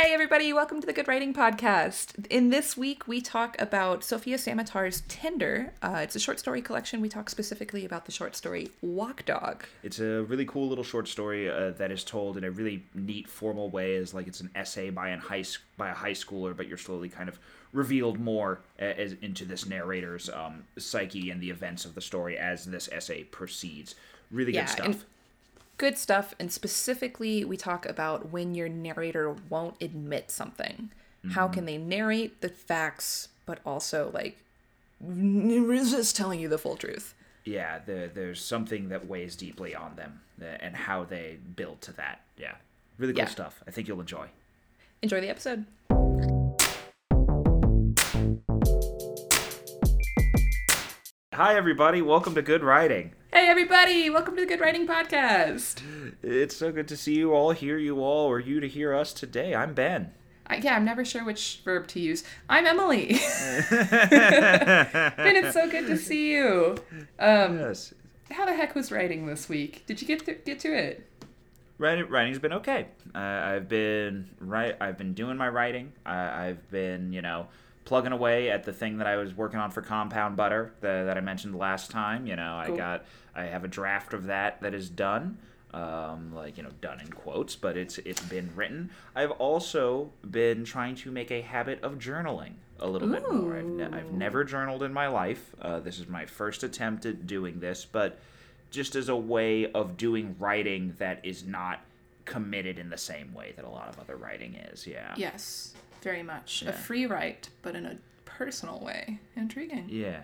Hey, 0.00 0.14
everybody, 0.14 0.52
welcome 0.52 0.80
to 0.80 0.86
the 0.86 0.92
Good 0.92 1.08
Writing 1.08 1.34
Podcast. 1.34 2.24
In 2.28 2.50
this 2.50 2.76
week, 2.76 3.08
we 3.08 3.20
talk 3.20 3.60
about 3.60 4.04
Sofia 4.04 4.36
Samatar's 4.36 5.00
Tender. 5.08 5.72
Uh, 5.82 5.98
it's 6.04 6.14
a 6.14 6.20
short 6.20 6.38
story 6.38 6.62
collection. 6.62 7.00
We 7.00 7.08
talk 7.08 7.28
specifically 7.28 7.84
about 7.84 8.04
the 8.04 8.12
short 8.12 8.36
story 8.36 8.70
Walkdog. 8.82 9.62
It's 9.82 9.98
a 9.98 10.22
really 10.22 10.44
cool 10.44 10.68
little 10.68 10.84
short 10.84 11.08
story 11.08 11.50
uh, 11.50 11.72
that 11.72 11.90
is 11.90 12.04
told 12.04 12.36
in 12.36 12.44
a 12.44 12.50
really 12.52 12.84
neat, 12.94 13.28
formal 13.28 13.70
way, 13.70 13.96
as 13.96 14.14
like 14.14 14.28
it's 14.28 14.40
an 14.40 14.50
essay 14.54 14.90
by 14.90 15.08
an 15.08 15.18
high 15.18 15.42
by 15.76 15.90
a 15.90 15.94
high 15.94 16.12
schooler, 16.12 16.56
but 16.56 16.68
you're 16.68 16.78
slowly 16.78 17.08
kind 17.08 17.28
of 17.28 17.40
revealed 17.72 18.20
more 18.20 18.60
as, 18.78 19.16
into 19.20 19.44
this 19.44 19.66
narrator's 19.66 20.30
um, 20.30 20.62
psyche 20.78 21.32
and 21.32 21.40
the 21.40 21.50
events 21.50 21.84
of 21.84 21.96
the 21.96 22.00
story 22.00 22.38
as 22.38 22.66
this 22.66 22.88
essay 22.92 23.24
proceeds. 23.24 23.96
Really 24.30 24.52
good 24.52 24.68
stuff. 24.68 24.86
And- 24.86 25.04
good 25.78 25.96
stuff. 25.96 26.34
And 26.38 26.52
specifically, 26.52 27.44
we 27.44 27.56
talk 27.56 27.86
about 27.86 28.30
when 28.30 28.54
your 28.54 28.68
narrator 28.68 29.34
won't 29.48 29.80
admit 29.80 30.30
something. 30.30 30.90
Mm-hmm. 31.24 31.30
How 31.30 31.48
can 31.48 31.64
they 31.64 31.78
narrate 31.78 32.40
the 32.40 32.48
facts, 32.48 33.28
but 33.46 33.60
also 33.64 34.10
like 34.12 34.38
resist 35.00 36.16
telling 36.16 36.40
you 36.40 36.48
the 36.48 36.58
full 36.58 36.76
truth? 36.76 37.14
Yeah, 37.44 37.78
the, 37.86 38.10
there's 38.12 38.44
something 38.44 38.90
that 38.90 39.06
weighs 39.06 39.34
deeply 39.34 39.74
on 39.74 39.96
them 39.96 40.20
uh, 40.42 40.44
and 40.60 40.76
how 40.76 41.04
they 41.04 41.38
build 41.56 41.80
to 41.82 41.92
that. 41.92 42.20
Yeah, 42.36 42.56
really 42.98 43.14
cool 43.14 43.22
yeah. 43.22 43.28
stuff. 43.28 43.62
I 43.66 43.70
think 43.70 43.88
you'll 43.88 44.00
enjoy. 44.00 44.26
Enjoy 45.00 45.20
the 45.20 45.28
episode. 45.28 45.64
Hi, 51.32 51.54
everybody. 51.54 52.02
Welcome 52.02 52.34
to 52.34 52.42
Good 52.42 52.64
Writing. 52.64 53.12
Hey, 53.30 53.46
everybody. 53.48 54.08
Welcome 54.08 54.36
to 54.36 54.40
the 54.40 54.46
Good 54.46 54.60
Writing 54.60 54.86
Podcast. 54.86 55.82
It's 56.22 56.56
so 56.56 56.72
good 56.72 56.88
to 56.88 56.96
see 56.96 57.14
you 57.14 57.34
all, 57.34 57.50
hear 57.50 57.76
you 57.76 58.00
all, 58.00 58.26
or 58.26 58.40
you 58.40 58.58
to 58.58 58.66
hear 58.66 58.94
us 58.94 59.12
today. 59.12 59.54
I'm 59.54 59.74
Ben. 59.74 60.12
I, 60.46 60.56
yeah, 60.56 60.74
I'm 60.74 60.86
never 60.86 61.04
sure 61.04 61.22
which 61.24 61.60
verb 61.62 61.86
to 61.88 62.00
use. 62.00 62.24
I'm 62.48 62.66
Emily. 62.66 63.08
ben, 63.70 65.36
it's 65.36 65.52
so 65.52 65.68
good 65.68 65.86
to 65.88 65.98
see 65.98 66.32
you. 66.32 66.78
Um, 67.18 67.58
yes. 67.58 67.92
How 68.30 68.46
the 68.46 68.54
heck 68.54 68.74
was 68.74 68.90
writing 68.90 69.26
this 69.26 69.46
week? 69.46 69.84
Did 69.84 70.00
you 70.00 70.08
get 70.08 70.24
to, 70.24 70.32
get 70.32 70.58
to 70.60 70.74
it? 70.74 71.06
Writing, 71.76 72.08
writing's 72.08 72.38
been 72.38 72.54
okay. 72.54 72.86
Uh, 73.14 73.18
I've 73.18 73.68
been 73.68 74.30
right. 74.40 74.74
I've 74.80 74.96
been 74.96 75.12
doing 75.12 75.36
my 75.36 75.50
writing. 75.50 75.92
I've 76.06 76.68
been, 76.70 77.12
you 77.12 77.20
know, 77.20 77.48
plugging 77.88 78.12
away 78.12 78.50
at 78.50 78.64
the 78.64 78.72
thing 78.72 78.98
that 78.98 79.06
I 79.06 79.16
was 79.16 79.34
working 79.34 79.58
on 79.58 79.70
for 79.70 79.80
compound 79.80 80.36
butter 80.36 80.74
the, 80.82 81.04
that 81.06 81.16
I 81.16 81.20
mentioned 81.20 81.56
last 81.56 81.90
time. 81.90 82.26
You 82.26 82.36
know, 82.36 82.62
cool. 82.66 82.74
I 82.74 82.76
got 82.76 83.04
I 83.34 83.44
have 83.44 83.64
a 83.64 83.68
draft 83.68 84.12
of 84.12 84.26
that 84.26 84.60
that 84.60 84.74
is 84.74 84.90
done. 84.90 85.38
Um, 85.72 86.34
like 86.34 86.56
you 86.56 86.62
know, 86.62 86.70
done 86.82 87.00
in 87.00 87.08
quotes, 87.08 87.56
but 87.56 87.76
it's 87.76 87.96
it's 87.98 88.20
been 88.20 88.50
written. 88.54 88.90
I've 89.16 89.30
also 89.32 90.12
been 90.30 90.64
trying 90.64 90.96
to 90.96 91.10
make 91.10 91.30
a 91.30 91.40
habit 91.40 91.82
of 91.82 91.94
journaling 91.94 92.54
a 92.78 92.86
little 92.86 93.08
Ooh. 93.08 93.12
bit 93.12 93.32
more. 93.32 93.56
I've, 93.56 93.64
ne- 93.64 93.98
I've 93.98 94.12
never 94.12 94.44
journaled 94.44 94.82
in 94.82 94.92
my 94.92 95.08
life. 95.08 95.54
Uh, 95.60 95.80
this 95.80 95.98
is 95.98 96.08
my 96.08 96.26
first 96.26 96.62
attempt 96.62 97.06
at 97.06 97.26
doing 97.26 97.58
this, 97.60 97.86
but 97.86 98.18
just 98.70 98.96
as 98.96 99.08
a 99.08 99.16
way 99.16 99.70
of 99.72 99.96
doing 99.96 100.36
writing 100.38 100.94
that 100.98 101.24
is 101.24 101.44
not 101.44 101.80
committed 102.26 102.78
in 102.78 102.90
the 102.90 102.98
same 102.98 103.32
way 103.32 103.52
that 103.56 103.64
a 103.64 103.68
lot 103.68 103.88
of 103.88 103.98
other 103.98 104.16
writing 104.16 104.54
is. 104.54 104.86
Yeah. 104.86 105.14
Yes 105.16 105.74
very 106.02 106.22
much 106.22 106.62
yeah. 106.62 106.70
a 106.70 106.72
free 106.72 107.06
write, 107.06 107.48
but 107.62 107.74
in 107.74 107.86
a 107.86 107.98
personal 108.24 108.80
way. 108.80 109.18
Intriguing. 109.36 109.86
Yeah. 109.88 110.20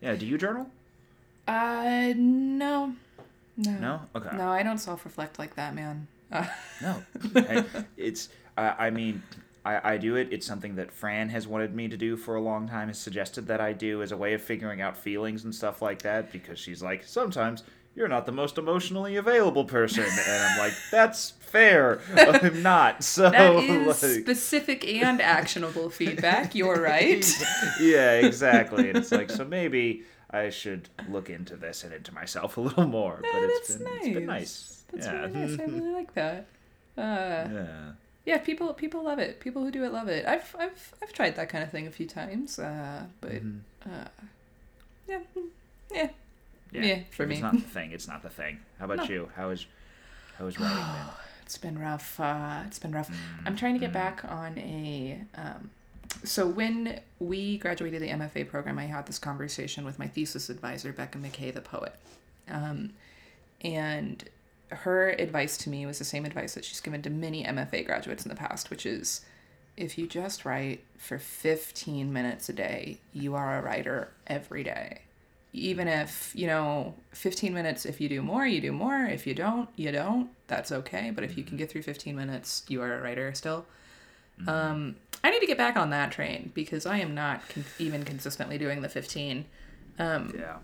Yeah. 0.00 0.14
Do 0.14 0.26
you 0.26 0.38
journal? 0.38 0.68
Uh, 1.46 2.12
no. 2.16 2.94
No. 3.56 3.72
No. 3.72 4.00
Okay. 4.14 4.36
No, 4.36 4.50
I 4.50 4.62
don't 4.62 4.78
self-reflect 4.78 5.38
like 5.38 5.56
that, 5.56 5.74
man. 5.74 6.06
Uh. 6.30 6.46
no. 6.82 7.02
it's. 7.96 8.28
Uh, 8.56 8.74
I 8.78 8.90
mean, 8.90 9.22
I, 9.64 9.94
I 9.94 9.98
do 9.98 10.16
it. 10.16 10.28
It's 10.30 10.46
something 10.46 10.76
that 10.76 10.92
Fran 10.92 11.28
has 11.30 11.46
wanted 11.46 11.74
me 11.74 11.88
to 11.88 11.96
do 11.96 12.16
for 12.16 12.36
a 12.36 12.40
long 12.40 12.68
time. 12.68 12.88
Has 12.88 12.98
suggested 12.98 13.46
that 13.48 13.60
I 13.60 13.72
do 13.72 14.02
as 14.02 14.12
a 14.12 14.16
way 14.16 14.34
of 14.34 14.42
figuring 14.42 14.80
out 14.80 14.96
feelings 14.96 15.44
and 15.44 15.54
stuff 15.54 15.82
like 15.82 16.02
that. 16.02 16.30
Because 16.30 16.58
she's 16.58 16.82
like, 16.82 17.04
sometimes 17.04 17.64
you're 17.98 18.08
not 18.08 18.26
the 18.26 18.32
most 18.32 18.58
emotionally 18.58 19.16
available 19.16 19.64
person, 19.64 20.04
and 20.04 20.44
I'm 20.44 20.58
like, 20.58 20.72
that's 20.92 21.30
fair. 21.40 22.00
I'm 22.14 22.62
not. 22.62 23.02
So 23.02 23.28
that 23.28 23.56
is 23.56 23.86
like... 24.02 24.22
specific 24.22 24.86
and 24.86 25.20
actionable 25.20 25.90
feedback. 25.90 26.54
You're 26.54 26.80
right. 26.80 27.26
yeah, 27.80 28.12
exactly. 28.12 28.88
And 28.88 28.98
it's 28.98 29.10
like 29.10 29.30
so 29.30 29.44
maybe 29.44 30.04
I 30.30 30.50
should 30.50 30.88
look 31.08 31.28
into 31.28 31.56
this 31.56 31.82
and 31.82 31.92
into 31.92 32.14
myself 32.14 32.56
a 32.56 32.60
little 32.60 32.86
more. 32.86 33.20
Yeah, 33.24 33.30
but 33.32 33.42
it's 33.42 33.74
been, 33.74 33.84
nice. 33.84 34.04
it's 34.04 34.14
been 34.14 34.26
nice. 34.26 34.82
That's 34.92 35.06
yeah. 35.06 35.20
really 35.20 35.32
nice. 35.32 35.60
I 35.60 35.64
really 35.64 35.92
like 35.92 36.14
that. 36.14 36.46
Uh, 36.96 37.00
yeah. 37.00 37.66
Yeah, 38.24 38.38
people 38.38 38.72
people 38.74 39.02
love 39.02 39.18
it. 39.18 39.40
People 39.40 39.64
who 39.64 39.72
do 39.72 39.84
it 39.84 39.92
love 39.92 40.06
it. 40.08 40.24
I've 40.24 40.54
I've 40.56 40.94
I've 41.02 41.12
tried 41.12 41.34
that 41.36 41.48
kind 41.48 41.64
of 41.64 41.70
thing 41.70 41.88
a 41.88 41.90
few 41.90 42.06
times, 42.06 42.58
uh, 42.58 43.04
but 43.20 43.32
mm-hmm. 43.32 43.90
uh, 43.90 44.04
yeah, 45.08 45.20
yeah, 45.90 46.08
yeah. 46.72 46.82
yeah 46.82 46.98
for 47.10 47.26
me, 47.26 47.34
it's 47.34 47.42
not 47.42 47.52
the 47.54 47.60
thing. 47.60 47.92
It's 47.92 48.08
not 48.08 48.22
the 48.22 48.28
thing. 48.28 48.58
How 48.78 48.84
about 48.86 48.98
no. 48.98 49.04
you? 49.04 49.30
How 49.36 49.50
is 49.50 49.66
how 50.38 50.46
is 50.46 50.58
writing 50.58 50.76
been? 50.76 51.06
it's 51.42 51.58
been 51.58 51.78
rough. 51.78 52.20
Uh, 52.20 52.60
it's 52.66 52.78
been 52.78 52.92
rough. 52.92 53.10
I'm 53.44 53.56
trying 53.56 53.74
to 53.74 53.80
get 53.80 53.92
back 53.92 54.24
on 54.24 54.58
a. 54.58 55.20
Um, 55.34 55.70
so 56.24 56.46
when 56.46 57.00
we 57.18 57.58
graduated 57.58 58.02
the 58.02 58.08
MFA 58.08 58.48
program, 58.48 58.78
I 58.78 58.86
had 58.86 59.06
this 59.06 59.18
conversation 59.18 59.84
with 59.84 59.98
my 59.98 60.08
thesis 60.08 60.48
advisor, 60.48 60.92
Becca 60.92 61.18
McKay, 61.18 61.52
the 61.52 61.60
poet, 61.60 61.94
um, 62.48 62.90
and 63.60 64.24
her 64.70 65.10
advice 65.10 65.56
to 65.58 65.70
me 65.70 65.86
was 65.86 65.98
the 65.98 66.04
same 66.04 66.24
advice 66.24 66.54
that 66.54 66.64
she's 66.64 66.80
given 66.80 67.02
to 67.02 67.10
many 67.10 67.44
MFA 67.44 67.84
graduates 67.86 68.24
in 68.24 68.28
the 68.28 68.34
past, 68.34 68.70
which 68.70 68.84
is 68.84 69.22
if 69.76 69.96
you 69.96 70.06
just 70.06 70.44
write 70.44 70.82
for 70.96 71.18
15 71.18 72.12
minutes 72.12 72.48
a 72.48 72.52
day, 72.52 72.98
you 73.12 73.34
are 73.34 73.58
a 73.58 73.62
writer 73.62 74.12
every 74.26 74.64
day 74.64 75.02
even 75.58 75.88
if 75.88 76.32
you 76.34 76.46
know 76.46 76.94
15 77.12 77.52
minutes 77.52 77.84
if 77.84 78.00
you 78.00 78.08
do 78.08 78.22
more 78.22 78.46
you 78.46 78.60
do 78.60 78.72
more. 78.72 79.04
If 79.04 79.26
you 79.26 79.34
don't 79.34 79.68
you 79.76 79.92
don't. 79.92 80.30
That's 80.46 80.72
okay. 80.72 81.10
But 81.14 81.24
if 81.24 81.36
you 81.36 81.44
can 81.44 81.56
get 81.56 81.70
through 81.70 81.82
15 81.82 82.14
minutes 82.16 82.64
you 82.68 82.82
are 82.82 82.94
a 82.98 83.02
writer 83.02 83.34
still. 83.34 83.66
Mm-hmm. 84.40 84.48
um, 84.50 84.96
i 85.24 85.30
need 85.30 85.40
to 85.40 85.46
get 85.46 85.58
back 85.58 85.76
on 85.76 85.90
that 85.90 86.12
train 86.12 86.52
because 86.54 86.86
i 86.86 86.98
am 86.98 87.12
not 87.12 87.48
con- 87.48 87.64
even 87.80 88.04
consistently 88.04 88.56
doing 88.56 88.82
the 88.82 88.88
15 88.88 89.44
um, 89.98 90.32
yeah. 90.38 90.58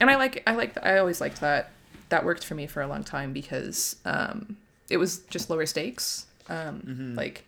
and 0.00 0.10
i 0.10 0.16
like 0.16 0.42
i 0.48 0.54
like 0.56 0.76
i 0.84 0.98
always 0.98 1.20
liked 1.20 1.40
that. 1.40 1.70
That 2.08 2.24
worked 2.24 2.44
for 2.44 2.56
me 2.56 2.66
for 2.66 2.82
a 2.82 2.88
long 2.88 3.04
time 3.04 3.32
because 3.32 3.94
um, 4.04 4.56
it 4.88 4.96
was 4.96 5.18
just 5.30 5.48
lower 5.48 5.64
stakes. 5.64 6.26
Um, 6.48 6.80
mm-hmm. 6.80 7.14
like 7.14 7.46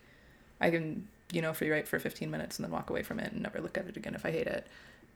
i 0.61 0.69
can 0.69 1.05
you 1.33 1.41
know 1.41 1.51
free 1.51 1.69
write 1.69 1.87
for 1.87 1.99
15 1.99 2.31
minutes 2.31 2.57
and 2.57 2.63
then 2.63 2.71
walk 2.71 2.89
away 2.89 3.03
from 3.03 3.19
it 3.19 3.33
and 3.33 3.41
never 3.41 3.59
look 3.59 3.77
at 3.77 3.85
it 3.85 3.97
again 3.97 4.15
if 4.15 4.25
i 4.25 4.31
hate 4.31 4.47
it 4.47 4.65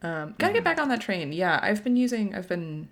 um, 0.01 0.35
gotta 0.37 0.53
get 0.53 0.63
back 0.63 0.79
on 0.79 0.89
that 0.89 1.01
train. 1.01 1.33
Yeah, 1.33 1.59
I've 1.61 1.83
been 1.83 1.95
using, 1.95 2.35
I've 2.35 2.47
been 2.47 2.89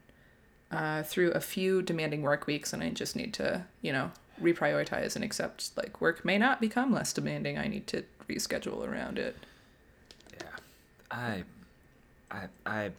uh, 0.71 1.03
through 1.03 1.31
a 1.31 1.39
few 1.39 1.81
demanding 1.81 2.21
work 2.21 2.47
weeks, 2.47 2.73
and 2.73 2.81
I 2.83 2.89
just 2.89 3.15
need 3.15 3.33
to, 3.35 3.65
you 3.81 3.91
know, 3.91 4.11
reprioritize 4.41 5.15
and 5.15 5.23
accept 5.23 5.71
like 5.77 6.01
work 6.01 6.25
may 6.25 6.37
not 6.37 6.59
become 6.59 6.91
less 6.91 7.13
demanding. 7.13 7.57
I 7.57 7.67
need 7.67 7.87
to 7.87 8.03
reschedule 8.27 8.87
around 8.87 9.19
it. 9.19 9.37
Yeah, 10.33 10.47
I, 11.11 11.43
I, 12.31 12.47
I, 12.65 12.91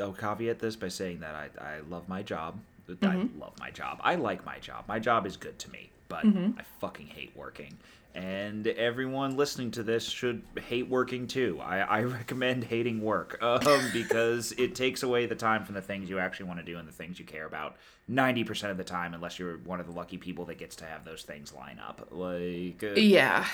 I'll 0.00 0.12
caveat 0.12 0.60
this 0.60 0.76
by 0.76 0.88
saying 0.88 1.20
that 1.20 1.34
I, 1.34 1.48
I 1.60 1.80
love 1.88 2.08
my 2.08 2.22
job. 2.22 2.58
Mm-hmm. 2.88 3.06
I 3.06 3.44
love 3.44 3.52
my 3.58 3.70
job. 3.70 4.00
I 4.02 4.16
like 4.16 4.44
my 4.44 4.58
job. 4.58 4.84
My 4.88 4.98
job 4.98 5.26
is 5.26 5.36
good 5.36 5.58
to 5.60 5.70
me, 5.70 5.90
but 6.08 6.24
mm-hmm. 6.24 6.58
I 6.58 6.62
fucking 6.80 7.06
hate 7.06 7.32
working 7.34 7.78
and 8.14 8.66
everyone 8.66 9.36
listening 9.36 9.70
to 9.72 9.82
this 9.82 10.04
should 10.04 10.42
hate 10.68 10.88
working 10.88 11.26
too. 11.26 11.58
I, 11.62 11.78
I 11.78 12.02
recommend 12.02 12.64
hating 12.64 13.00
work 13.02 13.42
um, 13.42 13.90
because 13.92 14.52
it 14.52 14.74
takes 14.74 15.02
away 15.02 15.26
the 15.26 15.34
time 15.34 15.64
from 15.64 15.74
the 15.74 15.82
things 15.82 16.10
you 16.10 16.18
actually 16.18 16.46
want 16.46 16.58
to 16.60 16.64
do 16.64 16.78
and 16.78 16.86
the 16.86 16.92
things 16.92 17.18
you 17.18 17.24
care 17.24 17.46
about 17.46 17.76
90% 18.10 18.70
of 18.70 18.76
the 18.76 18.84
time, 18.84 19.14
unless 19.14 19.38
you're 19.38 19.56
one 19.58 19.80
of 19.80 19.86
the 19.86 19.92
lucky 19.92 20.18
people 20.18 20.44
that 20.46 20.58
gets 20.58 20.76
to 20.76 20.84
have 20.84 21.04
those 21.04 21.22
things 21.22 21.52
line 21.54 21.80
up. 21.86 22.08
Like, 22.10 22.82
uh, 22.82 22.94
yeah, 23.00 23.46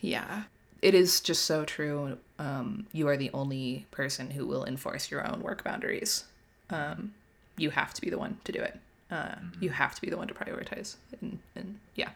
yeah. 0.00 0.44
It 0.80 0.94
is 0.94 1.20
just 1.20 1.44
so 1.44 1.64
true. 1.64 2.18
Um, 2.38 2.86
you 2.92 3.08
are 3.08 3.16
the 3.16 3.30
only 3.34 3.86
person 3.90 4.30
who 4.30 4.46
will 4.46 4.64
enforce 4.64 5.10
your 5.10 5.26
own 5.26 5.42
work 5.42 5.64
boundaries. 5.64 6.24
Um, 6.70 7.14
you 7.56 7.70
have 7.70 7.92
to 7.94 8.00
be 8.00 8.10
the 8.10 8.18
one 8.18 8.38
to 8.44 8.52
do 8.52 8.60
it. 8.60 8.78
Uh, 9.10 9.14
mm-hmm. 9.16 9.64
You 9.64 9.70
have 9.70 9.94
to 9.96 10.00
be 10.00 10.08
the 10.08 10.16
one 10.16 10.28
to 10.28 10.34
prioritize. 10.34 10.96
And, 11.20 11.40
and 11.56 11.80
yeah, 11.96 12.10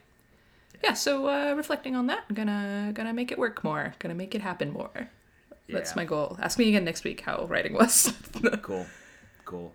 yeah, 0.82 0.94
so 0.94 1.29
uh, 1.29 1.55
reflecting 1.55 1.96
on 1.96 2.06
that, 2.08 2.25
I'm 2.29 2.34
gonna 2.34 2.90
gonna 2.94 3.12
make 3.12 3.31
it 3.31 3.38
work 3.38 3.62
more. 3.62 3.94
Gonna 3.99 4.14
make 4.14 4.34
it 4.34 4.40
happen 4.40 4.73
more. 4.73 4.90
Yeah. 4.94 5.76
That's 5.76 5.94
my 5.94 6.05
goal. 6.05 6.37
Ask 6.40 6.58
me 6.58 6.69
again 6.69 6.84
next 6.84 7.05
week 7.05 7.20
how 7.20 7.46
writing 7.46 7.73
was. 7.73 8.12
cool, 8.62 8.87
cool. 9.44 9.73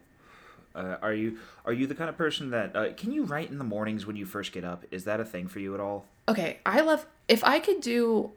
Uh, 0.76 0.98
are 1.02 1.14
you 1.14 1.40
are 1.66 1.74
you 1.74 1.88
the 1.88 1.96
kind 1.96 2.10
of 2.10 2.18
person 2.18 2.52
that 2.52 2.76
uh, 2.76 2.94
can 2.94 3.12
you 3.12 3.24
write 3.24 3.50
in 3.50 3.58
the 3.58 3.64
mornings 3.64 4.06
when 4.06 4.16
you 4.16 4.26
first 4.26 4.52
get 4.52 4.64
up? 4.64 4.86
Is 4.92 5.06
that 5.06 5.20
a 5.20 5.26
thing 5.26 5.48
for 5.48 5.60
you 5.60 5.74
at 5.74 5.80
all? 5.80 6.06
Okay, 6.30 6.60
I 6.66 6.82
love 6.82 7.06
if 7.28 7.44
I 7.44 7.60
could 7.60 7.82
do. 7.82 8.32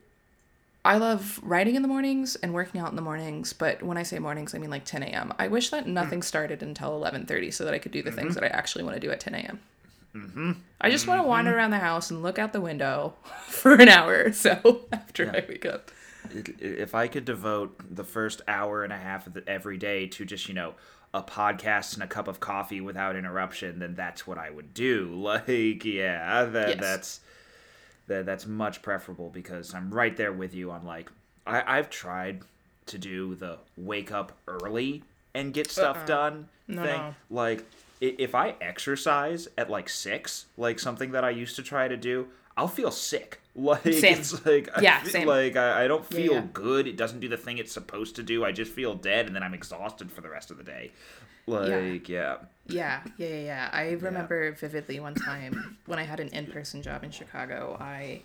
I 0.82 0.96
love 0.96 1.38
writing 1.42 1.74
in 1.74 1.82
the 1.82 1.88
mornings 1.88 2.36
and 2.36 2.54
working 2.54 2.80
out 2.80 2.88
in 2.88 2.96
the 2.96 3.02
mornings, 3.02 3.52
but 3.52 3.82
when 3.82 3.98
I 3.98 4.02
say 4.02 4.18
mornings, 4.18 4.54
I 4.54 4.58
mean 4.58 4.70
like 4.70 4.86
10 4.86 5.02
a.m. 5.02 5.34
I 5.38 5.48
wish 5.48 5.68
that 5.68 5.86
nothing 5.86 6.22
started 6.22 6.62
until 6.62 6.98
11:30 6.98 7.52
so 7.52 7.64
that 7.66 7.74
I 7.74 7.78
could 7.78 7.92
do 7.92 8.02
the 8.02 8.08
mm-hmm. 8.08 8.20
things 8.20 8.34
that 8.36 8.44
I 8.44 8.46
actually 8.46 8.84
want 8.84 8.96
to 8.96 9.00
do 9.00 9.10
at 9.10 9.20
10 9.20 9.34
a.m. 9.34 9.60
Mm-hmm. 10.14 10.52
I 10.80 10.90
just 10.90 11.06
want 11.06 11.20
to 11.22 11.26
wander 11.28 11.56
around 11.56 11.70
the 11.70 11.78
house 11.78 12.10
and 12.10 12.22
look 12.22 12.38
out 12.38 12.52
the 12.52 12.60
window 12.60 13.14
for 13.46 13.74
an 13.74 13.88
hour 13.88 14.24
or 14.26 14.32
so 14.32 14.86
after 14.92 15.24
Yeah. 15.24 15.32
I 15.36 15.44
wake 15.48 15.64
up. 15.66 15.90
if 16.34 16.94
I 16.94 17.06
could 17.08 17.24
devote 17.24 17.80
the 17.94 18.04
first 18.04 18.42
hour 18.48 18.82
and 18.84 18.92
a 18.92 18.96
half 18.98 19.26
of 19.26 19.34
the, 19.34 19.48
every 19.48 19.76
day 19.78 20.06
to 20.08 20.24
just 20.24 20.48
you 20.48 20.54
know 20.54 20.74
a 21.14 21.22
podcast 21.22 21.94
and 21.94 22.02
a 22.02 22.06
cup 22.06 22.28
of 22.28 22.38
coffee 22.40 22.80
without 22.80 23.16
interruption, 23.16 23.78
then 23.80 23.94
that's 23.94 24.26
what 24.26 24.38
I 24.38 24.50
would 24.50 24.72
do. 24.74 25.10
Like, 25.16 25.84
yeah, 25.84 26.44
that, 26.44 26.68
Yes. 26.68 26.78
that's 26.80 27.20
that 28.08 28.26
that's 28.26 28.46
much 28.46 28.82
preferable 28.82 29.30
because 29.30 29.74
I'm 29.74 29.92
right 29.92 30.16
there 30.16 30.32
with 30.32 30.54
you 30.54 30.70
on 30.72 30.84
like 30.84 31.10
I, 31.46 31.78
I've 31.78 31.88
tried 31.90 32.42
to 32.86 32.98
do 32.98 33.34
the 33.36 33.58
wake 33.76 34.10
up 34.12 34.32
early 34.48 35.04
and 35.34 35.54
get 35.54 35.70
stuff 35.70 35.98
Uh-uh. 35.98 36.06
done 36.06 36.48
No, 36.66 36.82
thing. 36.82 36.98
no. 37.00 37.14
Like, 37.30 37.64
if 38.00 38.34
I 38.34 38.54
exercise 38.60 39.48
at 39.58 39.70
like 39.70 39.88
six, 39.88 40.46
like 40.56 40.78
something 40.78 41.12
that 41.12 41.24
I 41.24 41.30
used 41.30 41.56
to 41.56 41.62
try 41.62 41.88
to 41.88 41.96
do, 41.96 42.28
I'll 42.56 42.68
feel 42.68 42.90
sick. 42.90 43.40
Like 43.52 43.84
Same. 43.90 44.18
it's 44.18 44.46
like 44.46 44.68
I 44.76 44.82
Yeah, 44.82 45.02
feel 45.02 45.12
same. 45.12 45.26
like 45.26 45.56
I, 45.56 45.84
I 45.84 45.88
don't 45.88 46.06
Yeah, 46.08 46.18
feel 46.18 46.40
yeah. 46.40 46.42
good. 46.42 46.86
It 46.86 46.96
doesn't 46.96 47.18
do 47.18 47.28
the 47.28 47.36
thing 47.36 47.58
it's 47.58 47.72
supposed 47.72 48.14
to 48.16 48.22
do. 48.22 48.44
I 48.44 48.52
just 48.52 48.72
feel 48.72 48.94
dead, 48.94 49.26
and 49.26 49.34
then 49.34 49.42
I'm 49.42 49.54
exhausted 49.54 50.12
for 50.12 50.20
the 50.20 50.30
rest 50.30 50.52
of 50.52 50.56
the 50.56 50.62
day. 50.62 50.92
Like, 51.46 52.08
yeah, 52.08 52.36
Yeah, 52.66 53.02
yeah, 53.16 53.26
yeah, 53.26 53.40
yeah. 53.40 53.70
I 53.72 53.90
remember 53.92 54.52
vividly 54.52 55.00
one 55.00 55.14
time 55.16 55.76
when 55.86 55.98
I 55.98 56.04
had 56.04 56.20
an 56.20 56.28
in 56.28 56.46
person 56.46 56.82
job 56.82 57.02
in 57.04 57.10
Chicago, 57.10 57.76
I 57.80 58.22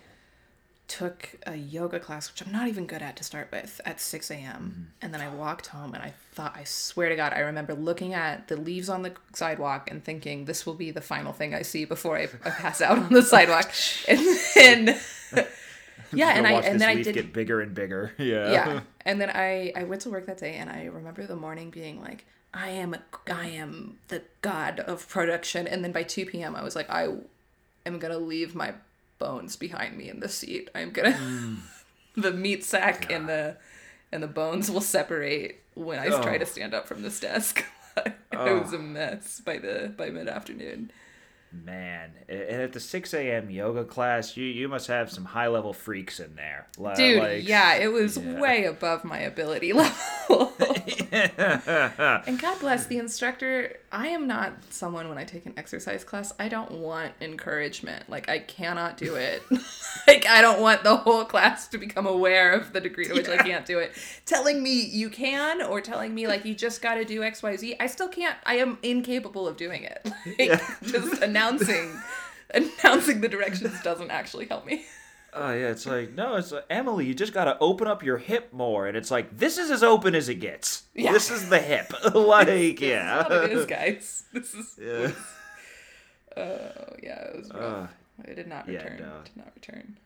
took 0.87 1.35
a 1.45 1.55
yoga 1.55 1.99
class, 1.99 2.31
which 2.31 2.45
I'm 2.45 2.51
not 2.51 2.67
even 2.67 2.85
good 2.85 3.01
at 3.01 3.15
to 3.17 3.23
start 3.23 3.49
with, 3.51 3.81
at 3.85 3.99
6 3.99 4.31
a.m. 4.31 4.43
Mm-hmm. 4.43 4.83
And 5.01 5.13
then 5.13 5.21
I 5.21 5.29
walked 5.29 5.67
home 5.67 5.93
and 5.93 6.03
I 6.03 6.13
thought, 6.33 6.55
I 6.55 6.63
swear 6.63 7.09
to 7.09 7.15
God, 7.15 7.33
I 7.33 7.39
remember 7.39 7.73
looking 7.73 8.13
at 8.13 8.47
the 8.47 8.57
leaves 8.57 8.89
on 8.89 9.01
the 9.01 9.13
sidewalk 9.33 9.89
and 9.89 10.03
thinking, 10.03 10.45
this 10.45 10.65
will 10.65 10.73
be 10.73 10.91
the 10.91 11.01
final 11.01 11.33
thing 11.33 11.53
I 11.53 11.61
see 11.63 11.85
before 11.85 12.17
I, 12.17 12.29
I 12.43 12.49
pass 12.49 12.81
out 12.81 12.97
on 12.99 13.13
the 13.13 13.21
sidewalk. 13.23 13.71
And 14.07 14.19
then, 14.55 14.99
yeah, 16.13 16.29
and 16.29 16.45
I, 16.45 16.53
and 16.53 16.79
then 16.79 16.89
I 16.89 17.01
did 17.01 17.13
get 17.13 17.33
bigger 17.33 17.61
and 17.61 17.73
bigger. 17.73 18.13
Yeah, 18.17 18.51
yeah 18.51 18.81
and 19.05 19.21
then 19.21 19.29
i 19.29 19.71
i 19.75 19.83
went 19.83 20.01
to 20.01 20.09
work 20.09 20.25
that 20.25 20.37
day 20.37 20.55
and 20.55 20.69
i 20.69 20.85
remember 20.85 21.25
the 21.25 21.35
morning 21.35 21.69
being 21.69 22.01
like 22.01 22.25
i 22.53 22.69
am 22.69 22.95
i 23.31 23.47
am 23.47 23.97
the 24.09 24.21
god 24.41 24.79
of 24.81 25.07
production 25.07 25.67
and 25.67 25.83
then 25.83 25.91
by 25.91 26.03
2 26.03 26.25
p.m 26.25 26.55
i 26.55 26.63
was 26.63 26.75
like 26.75 26.89
i 26.89 27.07
am 27.85 27.99
gonna 27.99 28.17
leave 28.17 28.55
my 28.55 28.73
bones 29.19 29.55
behind 29.55 29.97
me 29.97 30.09
in 30.09 30.19
the 30.19 30.29
seat 30.29 30.69
i'm 30.75 30.91
gonna 30.91 31.11
Mm. 31.13 31.57
the 32.15 32.31
meat 32.31 32.63
sack 32.63 33.11
and 33.11 33.27
the 33.29 33.57
and 34.11 34.21
the 34.23 34.27
bones 34.27 34.69
will 34.71 34.81
separate 34.81 35.61
when 35.73 35.99
i 35.99 36.07
try 36.07 36.35
Oh. 36.35 36.39
to 36.39 36.45
stand 36.45 36.73
up 36.73 36.87
from 36.87 37.01
this 37.01 37.19
desk 37.19 37.63
it 37.97 38.13
was 38.31 38.73
a 38.73 38.79
mess 38.79 39.39
by 39.41 39.57
the 39.57 39.93
by 39.97 40.09
mid-afternoon 40.09 40.91
Man, 41.63 42.11
and 42.27 42.61
at 42.61 42.73
the 42.73 42.81
six 42.81 43.13
a.m. 43.13 43.49
yoga 43.49 43.85
class, 43.85 44.35
you 44.35 44.43
you 44.43 44.67
must 44.67 44.87
have 44.87 45.09
some 45.09 45.23
high 45.23 45.47
level 45.47 45.71
freaks 45.71 46.19
in 46.19 46.35
there, 46.35 46.67
dude 46.97 47.17
like, 47.21 47.47
yeah 47.47 47.75
it 47.75 47.87
was 47.93 48.17
yeah. 48.17 48.41
way 48.41 48.65
above 48.65 49.05
my 49.05 49.19
ability 49.19 49.71
level 49.81 50.51
And 52.27 52.39
God 52.39 52.59
bless 52.59 52.87
the 52.87 52.97
instructor. 52.97 53.77
I 53.91 54.07
am 54.07 54.27
not 54.27 54.53
someone 54.69 55.09
when 55.09 55.17
I 55.17 55.23
take 55.23 55.45
an 55.45 55.53
exercise 55.57 56.03
class, 56.03 56.33
I 56.39 56.49
don't 56.49 56.71
want 56.71 57.13
encouragement. 57.21 58.09
Like, 58.09 58.29
I 58.29 58.39
cannot 58.39 58.97
do 58.97 59.15
it. 59.15 59.41
like, 60.07 60.27
I 60.27 60.41
don't 60.41 60.61
want 60.61 60.83
the 60.83 60.97
whole 60.97 61.25
class 61.25 61.67
to 61.69 61.77
become 61.77 62.05
aware 62.05 62.51
of 62.51 62.73
the 62.73 62.81
degree 62.81 63.05
to 63.05 63.13
which 63.13 63.29
I 63.29 63.37
can't 63.37 63.65
do 63.65 63.79
it. 63.79 63.93
Telling 64.25 64.61
me 64.61 64.85
you 64.85 65.09
can 65.09 65.61
or 65.61 65.81
telling 65.81 66.13
me, 66.13 66.27
like, 66.27 66.45
you 66.45 66.53
just 66.55 66.81
got 66.81 66.95
to 66.95 67.05
do 67.05 67.21
XYZ, 67.21 67.77
I 67.79 67.87
still 67.87 68.09
can't. 68.09 68.37
I 68.45 68.55
am 68.55 68.77
incapable 68.83 69.47
of 69.47 69.57
doing 69.57 69.83
it. 69.83 70.07
Like, 70.37 70.61
just 70.83 71.21
announcing. 71.21 71.91
Announcing 72.53 73.21
the 73.21 73.29
directions 73.29 73.81
doesn't 73.83 74.11
actually 74.11 74.45
help 74.47 74.65
me. 74.65 74.85
Oh 75.37 75.51
yeah, 75.53 75.67
it's 75.67 75.85
like 75.85 76.13
no, 76.13 76.35
it's 76.37 76.51
like, 76.51 76.65
Emily. 76.69 77.05
You 77.05 77.13
just 77.13 77.33
gotta 77.33 77.57
open 77.59 77.87
up 77.87 78.01
your 78.03 78.17
hip 78.17 78.53
more, 78.53 78.87
and 78.87 78.95
it's 78.95 79.11
like 79.11 79.37
this 79.37 79.57
is 79.57 79.69
as 79.69 79.83
open 79.83 80.15
as 80.15 80.29
it 80.29 80.35
gets. 80.35 80.83
Yeah. 80.93 81.11
This 81.11 81.29
is 81.29 81.49
the 81.49 81.59
hip, 81.59 81.91
like 82.15 82.47
This 82.47 82.79
yeah. 82.79 83.19
is 83.23 83.29
what 83.29 83.43
it 83.43 83.51
is, 83.51 83.65
guys. 83.65 84.23
This 84.33 84.53
is. 84.53 84.75
yeah. 84.81 85.11
Oh, 86.37 86.95
yeah, 87.03 87.21
it 87.27 87.35
was 87.37 87.51
rough. 87.53 87.61
Uh, 87.63 87.87
I 88.29 88.33
did 88.33 88.47
not 88.47 88.67
yeah, 88.67 88.83
return. 88.83 88.97
no. 88.99 89.21
Did 89.23 89.37
not 89.37 89.51
return. 89.55 89.97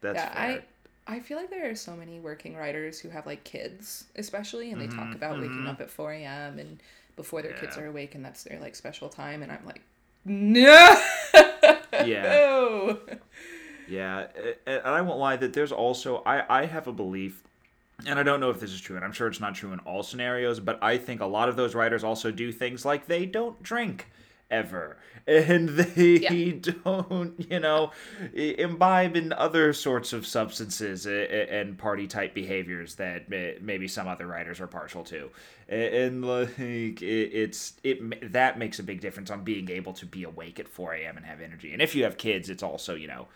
that's 0.00 0.16
yeah, 0.16 0.34
fair. 0.34 0.64
I 1.08 1.16
I 1.16 1.20
feel 1.20 1.38
like 1.38 1.50
there 1.50 1.70
are 1.70 1.74
so 1.76 1.94
many 1.96 2.18
working 2.20 2.56
writers 2.56 2.98
who 2.98 3.08
have 3.10 3.26
like 3.26 3.44
kids, 3.44 4.04
especially, 4.16 4.72
and 4.72 4.80
they 4.80 4.88
talk 4.88 5.14
about 5.14 5.38
waking 5.40 5.66
up 5.68 5.80
at 5.80 5.90
four 5.90 6.12
a.m. 6.12 6.58
and 6.58 6.80
before 7.16 7.42
their 7.42 7.52
kids 7.52 7.76
Mm-hmm, 7.76 7.84
are 7.84 7.86
awake, 7.88 8.14
and 8.16 8.24
that's 8.24 8.42
their 8.44 8.58
like 8.60 8.74
special 8.74 9.08
time. 9.08 9.42
And 9.42 9.52
I'm 9.52 9.64
like, 9.64 9.82
no. 10.24 11.00
Yeah. 12.04 12.94
Yeah, 13.86 14.26
and 14.66 14.82
I 14.84 15.00
won't 15.00 15.18
lie 15.18 15.36
that 15.36 15.52
there's 15.52 15.72
also 15.72 16.22
I 16.26 16.62
I 16.62 16.66
have 16.66 16.86
a 16.86 16.92
belief 16.92 17.42
and 18.06 18.18
I 18.18 18.22
don't 18.22 18.40
know 18.40 18.50
if 18.50 18.60
this 18.60 18.72
is 18.72 18.80
true 18.80 18.96
and 18.96 19.04
I'm 19.04 19.12
sure 19.12 19.28
it's 19.28 19.40
not 19.40 19.54
true 19.54 19.72
in 19.72 19.78
all 19.80 20.02
scenarios, 20.02 20.60
but 20.60 20.78
I 20.82 20.98
think 20.98 21.20
a 21.20 21.26
lot 21.26 21.48
of 21.48 21.56
those 21.56 21.74
writers 21.74 22.04
also 22.04 22.30
do 22.30 22.52
things 22.52 22.84
like 22.84 23.06
they 23.06 23.26
don't 23.26 23.62
drink 23.62 24.06
ever 24.50 24.96
and 25.26 25.70
they 25.70 26.18
Yeah. 26.18 26.52
don't, 26.84 27.34
you 27.50 27.58
know, 27.58 27.90
imbibe 28.32 29.16
in 29.16 29.32
other 29.32 29.72
sorts 29.72 30.12
of 30.12 30.26
substances 30.26 31.06
and 31.06 31.76
party 31.78 32.06
type 32.06 32.34
behaviors 32.34 32.94
that 32.96 33.28
maybe 33.28 33.88
some 33.88 34.06
other 34.06 34.26
writers 34.26 34.60
are 34.60 34.66
partial 34.68 35.02
to. 35.04 35.30
And 35.68 36.24
like 36.24 36.56
it's 37.02 37.74
it 37.82 38.32
that 38.32 38.58
makes 38.58 38.78
a 38.78 38.82
big 38.84 39.00
difference 39.00 39.30
on 39.30 39.42
being 39.42 39.68
able 39.70 39.92
to 39.94 40.06
be 40.06 40.22
awake 40.24 40.60
at 40.60 40.68
4 40.68 40.94
a.m. 40.94 41.16
and 41.16 41.26
have 41.26 41.40
energy. 41.40 41.72
And 41.72 41.82
if 41.82 41.94
you 41.94 42.04
have 42.04 42.16
kids, 42.18 42.48
it's 42.50 42.62
also, 42.62 42.94
you 42.94 43.08
know, 43.08 43.26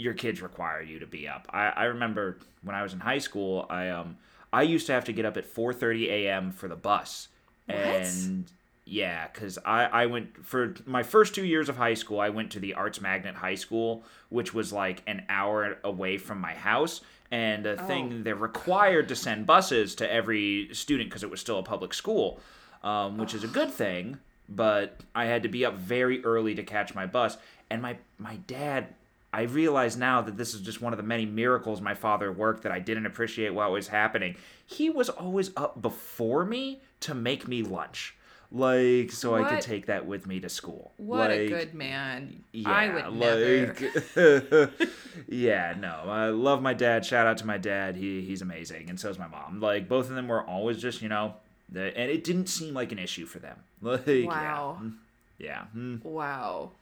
your 0.00 0.14
kids 0.14 0.40
require 0.40 0.80
you 0.80 0.98
to 0.98 1.06
be 1.06 1.28
up. 1.28 1.46
I, 1.50 1.68
I 1.68 1.84
remember 1.84 2.38
when 2.62 2.74
I 2.74 2.82
was 2.82 2.94
in 2.94 3.00
high 3.00 3.18
school, 3.18 3.66
I 3.68 3.90
um 3.90 4.16
I 4.50 4.62
used 4.62 4.86
to 4.86 4.92
have 4.92 5.04
to 5.04 5.12
get 5.12 5.26
up 5.26 5.36
at 5.36 5.44
4:30 5.46 6.08
a.m. 6.08 6.52
for 6.52 6.68
the 6.68 6.76
bus. 6.76 7.28
And 7.68 8.50
yeah, 8.86 9.26
cuz 9.28 9.58
I 9.58 9.84
I 9.84 10.06
went 10.06 10.44
for 10.44 10.74
my 10.86 11.02
first 11.02 11.34
2 11.34 11.44
years 11.44 11.68
of 11.68 11.76
high 11.76 11.92
school, 11.94 12.18
I 12.18 12.30
went 12.30 12.50
to 12.52 12.60
the 12.60 12.72
Arts 12.74 13.00
Magnet 13.02 13.34
High 13.34 13.56
School, 13.56 14.02
which 14.30 14.54
was 14.54 14.72
like 14.72 15.02
an 15.06 15.24
hour 15.28 15.76
away 15.84 16.16
from 16.16 16.40
my 16.40 16.54
house. 16.54 17.02
And 17.30 17.66
a 17.66 17.76
thing 17.76 18.24
they're 18.24 18.34
required 18.34 19.06
to 19.08 19.14
send 19.14 19.46
buses 19.46 19.94
to 19.96 20.10
every 20.10 20.70
student 20.72 21.10
because 21.10 21.22
it 21.22 21.30
was 21.30 21.40
still 21.40 21.58
a 21.58 21.62
public 21.62 21.92
school, 21.94 22.40
um, 22.82 23.18
which 23.18 23.34
is 23.34 23.44
a 23.44 23.48
good 23.58 23.70
thing. 23.70 24.18
But 24.48 24.98
I 25.14 25.26
had 25.26 25.42
to 25.44 25.48
be 25.48 25.64
up 25.64 25.74
very 25.74 26.24
early 26.24 26.56
to 26.56 26.64
catch 26.64 26.92
my 26.94 27.06
bus, 27.06 27.36
and 27.68 27.82
my 27.82 27.98
my 28.18 28.36
dad 28.48 28.94
I 29.32 29.42
realize 29.42 29.96
now 29.96 30.22
that 30.22 30.36
this 30.36 30.54
is 30.54 30.60
just 30.60 30.82
one 30.82 30.92
of 30.92 30.96
the 30.96 31.02
many 31.04 31.24
miracles 31.24 31.80
my 31.80 31.94
father 31.94 32.32
worked 32.32 32.64
that 32.64 32.72
I 32.72 32.80
didn't 32.80 33.06
appreciate 33.06 33.50
while 33.54 33.68
it 33.68 33.72
was 33.72 33.88
happening. 33.88 34.36
He 34.66 34.90
was 34.90 35.08
always 35.08 35.50
up 35.56 35.80
before 35.80 36.44
me 36.44 36.80
to 37.00 37.14
make 37.14 37.46
me 37.46 37.62
lunch. 37.62 38.16
Like 38.52 39.12
so 39.12 39.36
I 39.36 39.48
could 39.48 39.60
take 39.60 39.86
that 39.86 40.06
with 40.06 40.26
me 40.26 40.40
to 40.40 40.48
school. 40.48 40.92
What 40.96 41.30
a 41.30 41.46
good 41.46 41.72
man. 41.72 42.42
Yeah, 42.52 42.68
I 42.70 42.92
would 42.92 43.14
never. 43.14 43.76
like 44.16 44.70
Yeah, 45.28 45.74
no. 45.78 46.02
I 46.06 46.30
love 46.30 46.60
my 46.60 46.74
dad. 46.74 47.06
Shout 47.06 47.28
out 47.28 47.38
to 47.38 47.46
my 47.46 47.58
dad. 47.58 47.94
He 47.94 48.22
he's 48.22 48.42
amazing 48.42 48.90
and 48.90 48.98
so 48.98 49.08
is 49.08 49.18
my 49.20 49.28
mom. 49.28 49.60
Like 49.60 49.88
both 49.88 50.08
of 50.08 50.16
them 50.16 50.26
were 50.26 50.42
always 50.42 50.82
just, 50.82 51.00
you 51.00 51.08
know, 51.08 51.34
the, 51.68 51.96
and 51.96 52.10
it 52.10 52.24
didn't 52.24 52.48
seem 52.48 52.74
like 52.74 52.90
an 52.90 52.98
issue 52.98 53.26
for 53.26 53.38
them. 53.38 53.58
Like. 53.82 54.26
Wow. 54.26 54.78
Mm, 54.82 54.94
Yeah. 55.38 55.64
mm. 55.74 56.04
Wow. 56.04 56.72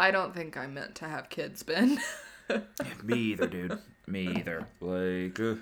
I 0.00 0.10
don't 0.10 0.34
think 0.34 0.56
I'm 0.56 0.74
meant 0.74 0.94
to 0.96 1.04
have 1.04 1.28
kids, 1.28 1.62
Ben. 1.62 1.98
Me 3.04 3.16
either, 3.18 3.46
dude. 3.46 3.78
Me 4.06 4.26
either. 4.28 4.66
Like, 4.80 5.38
uh, 5.38 5.56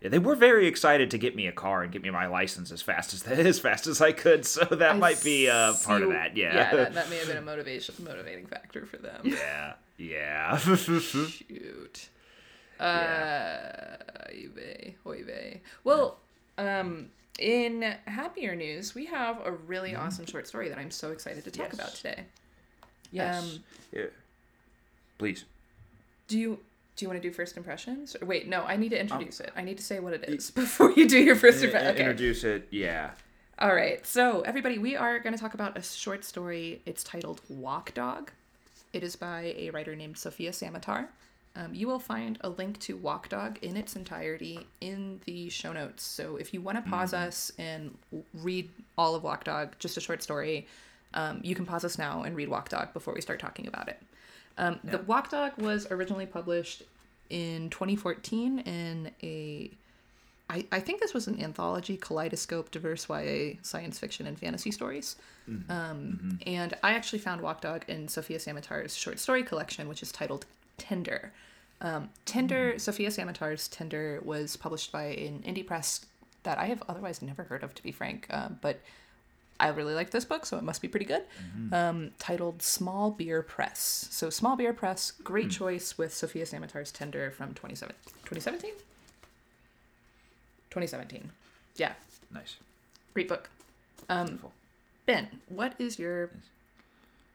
yeah, 0.00 0.08
they 0.08 0.18
were 0.18 0.34
very 0.34 0.66
excited 0.66 1.10
to 1.12 1.18
get 1.18 1.36
me 1.36 1.46
a 1.46 1.52
car 1.52 1.82
and 1.82 1.92
get 1.92 2.02
me 2.02 2.10
my 2.10 2.26
license 2.26 2.72
as 2.72 2.82
fast 2.82 3.12
as 3.14 3.22
as 3.26 3.58
fast 3.60 3.86
as 3.86 4.00
I 4.00 4.12
could. 4.12 4.44
So 4.46 4.64
that 4.64 4.90
I 4.90 4.98
might 4.98 5.22
be 5.22 5.48
uh, 5.48 5.74
part 5.84 6.02
of 6.02 6.08
that. 6.10 6.36
Yeah. 6.36 6.54
Yeah, 6.54 6.74
that, 6.76 6.94
that 6.98 7.10
may 7.10 7.18
have 7.18 7.28
been 7.28 7.36
a 7.36 7.42
motivation 7.42 7.94
motivating 8.02 8.46
factor 8.46 8.86
for 8.86 8.96
them. 8.96 9.20
yeah. 9.24 9.74
Yeah. 9.98 10.56
Shoot. 10.58 12.08
Uh, 12.78 12.82
Yeah. 12.82 13.96
oy 14.30 14.48
vey, 14.54 14.96
oy 15.06 15.22
vey. 15.24 15.60
Well, 15.84 16.18
um, 16.58 17.10
in 17.38 17.94
happier 18.06 18.54
news, 18.56 18.94
we 18.94 19.06
have 19.06 19.38
a 19.44 19.52
really 19.52 19.94
awesome 19.94 20.26
short 20.26 20.46
story 20.48 20.68
that 20.70 20.78
I'm 20.78 20.90
so 20.90 21.12
excited 21.12 21.44
to 21.44 21.50
talk 21.50 21.68
Mm-hmm. 21.68 21.76
Yes. 21.78 21.86
about 21.88 21.94
today. 21.94 22.24
Yes. 23.12 23.42
Um, 23.42 23.60
yeah. 23.92 24.04
Please. 25.18 25.44
Do 26.28 26.38
you 26.38 26.58
do 26.96 27.04
you 27.04 27.08
want 27.10 27.20
to 27.22 27.28
do 27.28 27.32
first 27.32 27.56
impressions? 27.58 28.16
Or 28.20 28.26
wait, 28.26 28.48
no, 28.48 28.62
I 28.62 28.76
need 28.76 28.88
to 28.90 28.96
Um, 28.96 29.02
introduce 29.02 29.40
it. 29.40 29.52
I 29.54 29.62
need 29.62 29.76
to 29.76 29.82
say 29.84 30.00
what 30.00 30.14
it 30.14 30.24
is 30.28 30.50
before 30.62 30.92
you 30.92 31.06
do 31.08 31.18
your 31.18 31.36
first 31.36 31.62
I- 31.62 31.66
impression. 31.66 31.88
Okay. 31.90 32.00
Introduce 32.00 32.42
it. 32.44 32.68
Yeah. 32.70 33.10
All 33.58 33.74
right. 33.74 34.06
So, 34.06 34.40
everybody, 34.42 34.78
we 34.78 34.96
are 34.96 35.18
going 35.18 35.34
to 35.34 35.40
talk 35.40 35.54
about 35.54 35.76
a 35.78 35.82
short 35.82 36.24
story. 36.24 36.80
It's 36.86 37.02
titled 37.04 37.40
Walkdog. 37.52 38.28
It 38.92 39.02
is 39.02 39.16
by 39.16 39.54
a 39.58 39.70
writer 39.70 39.94
named 39.96 40.16
Sofia 40.18 40.50
Samatar. 40.52 41.06
Um, 41.54 41.74
you 41.74 41.86
will 41.86 41.98
find 41.98 42.36
a 42.42 42.50
link 42.50 42.78
to 42.80 42.98
Walkdog 42.98 43.58
in 43.62 43.76
its 43.78 43.96
entirety 43.96 44.66
in 44.82 45.20
the 45.24 45.48
show 45.48 45.72
notes. 45.72 46.02
So, 46.02 46.36
if 46.36 46.52
you 46.54 46.60
want 46.62 46.82
to 46.82 46.90
pause 46.90 47.14
us 47.14 47.50
and 47.58 47.96
read 48.34 48.68
all 48.98 49.14
of 49.14 49.22
Walkdog, 49.22 49.78
just 49.78 49.96
a 49.96 50.00
short 50.02 50.22
story, 50.22 50.66
um, 51.14 51.40
you 51.42 51.54
can 51.54 51.66
pause 51.66 51.84
us 51.84 51.98
now 51.98 52.22
and 52.22 52.36
read 52.36 52.48
Walkdog 52.48 52.92
before 52.92 53.14
we 53.14 53.20
start 53.20 53.40
talking 53.40 53.66
about 53.66 53.88
it. 53.88 54.00
Um, 54.58 54.80
The 54.84 54.98
Walkdog 54.98 55.58
was 55.58 55.86
originally 55.90 56.26
published 56.26 56.82
in 57.30 57.70
2014 57.70 58.60
in 58.60 59.10
a 59.22 59.70
I, 60.48 60.64
I 60.70 60.78
think 60.78 61.00
this 61.00 61.12
was 61.12 61.26
an 61.26 61.42
anthology, 61.42 61.96
Kaleidoscope, 61.96 62.70
diverse 62.70 63.08
YA 63.08 63.54
science 63.62 63.98
fiction 63.98 64.28
and 64.28 64.38
fantasy 64.38 64.70
stories. 64.70 65.16
Um, 65.68 66.38
And 66.46 66.74
I 66.84 66.92
actually 66.92 67.18
found 67.18 67.40
Walk 67.40 67.60
Dog 67.60 67.84
in 67.88 68.06
Sofia 68.06 68.38
Samatar's 68.38 68.96
short 68.96 69.18
story 69.18 69.42
collection, 69.42 69.88
which 69.88 70.02
is 70.02 70.12
titled 70.12 70.46
Tender. 70.78 71.32
Um, 71.80 72.10
Tender, 72.26 72.78
Sofia 72.78 73.10
Samatar's 73.10 73.66
Tender 73.68 74.20
was 74.24 74.56
published 74.56 74.92
by 74.92 75.04
an 75.06 75.42
indie 75.44 75.66
press 75.66 76.06
that 76.44 76.58
I 76.58 76.66
have 76.66 76.82
otherwise 76.88 77.22
never 77.22 77.42
heard 77.42 77.64
of, 77.64 77.74
to 77.74 77.82
be 77.82 77.90
frank. 77.90 78.26
Um, 78.30 78.58
but 78.60 78.80
I 79.58 79.68
really 79.68 79.94
like 79.94 80.10
this 80.10 80.24
book, 80.24 80.44
so 80.46 80.56
it 80.58 80.62
must 80.64 80.82
be 80.82 80.88
pretty 80.88 81.06
good. 81.06 81.22
Um, 81.72 82.10
titled 82.18 82.60
Small 82.62 83.10
Beer 83.10 83.42
Press. 83.42 84.06
So 84.10 84.28
Small 84.30 84.54
Beer 84.56 84.72
Press, 84.72 85.10
great 85.10 85.50
choice 85.50 85.96
with 85.96 86.12
Sofia 86.12 86.44
Samatar's 86.44 86.92
Tender 86.92 87.30
from 87.30 87.54
27 87.54 87.94
2017? 88.24 88.70
2017. 90.70 91.30
Yeah, 91.76 91.92
Nice. 92.32 92.56
great 93.14 93.28
book. 93.28 93.48
Um, 94.08 94.26
Wonderful. 94.26 94.52
Ben, 95.06 95.28
what 95.48 95.74
is 95.78 95.98
your. 95.98 96.30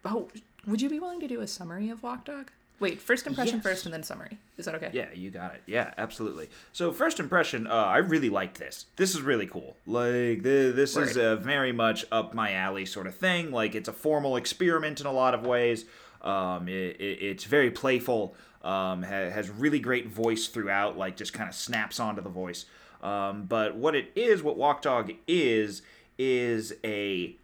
Oh, 0.05 0.27
would 0.67 0.81
you 0.81 0.89
be 0.89 0.99
willing 0.99 1.19
to 1.21 1.27
do 1.27 1.41
a 1.41 1.47
summary 1.47 1.89
of 1.89 2.01
Walkdog? 2.01 2.47
Wait, 2.81 2.99
first 2.99 3.27
impression 3.27 3.55
Yes. 3.57 3.63
first 3.63 3.85
and 3.85 3.93
then 3.93 4.03
summary. 4.03 4.37
Is 4.57 4.65
that 4.65 4.75
okay? 4.75 4.89
Yeah, 4.91 5.05
you 5.13 5.29
got 5.29 5.53
it. 5.53 5.61
Yeah, 5.67 5.93
absolutely. 5.97 6.49
So 6.73 6.91
first 6.91 7.19
impression, 7.19 7.67
uh, 7.67 7.71
I 7.73 7.97
really 7.99 8.29
liked 8.29 8.57
this. 8.57 8.87
This 8.97 9.15
is 9.15 9.21
really 9.21 9.45
cool. 9.47 9.77
Like 9.85 10.41
the, 10.41 10.73
this 10.75 10.97
is 10.97 11.15
a 11.15 11.35
very 11.37 11.71
much 11.71 12.05
up 12.11 12.33
my 12.33 12.53
alley 12.53 12.85
sort 12.85 13.05
of 13.07 13.15
thing. 13.15 13.51
Like 13.51 13.75
it's 13.75 13.87
a 13.87 13.93
formal 13.93 14.35
experiment 14.35 14.99
in 14.99 15.05
a 15.05 15.11
lot 15.13 15.33
of 15.33 15.45
ways. 15.45 15.85
Um, 16.23 16.67
it, 16.67 16.99
it, 16.99 17.21
it's 17.21 17.43
very 17.45 17.71
playful. 17.71 18.35
Um, 18.63 19.03
ha- 19.03 19.29
has 19.29 19.49
really 19.49 19.79
great 19.79 20.07
voice 20.07 20.47
throughout. 20.47 20.97
Like 20.97 21.15
just 21.15 21.33
kind 21.33 21.47
of 21.49 21.55
snaps 21.55 21.99
onto 21.99 22.21
the 22.21 22.29
voice. 22.29 22.65
Um, 23.03 23.45
but 23.45 23.75
what 23.75 23.95
it 23.95 24.11
is, 24.15 24.43
what 24.43 24.57
Walkdog 24.57 25.15
is, 25.27 25.81
is 26.17 26.73
a 26.83 27.35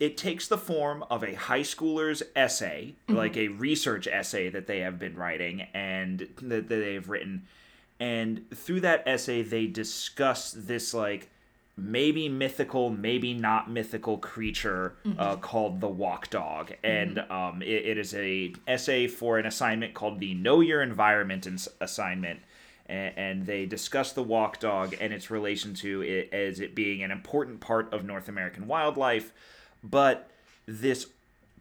it 0.00 0.16
takes 0.16 0.48
the 0.48 0.58
form 0.58 1.04
of 1.10 1.22
a 1.22 1.34
high 1.34 1.60
schooler's 1.60 2.22
essay, 2.34 2.94
like 3.08 3.36
a 3.36 3.48
research 3.48 4.06
essay 4.06 4.48
that 4.48 4.66
they 4.66 4.80
have 4.80 4.98
been 4.98 5.16
writing 5.16 5.62
and 5.74 6.28
that, 6.42 6.68
they've 6.68 7.08
written. 7.08 7.46
And 7.98 8.50
through 8.54 8.80
that 8.80 9.02
essay, 9.06 9.42
they 9.42 9.66
discuss 9.66 10.52
this, 10.52 10.92
like, 10.92 11.30
maybe 11.76 12.28
mythical, 12.28 12.90
maybe 12.90 13.34
not 13.34 13.70
mythical 13.70 14.18
creature 14.18 14.94
uh, 15.18 15.36
called 15.36 15.80
the 15.80 15.88
Walkdog. 15.88 16.74
And 16.82 17.18
um, 17.30 17.62
it, 17.62 17.86
it 17.86 17.98
is 17.98 18.14
a 18.14 18.54
essay 18.66 19.06
for 19.06 19.38
an 19.38 19.46
assignment 19.46 19.94
called 19.94 20.18
the 20.18 20.34
Know 20.34 20.60
Your 20.60 20.82
Environment 20.82 21.46
assignment 21.80 22.40
and, 22.88 23.12
and 23.16 23.46
they 23.46 23.66
discuss 23.66 24.12
the 24.12 24.22
walk 24.22 24.60
dog 24.60 24.94
and 25.00 25.12
its 25.12 25.30
relation 25.30 25.74
to 25.74 26.02
it 26.02 26.32
as 26.32 26.60
it 26.60 26.74
being 26.74 27.02
an 27.02 27.10
important 27.10 27.60
part 27.60 27.92
of 27.92 28.04
North 28.04 28.28
American 28.28 28.66
wildlife. 28.66 29.32
But 29.88 30.30
this 30.66 31.06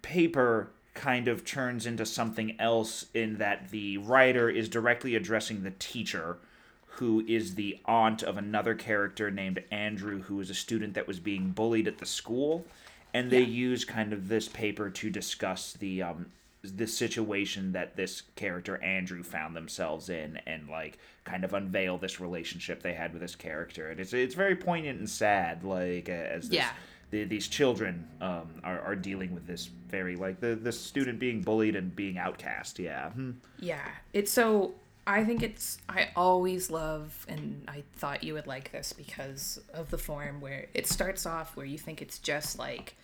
paper 0.01 0.69
kind 0.93 1.27
of 1.27 1.43
turns 1.43 1.85
into 1.85 2.05
something 2.05 2.59
else 2.59 3.05
in 3.13 3.37
that 3.37 3.69
the 3.69 3.97
writer 3.97 4.49
is 4.49 4.69
directly 4.69 5.15
addressing 5.15 5.63
the 5.63 5.71
teacher 5.71 6.37
who 6.85 7.23
is 7.27 7.55
the 7.55 7.77
aunt 7.85 8.23
of 8.23 8.37
another 8.37 8.73
character 8.73 9.29
named 9.29 9.61
Andrew 9.69 10.21
who 10.21 10.39
is 10.39 10.49
a 10.49 10.53
student 10.53 10.93
that 10.93 11.07
was 11.07 11.19
being 11.19 11.51
bullied 11.51 11.87
at 11.87 11.97
the 11.97 12.05
school. 12.05 12.65
And 13.13 13.29
they 13.29 13.41
use 13.41 13.83
kind 13.85 14.13
of 14.13 14.29
this 14.29 14.47
paper 14.47 14.89
to 14.89 15.09
discuss 15.09 15.73
the 15.73 16.01
um 16.01 16.27
the 16.63 16.87
situation 16.87 17.73
that 17.73 17.95
this 17.95 18.23
character 18.35 18.81
Andrew 18.81 19.21
found 19.21 19.55
themselves 19.55 20.09
in 20.09 20.39
and 20.47 20.67
like 20.67 20.97
kind 21.23 21.43
of 21.43 21.53
unveil 21.53 21.97
this 21.97 22.19
relationship 22.19 22.81
they 22.81 22.93
had 22.93 23.11
with 23.11 23.21
this 23.21 23.35
character. 23.35 23.89
And 23.89 23.99
it's 23.99 24.13
it's 24.13 24.35
very 24.35 24.55
poignant 24.55 24.99
and 24.99 25.09
sad 25.09 25.63
like 25.63 26.09
as 26.09 26.49
this, 26.49 26.57
Yeah. 26.57 26.69
The, 27.15 27.23
these 27.23 27.47
children 27.47 28.05
um, 28.19 28.49
are, 28.61 28.81
are 28.81 28.95
dealing 28.95 29.33
with 29.33 29.47
this 29.47 29.69
very 29.87 30.17
like 30.17 30.41
the 30.41 30.53
the 30.53 30.71
student 30.73 31.17
being 31.17 31.41
bullied 31.41 31.77
and 31.77 31.95
being 31.95 32.17
outcast 32.17 32.77
yeah 32.77 33.09
Hmm. 33.11 33.31
Yeah. 33.57 33.87
It's 34.11 34.29
so 34.29 34.73
I 35.07 35.23
think 35.23 35.41
it's 35.41 35.77
I 35.87 36.09
always 36.17 36.69
love 36.69 37.25
and 37.29 37.63
I 37.69 37.83
thought 37.95 38.21
you 38.21 38.33
would 38.33 38.47
like 38.47 38.73
this 38.73 38.91
because 38.91 39.61
of 39.73 39.91
the 39.91 39.97
form 39.97 40.41
where 40.41 40.65
it 40.73 40.87
starts 40.87 41.25
off 41.25 41.55
where 41.55 41.65
you 41.65 41.77
think 41.77 42.01
it's 42.01 42.19
just 42.19 42.59
like 42.59 42.97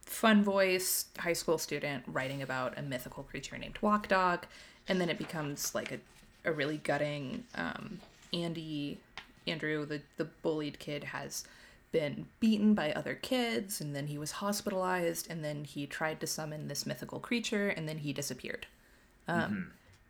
fun 0.00 0.42
voice 0.42 1.04
high 1.20 1.32
school 1.32 1.58
student 1.58 2.02
writing 2.08 2.42
about 2.42 2.76
a 2.76 2.82
mythical 2.82 3.22
creature 3.22 3.56
named 3.56 3.78
Walkdog 3.80 4.42
and 4.88 5.00
then 5.00 5.08
it 5.08 5.18
becomes 5.18 5.76
like 5.76 5.92
a, 5.92 5.98
a 6.44 6.50
really 6.50 6.78
gutting 6.78 7.44
um, 7.54 8.00
Andy 8.32 8.98
Andrew 9.46 9.86
the 9.86 10.00
the 10.16 10.24
bullied 10.24 10.80
kid 10.80 11.04
has 11.04 11.44
been 11.92 12.26
beaten 12.40 12.74
by 12.74 12.92
other 12.92 13.14
kids 13.14 13.80
and 13.80 13.94
then 13.96 14.06
he 14.08 14.18
was 14.18 14.32
hospitalized 14.32 15.30
and 15.30 15.44
then 15.44 15.64
he 15.64 15.86
tried 15.86 16.20
to 16.20 16.26
summon 16.26 16.68
this 16.68 16.86
mythical 16.86 17.20
creature 17.20 17.68
and 17.68 17.88
then 17.88 17.98
he 17.98 18.12
disappeared. 18.12 18.66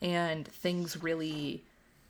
And 0.00 0.46
things 0.48 1.02
really 1.02 1.64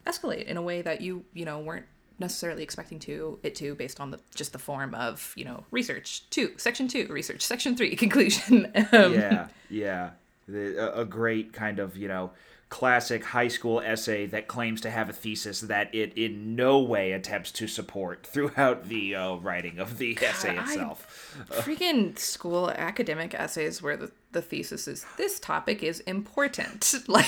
escalate 0.07 0.47
in 0.47 0.57
a 0.57 0.63
way 0.63 0.83
that 0.83 1.01
you 1.01 1.25
you 1.35 1.45
know 1.45 1.59
weren't 1.59 1.87
necessarily 2.19 2.63
expecting 2.63 2.99
to 2.99 3.39
it 3.43 3.55
to 3.55 3.75
based 3.75 4.01
on 4.01 4.11
the 4.11 4.21
just 4.35 4.53
the 4.53 4.59
form 4.59 4.95
of 4.95 5.33
you 5.37 5.45
know 5.45 5.65
research 5.71 6.29
two 6.31 6.53
section 6.57 6.89
two 6.89 7.07
research 7.09 7.43
section 7.43 7.77
three 7.77 7.95
conclusion. 8.05 8.71
Um, 8.93 9.15
yeah 9.15 9.49
yeah. 9.71 10.11
The, 10.49 10.79
a, 10.79 11.03
a 11.03 11.05
great 11.05 11.53
kind 11.53 11.79
of 11.79 11.97
you 11.97 12.09
know 12.09 12.31
classic 12.71 13.25
high 13.25 13.49
school 13.49 13.81
essay 13.81 14.27
that 14.27 14.47
claims 14.47 14.81
to 14.83 14.91
have 14.91 15.09
a 15.09 15.13
thesis 15.13 15.63
that 15.63 15.95
it 15.95 16.13
in 16.19 16.55
no 16.55 16.79
way 16.81 17.13
attempts 17.13 17.51
to 17.51 17.67
support 17.67 18.27
throughout 18.27 18.89
the 18.89 19.15
uh, 19.15 19.35
writing 19.37 19.79
of 19.79 19.97
the 19.99 20.19
essay 20.21 20.57
I- 20.59 20.63
itself. 20.65 21.35
freaking 21.51 22.19
school 22.19 22.71
academic 22.71 23.33
essays 23.35 23.81
where 23.83 23.97
the, 23.97 24.11
the 24.33 24.43
thesis 24.43 24.87
is 24.87 25.07
this 25.17 25.41
topic 25.41 25.83
is 25.83 26.01
important. 26.01 26.95
Like 27.09 27.25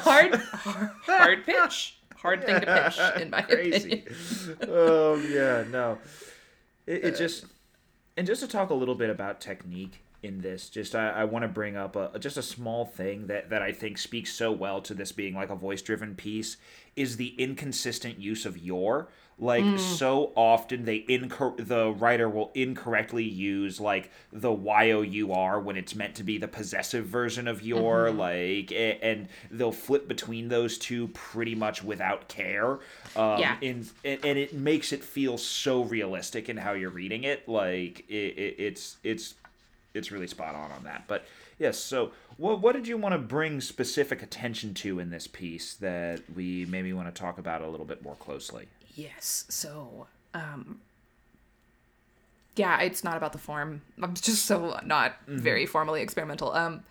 hard, 0.00 0.34
hard 0.34 0.90
hard 1.06 1.44
pitch. 1.44 1.94
Hard 2.16 2.44
thing 2.44 2.60
to 2.60 2.66
pitch 2.66 3.22
in 3.22 3.30
my 3.30 3.42
crazy. 3.42 4.04
opinion. 4.06 4.56
Oh 4.68 5.14
yeah 5.16 5.64
no. 5.70 5.98
It, 6.86 7.04
it 7.04 7.16
just 7.16 7.46
and 8.16 8.26
just 8.26 8.40
to 8.42 8.48
talk 8.48 8.70
a 8.70 8.74
little 8.74 8.94
bit 8.96 9.10
about 9.10 9.40
technique 9.40 10.00
in 10.22 10.40
this. 10.40 10.68
Just 10.68 10.94
i, 10.94 11.10
I 11.10 11.24
want 11.24 11.42
to 11.44 11.48
bring 11.48 11.76
up 11.76 11.94
a, 11.96 12.18
just 12.18 12.36
a 12.36 12.42
small 12.42 12.84
thing 12.84 13.26
that, 13.28 13.50
that 13.50 13.62
i 13.62 13.72
think 13.72 13.98
speaks 13.98 14.32
so 14.32 14.50
well 14.50 14.80
to 14.82 14.94
this 14.94 15.12
being 15.12 15.34
like 15.34 15.50
a 15.50 15.54
voice 15.54 15.80
driven 15.82 16.14
piece 16.14 16.56
is 16.96 17.16
the 17.16 17.28
inconsistent 17.38 18.18
use 18.18 18.44
of 18.44 18.58
your. 18.58 19.08
Like 19.40 19.78
so 19.78 20.32
often 20.34 20.84
they 20.84 21.02
incor- 21.02 21.64
the 21.64 21.92
writer 21.92 22.28
will 22.28 22.50
incorrectly 22.56 23.22
use 23.22 23.78
like 23.78 24.10
the 24.32 24.50
y-o-u-r 24.50 25.60
when 25.60 25.76
it's 25.76 25.94
meant 25.94 26.16
to 26.16 26.24
be 26.24 26.38
the 26.38 26.48
possessive 26.48 27.06
version 27.06 27.46
of 27.46 27.62
your 27.62 28.10
like 28.10 28.72
a- 28.72 28.98
and 29.00 29.28
they'll 29.52 29.70
flip 29.70 30.08
between 30.08 30.48
those 30.48 30.76
two 30.76 31.06
pretty 31.08 31.54
much 31.54 31.84
without 31.84 32.26
care 32.26 32.80
um, 33.14 33.38
Yeah. 33.38 33.56
in, 33.60 33.86
and, 34.04 34.24
and 34.24 34.38
it 34.38 34.54
makes 34.54 34.92
it 34.92 35.04
feel 35.04 35.38
so 35.38 35.84
realistic 35.84 36.48
in 36.48 36.56
how 36.56 36.72
you're 36.72 36.90
reading 36.90 37.22
it. 37.22 37.48
Like 37.48 38.04
it, 38.08 38.14
it, 38.36 38.54
it's 38.58 38.96
it's 39.04 39.34
it's 39.94 40.10
really 40.10 40.26
spot 40.26 40.54
on 40.54 40.70
on 40.72 40.84
that 40.84 41.04
but 41.08 41.26
yes 41.58 41.78
so 41.78 42.12
what, 42.36 42.60
what 42.60 42.74
did 42.74 42.86
you 42.86 42.96
want 42.96 43.12
to 43.12 43.18
bring 43.18 43.60
specific 43.60 44.22
attention 44.22 44.74
to 44.74 44.98
in 44.98 45.10
this 45.10 45.26
piece 45.26 45.74
that 45.74 46.20
we 46.34 46.66
maybe 46.66 46.92
want 46.92 47.12
to 47.12 47.20
talk 47.20 47.38
about 47.38 47.62
a 47.62 47.68
little 47.68 47.86
bit 47.86 48.02
more 48.02 48.14
closely 48.16 48.68
Yes. 48.98 49.44
So, 49.48 50.08
um, 50.34 50.80
yeah, 52.56 52.80
it's 52.80 53.04
not 53.04 53.16
about 53.16 53.32
the 53.32 53.38
form. 53.38 53.82
I'm 54.02 54.14
just 54.14 54.44
so 54.44 54.80
not 54.84 55.14
very 55.28 55.66
formally 55.66 56.02
experimental. 56.02 56.52
Um, 56.52 56.82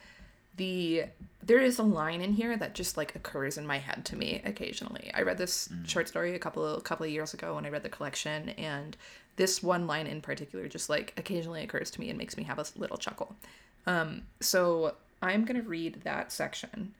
the 0.55 1.03
there 1.43 1.59
is 1.59 1.79
a 1.79 1.83
line 1.83 2.21
in 2.21 2.33
here 2.33 2.55
that 2.57 2.73
just 2.75 2.95
like 2.95 3.13
occurs 3.15 3.57
in 3.57 3.67
my 3.67 3.77
head 3.77 4.05
to 4.05 4.15
me 4.15 4.41
occasionally. 4.45 5.11
I 5.13 5.21
read 5.23 5.37
this 5.37 5.67
short 5.85 6.07
story 6.07 6.33
a 6.33 6.39
couple 6.39 6.65
of 6.65 6.83
couple 6.85 7.05
of 7.05 7.11
years 7.11 7.33
ago 7.33 7.55
when 7.55 7.65
I 7.65 7.69
read 7.69 7.83
the 7.83 7.89
collection, 7.89 8.49
and 8.51 8.95
this 9.37 9.63
one 9.63 9.87
line 9.87 10.07
in 10.07 10.21
particular 10.21 10.67
just 10.67 10.89
like 10.89 11.13
occasionally 11.17 11.63
occurs 11.63 11.89
to 11.91 11.99
me 12.01 12.09
and 12.09 12.17
makes 12.17 12.35
me 12.35 12.43
have 12.43 12.59
a 12.59 12.65
little 12.75 12.97
chuckle. 12.97 13.35
Um, 13.85 14.23
so 14.41 14.95
I'm 15.21 15.45
gonna 15.45 15.61
read 15.61 16.01
that 16.03 16.31
section, 16.31 16.93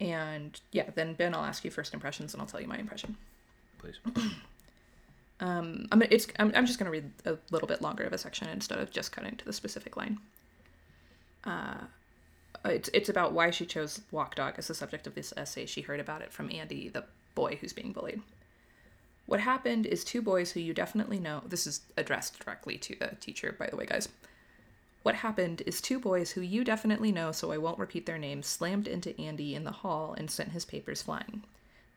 and 0.00 0.58
yeah, 0.72 0.90
then 0.94 1.14
Ben, 1.14 1.34
I'll 1.34 1.44
ask 1.44 1.64
you 1.64 1.70
first 1.70 1.92
impressions, 1.92 2.32
and 2.32 2.40
I'll 2.40 2.48
tell 2.48 2.60
you 2.60 2.68
my 2.68 2.78
impression. 2.78 3.16
please 3.78 3.98
I'm 5.40 5.86
gonna, 5.90 6.08
it's 6.10 6.26
I'm, 6.38 6.52
I'm 6.54 6.66
just 6.66 6.78
gonna 6.78 6.90
read 6.90 7.10
a 7.26 7.36
little 7.50 7.68
bit 7.68 7.82
longer 7.82 8.04
of 8.04 8.12
a 8.12 8.18
section 8.18 8.48
instead 8.48 8.78
of 8.78 8.90
just 8.90 9.12
cutting 9.12 9.36
to 9.36 9.44
the 9.44 9.52
specific 9.52 9.96
line. 9.96 10.18
Uh, 11.44 11.78
it's 12.64 12.90
it's 12.92 13.08
about 13.08 13.32
why 13.32 13.50
she 13.50 13.64
chose 13.66 14.00
Walkdog 14.12 14.58
as 14.58 14.68
the 14.68 14.74
subject 14.74 15.06
of 15.06 15.14
this 15.14 15.32
essay. 15.36 15.66
She 15.66 15.80
heard 15.82 16.00
about 16.00 16.22
it 16.22 16.32
from 16.32 16.50
Andy, 16.50 16.88
the 16.88 17.04
boy 17.34 17.56
who's 17.60 17.72
being 17.72 17.92
bullied. 17.92 18.22
What 19.30 19.38
happened 19.38 19.86
is 19.86 20.02
two 20.02 20.22
boys 20.22 20.50
who 20.50 20.58
you 20.58 20.74
definitely 20.74 21.20
know. 21.20 21.42
This 21.46 21.64
is 21.64 21.82
addressed 21.96 22.40
directly 22.40 22.76
to 22.78 22.96
the 22.96 23.14
teacher, 23.20 23.54
by 23.56 23.68
the 23.68 23.76
way, 23.76 23.86
guys. 23.86 24.08
What 25.04 25.14
happened 25.14 25.62
is 25.66 25.80
two 25.80 26.00
boys 26.00 26.32
who 26.32 26.40
you 26.40 26.64
definitely 26.64 27.12
know, 27.12 27.30
so 27.30 27.52
I 27.52 27.58
won't 27.58 27.78
repeat 27.78 28.06
their 28.06 28.18
names, 28.18 28.48
slammed 28.48 28.88
into 28.88 29.16
Andy 29.20 29.54
in 29.54 29.62
the 29.62 29.70
hall 29.70 30.16
and 30.18 30.28
sent 30.28 30.50
his 30.50 30.64
papers 30.64 31.02
flying. 31.02 31.44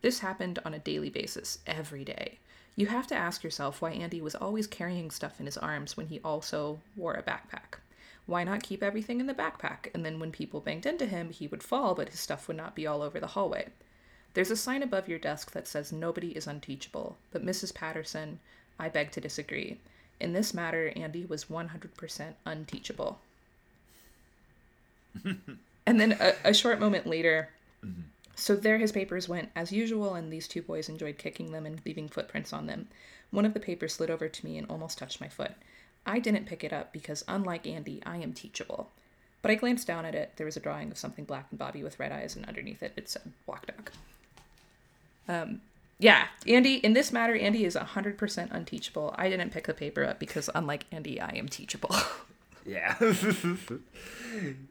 This 0.03 0.19
happened 0.19 0.59
on 0.63 0.75
a 0.75 0.79
daily 0.79 1.09
basis, 1.09 1.57
every 1.65 2.05
day. 2.05 2.37
You 2.75 2.85
have 2.85 3.07
to 3.07 3.15
ask 3.15 3.43
yourself 3.43 3.81
why 3.81 3.93
Andy 3.93 4.21
was 4.21 4.35
always 4.35 4.67
carrying 4.67 5.09
stuff 5.09 5.39
in 5.39 5.47
his 5.47 5.57
arms 5.57 5.97
when 5.97 6.09
he 6.09 6.19
also 6.23 6.81
wore 6.95 7.15
a 7.15 7.23
backpack. 7.23 7.79
Why 8.27 8.43
not 8.43 8.61
keep 8.61 8.83
everything 8.83 9.19
in 9.19 9.25
the 9.25 9.33
backpack, 9.33 9.89
and 9.95 10.05
then 10.05 10.19
when 10.19 10.31
people 10.31 10.59
banged 10.59 10.85
into 10.85 11.07
him, 11.07 11.31
he 11.31 11.47
would 11.47 11.63
fall, 11.63 11.95
but 11.95 12.09
his 12.09 12.19
stuff 12.19 12.47
would 12.47 12.57
not 12.57 12.75
be 12.75 12.85
all 12.85 13.01
over 13.01 13.19
the 13.19 13.25
hallway? 13.25 13.69
There's 14.33 14.51
a 14.51 14.55
sign 14.55 14.81
above 14.81 15.07
your 15.07 15.19
desk 15.19 15.51
that 15.51 15.67
says 15.67 15.91
nobody 15.91 16.29
is 16.29 16.47
unteachable, 16.47 17.17
but 17.31 17.45
Mrs. 17.45 17.73
Patterson, 17.73 18.39
I 18.79 18.89
beg 18.89 19.11
to 19.11 19.21
disagree. 19.21 19.77
In 20.19 20.33
this 20.33 20.53
matter, 20.53 20.91
Andy 20.95 21.25
was 21.25 21.45
100% 21.45 22.33
unteachable. 22.45 23.19
and 25.85 26.01
then 26.01 26.17
a, 26.19 26.33
a, 26.45 26.53
short 26.53 26.79
moment 26.79 27.05
later, 27.05 27.49
mm-hmm. 27.85 28.01
so 28.35 28.55
there 28.55 28.79
his 28.79 28.91
papers 28.91 29.29
went 29.29 29.51
as 29.55 29.71
usual, 29.71 30.15
and 30.15 30.33
these 30.33 30.47
two 30.47 30.63
boys 30.63 30.89
enjoyed 30.89 31.19
kicking 31.19 31.51
them 31.51 31.67
and 31.67 31.81
leaving 31.85 32.09
footprints 32.09 32.51
on 32.51 32.65
them. 32.65 32.87
One 33.29 33.45
of 33.45 33.53
the 33.53 33.59
papers 33.59 33.93
slid 33.93 34.09
over 34.09 34.27
to 34.27 34.45
me 34.45 34.57
and 34.57 34.67
almost 34.69 34.97
touched 34.97 35.21
my 35.21 35.27
foot. 35.27 35.51
I 36.05 36.19
didn't 36.19 36.47
pick 36.47 36.63
it 36.63 36.73
up 36.73 36.91
because, 36.91 37.23
unlike 37.27 37.67
Andy, 37.67 38.01
I 38.05 38.17
am 38.17 38.33
teachable. 38.33 38.89
But 39.43 39.51
I 39.51 39.55
glanced 39.55 39.87
down 39.87 40.05
at 40.05 40.15
it. 40.15 40.33
There 40.37 40.45
was 40.45 40.57
a 40.57 40.61
drawing 40.61 40.89
of 40.89 40.97
something 40.97 41.25
black 41.25 41.47
and 41.51 41.59
Bobby 41.59 41.83
with 41.83 41.99
red 41.99 42.11
eyes, 42.11 42.35
and 42.35 42.45
underneath 42.45 42.81
it, 42.81 42.93
it 42.95 43.09
said 43.09 43.31
Walkdog. 43.47 43.89
Um, 45.27 45.61
yeah, 45.99 46.27
Andy, 46.47 46.75
in 46.75 46.93
this 46.93 47.11
matter, 47.11 47.35
Andy 47.35 47.65
is 47.65 47.75
100% 47.75 48.51
unteachable. 48.51 49.15
I 49.17 49.29
didn't 49.29 49.51
pick 49.51 49.67
the 49.67 49.73
paper 49.73 50.03
up 50.03 50.19
because, 50.19 50.49
unlike 50.53 50.85
Andy, 50.91 51.21
I 51.21 51.29
am 51.35 51.47
teachable. 51.47 51.95
yeah. 52.65 52.95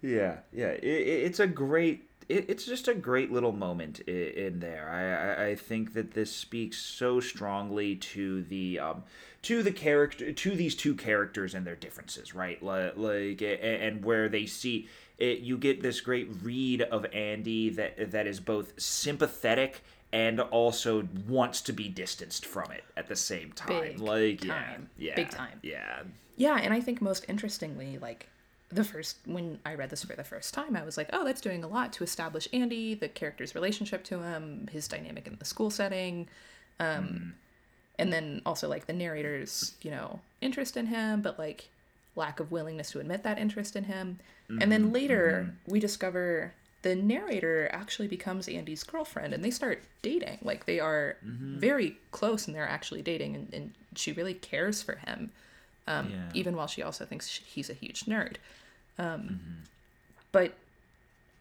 yeah, 0.03 0.37
yeah. 0.53 0.69
It, 0.69 0.83
it's 0.83 1.41
a 1.41 1.47
great 1.47 2.09
it's 2.29 2.65
just 2.65 2.89
a 2.89 2.95
great 2.95 3.31
little 3.31 3.53
moment 3.53 4.01
in, 4.01 4.61
there. 4.61 4.89
I, 4.89 5.51
I, 5.51 5.55
think 5.55 5.93
that 5.95 6.13
this 6.13 6.35
speaks 6.35 6.79
so 6.79 7.21
strongly 7.21 7.97
to 7.97 8.43
the 8.45 8.79
um, 8.79 9.03
to 9.43 9.63
the 9.63 9.73
character 9.73 10.33
to 10.33 10.51
these 10.57 10.75
two 10.75 10.95
characters 10.95 11.55
and 11.55 11.67
their 11.67 11.77
differences, 11.77 12.35
right? 12.35 12.63
Like 12.63 13.43
and 13.43 14.05
where 14.05 14.29
they 14.29 14.47
see 14.47 14.89
it, 15.19 15.41
you 15.41 15.57
get 15.59 15.83
this 15.83 16.01
great 16.01 16.29
read 16.43 16.83
of 16.83 17.07
Andy 17.13 17.71
that 17.71 18.11
that 18.13 18.27
is 18.27 18.41
both 18.41 18.81
sympathetic 18.81 19.83
and 20.13 20.41
also 20.41 21.09
wants 21.27 21.63
to 21.63 21.73
be 21.73 21.89
distanced 21.89 22.45
from 22.45 22.71
it 22.71 22.85
at 22.97 23.09
the 23.09 23.17
same 23.17 23.53
time. 23.53 23.81
Big 23.81 24.01
like 24.01 24.41
time. 24.41 24.89
yeah, 24.99 25.09
yeah, 25.09 25.15
big 25.17 25.31
time. 25.31 25.59
Yeah, 25.63 26.03
yeah, 26.37 26.59
and 26.61 26.73
I 26.73 26.81
think 26.81 27.01
most 27.01 27.25
interestingly, 27.29 27.99
like 27.99 28.29
the 28.71 28.85
first 28.85 29.19
when 29.27 29.59
I 29.65 29.75
read 29.75 29.91
this 29.91 30.05
for 30.05 30.15
the 30.15 30.25
first 30.25 30.55
time, 30.55 30.77
I 30.77 30.85
was 30.85 30.97
like, 30.97 31.09
oh, 31.13 31.25
that's 31.25 31.41
doing 31.41 31.65
a 31.65 31.69
lot 31.69 31.93
to 31.95 32.05
establish 32.05 32.49
Andy, 32.53 32.95
the 32.95 33.09
character's 33.09 33.55
relationship 33.55 34.05
to 34.05 34.23
him, 34.23 34.69
his 34.71 34.89
dynamic 34.89 35.27
in 35.27 35.37
the 35.39 35.45
school 35.45 35.71
setting, 35.71 36.29
um, 36.81 36.87
mm. 36.87 37.33
and 37.99 38.13
then 38.13 38.43
also 38.45 38.69
like 38.69 38.87
the 38.87 38.93
narrator's, 38.93 39.75
you 39.83 39.91
know, 39.91 40.21
interest 40.41 40.77
in 40.77 40.87
him, 40.87 41.23
but 41.23 41.39
like 41.39 41.69
lack 42.15 42.41
of 42.41 42.53
willingness 42.53 42.91
to 42.91 43.01
admit 43.01 43.23
that 43.23 43.39
interest 43.39 43.77
in 43.77 43.85
him. 43.85 44.19
Mm-hmm. 44.51 44.63
And 44.63 44.73
then 44.73 44.85
mm-hmm. 44.85 44.95
later, 44.95 45.47
mm-hmm. 45.47 45.73
we 45.73 45.81
discover 45.81 46.53
the 46.83 46.97
narrator 46.97 47.69
actually 47.73 48.09
becomes 48.09 48.49
Andy's 48.49 48.83
girlfriend, 48.83 49.33
and 49.33 49.45
they 49.45 49.51
start 49.51 49.83
dating. 50.03 50.39
Like 50.43 50.67
they 50.67 50.81
are 50.81 51.17
mm-hmm. 51.25 51.59
very 51.59 51.97
close, 52.11 52.47
and 52.47 52.57
they're 52.57 52.69
actually 52.69 53.03
dating, 53.03 53.37
and, 53.37 53.55
and 53.55 53.73
she 53.95 54.13
really 54.13 54.35
cares 54.35 54.83
for 54.83 54.97
him. 54.97 55.31
Um, 55.89 56.11
yeah. 56.11 56.31
even 56.35 56.55
while 56.55 56.69
she 56.69 56.81
also 56.81 57.05
thinks 57.05 57.41
he's 57.45 57.69
a 57.69 57.75
huge 57.75 58.05
nerd. 58.05 58.37
Um, 58.99 59.07
mm-hmm. 59.07 59.61
But 60.31 60.55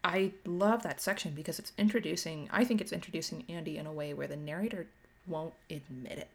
I 0.04 0.32
love 0.46 0.82
that 0.82 1.00
section 1.00 1.34
because 1.34 1.60
it's 1.60 1.72
introducing, 1.78 2.50
I 2.51 2.63
think 2.66 2.82
it's 2.82 2.92
introducing 2.92 3.44
Andy 3.48 3.78
in 3.78 3.86
a 3.86 3.92
way 3.92 4.16
where 4.16 4.27
the 4.27 4.36
narrator 4.36 4.88
won't 5.27 5.53
admit 5.70 6.18
it. 6.18 6.29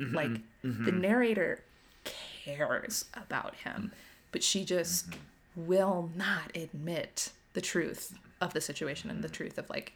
Mm-hmm. 0.00 0.16
Like, 0.16 0.30
the 0.62 0.90
narrator 0.90 1.60
cares 2.44 3.06
about 3.14 3.54
him, 3.56 3.92
but 4.30 4.42
she 4.42 4.64
just 4.64 5.10
mm-hmm. 5.10 5.66
will 5.66 6.10
not 6.14 6.54
admit 6.54 7.30
the 7.54 7.60
truth 7.60 8.18
of 8.40 8.54
the 8.54 8.60
situation 8.60 9.10
and 9.10 9.22
the 9.22 9.28
mm-hmm. 9.28 9.36
truth 9.36 9.58
of, 9.58 9.68
like, 9.70 9.92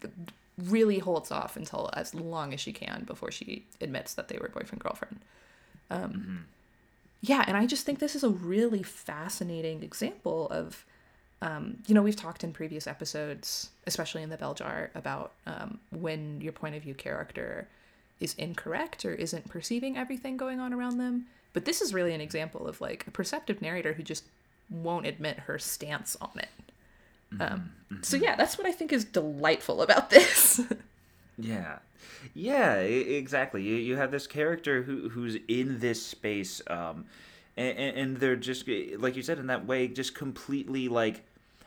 the, 0.00 0.10
really 0.58 0.98
holds 0.98 1.30
off 1.30 1.56
until 1.56 1.90
as 1.94 2.14
long 2.14 2.52
as 2.52 2.60
she 2.60 2.72
can 2.72 3.04
before 3.04 3.30
she 3.30 3.64
admits 3.80 4.14
that 4.14 4.28
they 4.28 4.38
were 4.38 4.48
boyfriend 4.48 4.82
girlfriend. 4.82 5.20
Um, 5.90 6.12
mm-hmm 6.12 6.36
yeah, 7.22 7.44
and 7.46 7.56
I 7.56 7.66
just 7.66 7.84
think 7.84 7.98
this 7.98 8.16
is 8.16 8.24
a 8.24 8.30
really 8.30 8.82
fascinating 8.82 9.82
example 9.82 10.48
of, 10.48 10.84
um, 11.42 11.78
you 11.86 11.94
know, 11.94 12.02
we've 12.02 12.16
talked 12.16 12.44
in 12.44 12.52
previous 12.52 12.86
episodes, 12.86 13.70
especially 13.86 14.22
in 14.22 14.30
the 14.30 14.38
Bell 14.38 14.54
Jar, 14.54 14.90
about 14.94 15.32
um, 15.46 15.78
when 15.90 16.40
your 16.40 16.52
point 16.52 16.76
of 16.76 16.82
view 16.82 16.94
character 16.94 17.68
is 18.20 18.34
incorrect 18.34 19.04
or 19.04 19.14
isn't 19.14 19.48
perceiving 19.48 19.96
everything 19.96 20.36
going 20.36 20.60
on 20.60 20.72
around 20.72 20.98
them. 20.98 21.26
But 21.52 21.64
this 21.64 21.80
is 21.80 21.92
really 21.92 22.14
an 22.14 22.20
example 22.20 22.66
of 22.68 22.80
like 22.80 23.06
a 23.06 23.10
perceptive 23.10 23.60
narrator 23.60 23.94
who 23.94 24.02
just 24.02 24.24
won't 24.68 25.06
admit 25.06 25.40
her 25.40 25.58
stance 25.58 26.16
on 26.20 26.38
it. 26.38 26.48
Mm-hmm. 27.32 27.42
Um, 27.42 27.72
mm-hmm. 27.92 28.02
So 28.02 28.16
yeah, 28.16 28.36
that's 28.36 28.56
what 28.56 28.66
I 28.66 28.72
think 28.72 28.92
is 28.92 29.04
delightful 29.04 29.82
about 29.82 30.10
this. 30.10 30.60
Yeah, 31.42 31.78
yeah, 32.34 32.74
exactly. 32.74 33.62
You, 33.62 33.76
you 33.76 33.96
have 33.96 34.10
this 34.10 34.26
character 34.26 34.82
who 34.82 35.08
who's 35.08 35.36
in 35.48 35.78
this 35.78 36.04
space, 36.04 36.60
um, 36.68 37.06
and, 37.56 37.78
and 37.78 38.16
they're 38.18 38.36
just 38.36 38.68
like 38.98 39.16
you 39.16 39.22
said 39.22 39.38
in 39.38 39.46
that 39.46 39.66
way, 39.66 39.88
just 39.88 40.14
completely 40.14 40.88
like 40.88 41.24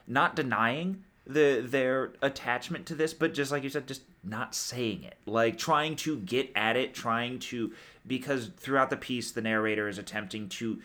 not 0.08 0.36
denying 0.36 1.04
the 1.26 1.64
their 1.66 2.12
attachment 2.22 2.86
to 2.88 2.96
this, 2.96 3.14
but 3.14 3.34
just 3.34 3.52
like 3.52 3.64
you 3.64 3.70
said, 3.70 3.88
just 3.88 4.02
not 4.24 4.56
saying 4.56 5.04
it, 5.04 5.18
like 5.26 5.58
trying 5.58 5.96
to 5.98 6.18
get 6.20 6.52
at 6.56 6.76
it, 6.76 6.94
trying 6.94 7.40
to 7.40 7.74
because 8.06 8.52
throughout 8.58 8.90
the 8.90 8.98
piece, 8.98 9.32
the 9.32 9.42
narrator 9.42 9.88
is 9.88 9.98
attempting 9.98 10.50
to 10.50 10.82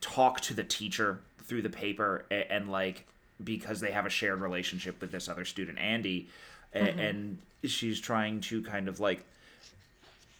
talk 0.00 0.40
to 0.42 0.54
the 0.54 0.64
teacher 0.64 1.20
through 1.42 1.62
the 1.62 1.70
paper 1.70 2.24
and, 2.30 2.44
and 2.50 2.70
like 2.70 3.06
because 3.42 3.80
they 3.80 3.90
have 3.90 4.06
a 4.06 4.10
shared 4.10 4.40
relationship 4.40 5.00
with 5.00 5.10
this 5.10 5.28
other 5.28 5.44
student, 5.44 5.78
Andy 5.78 6.28
mm-hmm. 6.74 6.98
and 6.98 7.38
she's 7.64 8.00
trying 8.00 8.40
to 8.40 8.62
kind 8.62 8.88
of 8.88 9.00
like 9.00 9.24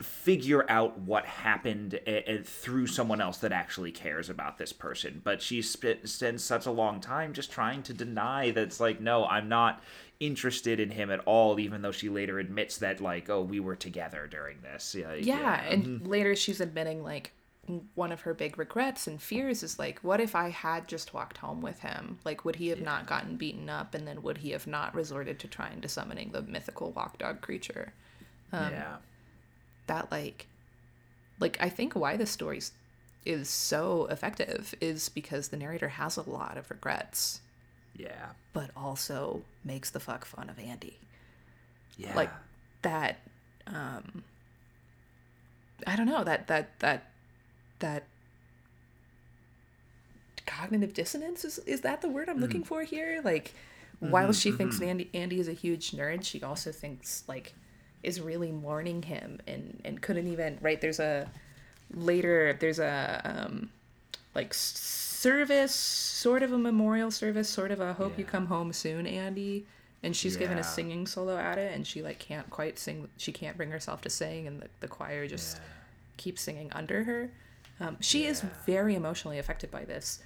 figure 0.05 0.65
out 0.69 0.99
what 0.99 1.25
happened 1.25 1.95
a- 2.07 2.33
a- 2.33 2.43
through 2.43 2.87
someone 2.87 3.21
else 3.21 3.39
that 3.39 3.53
actually 3.53 3.91
cares 3.91 4.29
about 4.29 4.59
this 4.59 4.73
person 4.73 5.21
but 5.25 5.41
she 5.41 5.63
spent, 5.63 6.09
spends 6.09 6.45
such 6.45 6.67
a 6.67 6.71
long 6.71 7.01
time 7.01 7.33
just 7.33 7.51
trying 7.51 7.83
to 7.83 7.93
deny 7.93 8.51
that 8.51 8.63
it's 8.63 8.81
like 8.81 9.01
no 9.01 9.25
i'm 9.27 9.49
not 9.49 9.83
interested 10.21 10.79
in 10.79 10.91
him 10.91 11.11
at 11.11 11.21
all 11.21 11.59
even 11.59 11.83
though 11.83 11.93
she 11.93 12.09
later 12.09 12.39
admits 12.39 12.79
that 12.79 13.01
like 13.01 13.29
oh 13.29 13.43
we 13.43 13.59
were 13.61 13.77
together 13.77 14.29
during 14.31 14.61
this 14.63 14.95
yeah 14.95 15.13
yeah, 15.15 15.39
yeah. 15.39 15.65
and 15.65 15.85
mm-hmm. 15.85 16.07
later 16.07 16.37
she's 16.37 16.61
admitting 16.61 17.03
like 17.03 17.33
one 17.95 18.13
of 18.13 18.21
her 18.21 18.35
big 18.35 18.59
regrets 18.59 19.07
and 19.07 19.21
fears 19.21 19.63
is 19.63 19.79
like 19.79 19.99
what 20.01 20.21
if 20.21 20.35
i 20.35 20.51
had 20.51 20.87
just 20.87 21.15
walked 21.15 21.39
home 21.39 21.61
with 21.61 21.81
him 21.81 22.19
like 22.25 22.45
would 22.45 22.57
he 22.57 22.69
have 22.69 22.79
yeah. 22.79 22.85
not 22.85 23.07
gotten 23.07 23.37
beaten 23.37 23.69
up 23.69 23.95
and 23.95 24.07
then 24.07 24.23
would 24.23 24.39
he 24.39 24.51
have 24.51 24.67
not 24.67 24.95
resorted 24.95 25.39
to 25.39 25.49
trying 25.49 25.81
to 25.81 25.89
summoning 25.89 26.31
the 26.33 26.43
mythical 26.43 26.93
walk 26.93 27.19
dog 27.19 27.41
creature 27.41 27.93
um, 28.53 28.71
yeah 28.71 28.97
that 29.87 30.11
like 30.11 30.47
like 31.41 31.57
i 31.61 31.69
think 31.69 31.95
why 31.95 32.17
the 32.17 32.27
story 32.27 32.61
is 33.25 33.49
so 33.49 34.07
effective 34.11 34.75
is 34.81 35.09
because 35.09 35.49
the 35.49 35.57
narrator 35.57 35.89
has 35.89 36.17
a 36.17 36.29
lot 36.29 36.59
of 36.59 36.71
regrets. 36.71 37.41
Yeah. 37.97 38.31
But 38.53 38.71
also 38.77 39.43
makes 39.65 39.91
the 39.91 40.01
fuck 40.01 40.25
fun 40.25 40.51
of 40.51 40.59
andy. 40.59 40.99
Yeah. 41.97 42.15
Like 42.15 42.31
that 42.83 43.19
um 43.67 44.23
i 45.87 45.97
don't 45.97 46.05
know 46.05 46.23
that 46.23 46.49
that 46.49 46.79
that 46.81 47.09
that 47.79 48.05
cognitive 50.45 50.93
dissonance 50.93 51.45
is 51.45 51.59
is 51.61 51.81
that 51.81 52.03
the 52.03 52.09
word 52.09 52.29
I'm 52.29 52.39
mm. 52.39 52.43
looking 52.43 52.65
for 52.65 52.83
here? 52.83 53.21
Like 53.25 53.55
mm-hmm, 53.97 54.11
while 54.11 54.33
she 54.33 54.51
mm-hmm. 54.51 54.59
thinks 54.59 54.81
Andy 54.81 55.11
Andy 55.15 55.41
is 55.41 55.49
a 55.49 55.53
huge 55.53 55.93
nerd, 55.93 56.25
she 56.25 56.43
also 56.43 56.73
thinks 56.73 57.25
like 57.27 57.55
is 58.05 58.21
really 58.21 58.53
mourning 58.53 59.03
him 59.03 59.41
and 59.47 59.81
and 59.85 60.01
couldn't 60.01 60.29
even 60.29 60.59
right 60.61 60.81
there's 60.81 61.01
a 61.01 61.29
later 61.95 62.57
there's 62.61 62.79
a 62.79 63.21
um 63.25 63.71
like 64.35 64.53
service 64.53 65.75
sort 65.75 66.43
of 66.43 66.53
a 66.53 66.59
memorial 66.59 67.11
service 67.11 67.49
sort 67.49 67.71
of 67.71 67.81
a 67.81 67.95
hope 67.95 68.13
yeah. 68.13 68.19
you 68.19 68.25
come 68.25 68.47
home 68.47 68.73
soon 68.73 69.07
Andy 69.07 69.65
and 70.03 70.15
she's 70.15 70.35
yeah. 70.35 70.41
given 70.41 70.59
a 70.59 70.65
singing 70.65 71.07
solo 71.07 71.37
at 71.37 71.59
it 71.59 71.75
and 71.75 71.87
she 71.87 72.03
like 72.03 72.19
can't 72.19 72.49
quite 72.51 72.79
sing 72.79 73.09
she 73.17 73.33
can't 73.33 73.57
bring 73.57 73.71
herself 73.71 74.01
to 74.03 74.11
sing 74.11 74.47
and 74.47 74.61
the, 74.61 74.69
the 74.81 74.89
choir 74.89 75.27
just 75.27 75.57
yeah. 75.57 75.63
keeps 76.17 76.43
singing 76.43 76.71
under 76.73 77.05
her 77.05 77.31
um, 77.81 77.97
she 78.01 78.25
is 78.25 78.43
very 78.67 78.95
emotionally 78.95 79.39
affected 79.39 79.71
by 79.71 79.85
this. 79.85 80.21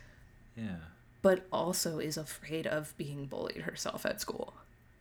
Yeah. 0.57 0.77
But 1.23 1.47
also 1.53 1.99
is 1.99 2.17
afraid 2.17 2.67
of 2.67 2.95
being 2.97 3.27
bullied 3.27 3.63
herself 3.63 4.05
at 4.07 4.21
school. 4.21 4.55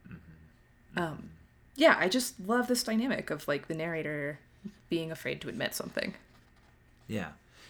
Mm-hmm. 0.07 0.99
Um, 0.99 1.29
yeah, 1.77 1.95
I 1.97 2.09
just 2.09 2.39
love 2.45 2.67
this 2.67 2.83
dynamic 2.83 3.29
of 3.29 3.47
like 3.47 3.67
the 3.67 3.75
narrator 3.75 4.39
being 4.89 5.11
afraid 5.11 5.39
to 5.41 5.49
admit 5.49 5.75
something. 5.75 6.15
Yeah. 7.07 7.29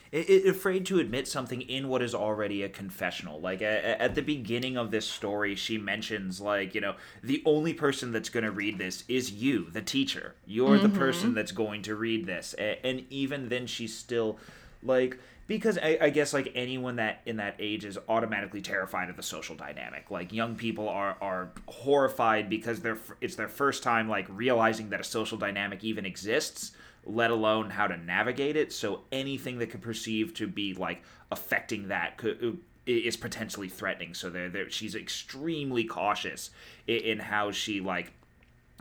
It, 0.10 0.30
it, 0.30 0.48
afraid 0.48 0.86
to 0.86 1.00
admit 1.00 1.28
something 1.28 1.62
in 1.62 1.90
what 1.90 2.02
is 2.02 2.16
already 2.16 2.64
a 2.64 2.70
confessional. 2.70 3.42
Like 3.42 3.62
a, 3.62 4.02
at 4.02 4.16
the 4.16 4.22
beginning 4.22 4.78
of 4.78 4.90
this 4.90 5.06
story, 5.06 5.56
she 5.56 5.78
mentions 5.78 6.40
like 6.40 6.74
you 6.74 6.80
know 6.80 6.96
the 7.22 7.44
only 7.46 7.74
person 7.74 8.14
that's 8.14 8.30
going 8.30 8.46
to 8.46 8.52
read 8.52 8.78
this 8.78 9.04
is 9.10 9.32
you, 9.32 9.70
the 9.70 9.82
teacher. 9.82 10.34
You're 10.46 10.78
mm-hmm. 10.78 10.94
the 10.94 10.98
person 10.98 11.34
that's 11.34 11.52
going 11.52 11.82
to 11.84 11.96
read 11.96 12.26
this, 12.26 12.54
and, 12.54 12.78
and 12.86 13.06
even 13.10 13.50
then, 13.50 13.68
she's 13.68 13.98
still 13.98 14.40
like 14.82 15.20
because 15.48 15.78
I, 15.78 15.98
I, 16.02 16.10
guess 16.10 16.34
like 16.34 16.52
anyone 16.56 16.98
that 16.98 17.22
in 17.26 17.38
that 17.38 17.56
age 17.58 17.86
is 17.86 17.98
automatically 18.10 18.62
terrified 18.62 19.10
of 19.10 19.16
the 19.16 19.24
social 19.24 19.56
dynamic. 19.56 20.12
Like 20.12 20.34
young 20.34 20.56
people 20.56 20.90
are 20.90 21.16
are 21.22 21.52
horrified 21.68 22.50
because 22.50 22.82
they're 22.82 22.98
it's 23.22 23.36
their 23.36 23.48
first 23.48 23.82
time 23.82 24.10
like 24.10 24.26
realizing 24.30 24.90
that 24.90 25.00
a 25.00 25.06
social 25.06 25.38
dynamic 25.38 25.84
even 25.84 26.06
exists, 26.06 26.74
let 27.06 27.32
alone 27.32 27.70
how 27.70 27.88
to 27.88 27.98
navigate 27.98 28.58
it. 28.58 28.74
So 28.74 29.02
anything 29.12 29.58
that 29.60 29.70
could 29.70 29.82
perceive 29.82 30.34
to 30.36 30.48
be 30.48 30.74
like 30.74 31.02
affecting 31.32 31.88
that 31.88 32.18
could 32.18 32.44
uh, 32.44 32.52
is 32.86 33.16
potentially 33.16 33.70
threatening. 33.70 34.14
So 34.14 34.30
they're, 34.30 34.50
they're 34.50 34.70
she's 34.70 34.96
extremely 34.96 35.86
cautious 35.86 36.50
in, 36.88 36.98
in 36.98 37.20
how 37.20 37.52
she 37.52 37.80
like 37.80 38.12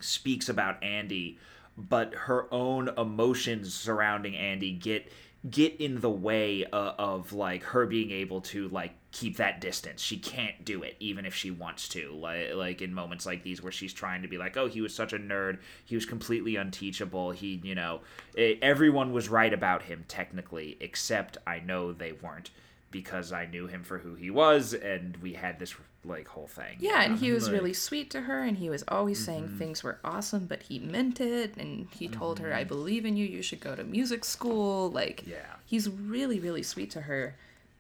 speaks 0.01 0.49
about 0.49 0.83
Andy, 0.83 1.39
but 1.77 2.13
her 2.15 2.53
own 2.53 2.91
emotions 2.99 3.73
surrounding 3.73 4.35
Andy 4.35 4.73
get 4.73 5.11
get 5.51 5.81
in 5.81 6.01
the 6.01 6.11
way 6.11 6.65
of, 6.65 6.95
of, 6.99 7.33
like 7.33 7.63
her 7.65 7.87
being 7.87 8.11
able 8.11 8.41
to 8.41 8.69
like 8.69 8.93
keep 9.13 9.37
that 9.37 9.61
distance. 9.61 10.03
She 10.03 10.19
can't 10.19 10.65
do 10.65 10.83
it 10.83 10.97
even 11.01 11.27
if 11.27 11.35
she 11.35 11.51
wants 11.51 11.89
to. 11.91 12.13
Like 12.13 12.55
like 12.55 12.83
in 12.83 12.93
moments 12.93 13.27
like 13.27 13.43
these 13.43 13.63
where 13.63 13.73
she's 13.73 13.93
trying 13.93 14.23
to 14.23 14.29
be 14.29 14.39
like, 14.39 14.57
"Oh, 14.57 14.67
he 14.67 14.81
was 14.81 14.95
such 14.95 15.13
a 15.13 15.19
nerd. 15.19 15.59
He 15.85 15.95
was 15.95 16.07
completely 16.07 16.57
unteachable. 16.57 17.33
He, 17.33 17.61
you 17.63 17.75
know, 17.75 18.01
it, 18.35 18.59
everyone 18.63 19.13
was 19.13 19.29
right 19.29 19.53
about 19.53 19.83
him 19.83 20.05
technically, 20.09 20.77
except 20.81 21.39
I 21.47 21.61
know 21.61 21.93
they 21.93 22.13
weren't." 22.13 22.51
because 22.93 23.33
I 23.33 23.45
knew 23.47 23.67
him 23.67 23.83
for 23.83 23.99
who 23.99 24.15
he 24.15 24.31
was, 24.31 24.73
and 24.73 25.17
we 25.19 25.35
had 25.35 25.59
this 25.59 25.75
like 26.07 26.29
whole 26.29 26.47
thing. 26.47 26.77
Yeah, 26.79 27.03
and 27.03 27.19
he 27.19 27.33
was 27.33 27.45
like, 27.45 27.55
really 27.55 27.73
sweet 27.73 28.11
to 28.11 28.23
her, 28.23 28.43
and 28.43 28.57
he 28.57 28.71
was 28.71 28.85
always 28.89 29.25
saying 29.25 29.45
mm-hmm. 29.45 29.59
things 29.59 29.83
were 29.83 29.99
awesome, 30.05 30.47
but 30.47 30.63
he 30.63 30.79
meant 30.79 31.21
it, 31.21 31.57
and 31.57 31.89
he 31.91 32.09
told 32.09 32.37
mm-hmm. 32.37 32.47
her, 32.47 32.55
"I 32.55 32.61
mm-hmm. 32.61 32.69
believe 32.69 33.05
in 33.05 33.17
you. 33.17 33.27
You 33.27 33.43
should 33.43 33.61
go 33.61 33.75
to 33.75 33.85
music 33.85 34.25
school." 34.25 34.91
Like, 34.91 35.25
yeah, 35.27 35.57
he's 35.65 35.89
really, 35.89 36.41
really 36.41 36.63
sweet 36.63 36.91
to 36.93 37.03
her, 37.03 37.37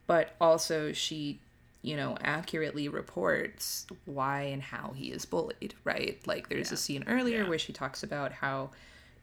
but 0.06 0.34
also 0.40 0.92
she, 0.92 1.38
you 1.82 1.96
know, 1.96 2.16
accurately 2.20 2.88
reports 2.88 3.86
why 4.04 4.42
and 4.42 4.62
how 4.62 4.92
he 4.94 5.06
is 5.06 5.24
bullied. 5.24 5.74
Right? 5.84 6.18
Like, 6.26 6.48
there's 6.48 6.70
yeah. 6.70 6.74
a 6.74 6.78
scene 6.78 7.04
earlier 7.06 7.42
yeah. 7.42 7.48
where 7.48 7.58
she 7.58 7.72
talks 7.72 8.02
about 8.02 8.32
how 8.32 8.70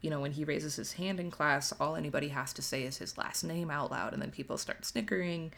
you 0.00 0.10
know, 0.10 0.20
when 0.20 0.32
he 0.32 0.44
raises 0.44 0.76
his 0.76 0.92
hand 0.92 1.18
in 1.18 1.30
class, 1.30 1.72
all 1.80 1.96
anybody 1.96 2.28
has 2.28 2.52
to 2.52 2.60
say 2.60 2.82
is 2.82 2.98
his 2.98 3.16
last 3.16 3.42
name 3.42 3.70
out 3.70 3.90
loud, 3.90 4.12
and 4.12 4.20
then 4.20 4.30
people 4.30 4.58
start 4.58 4.84
snickering. 4.84 5.50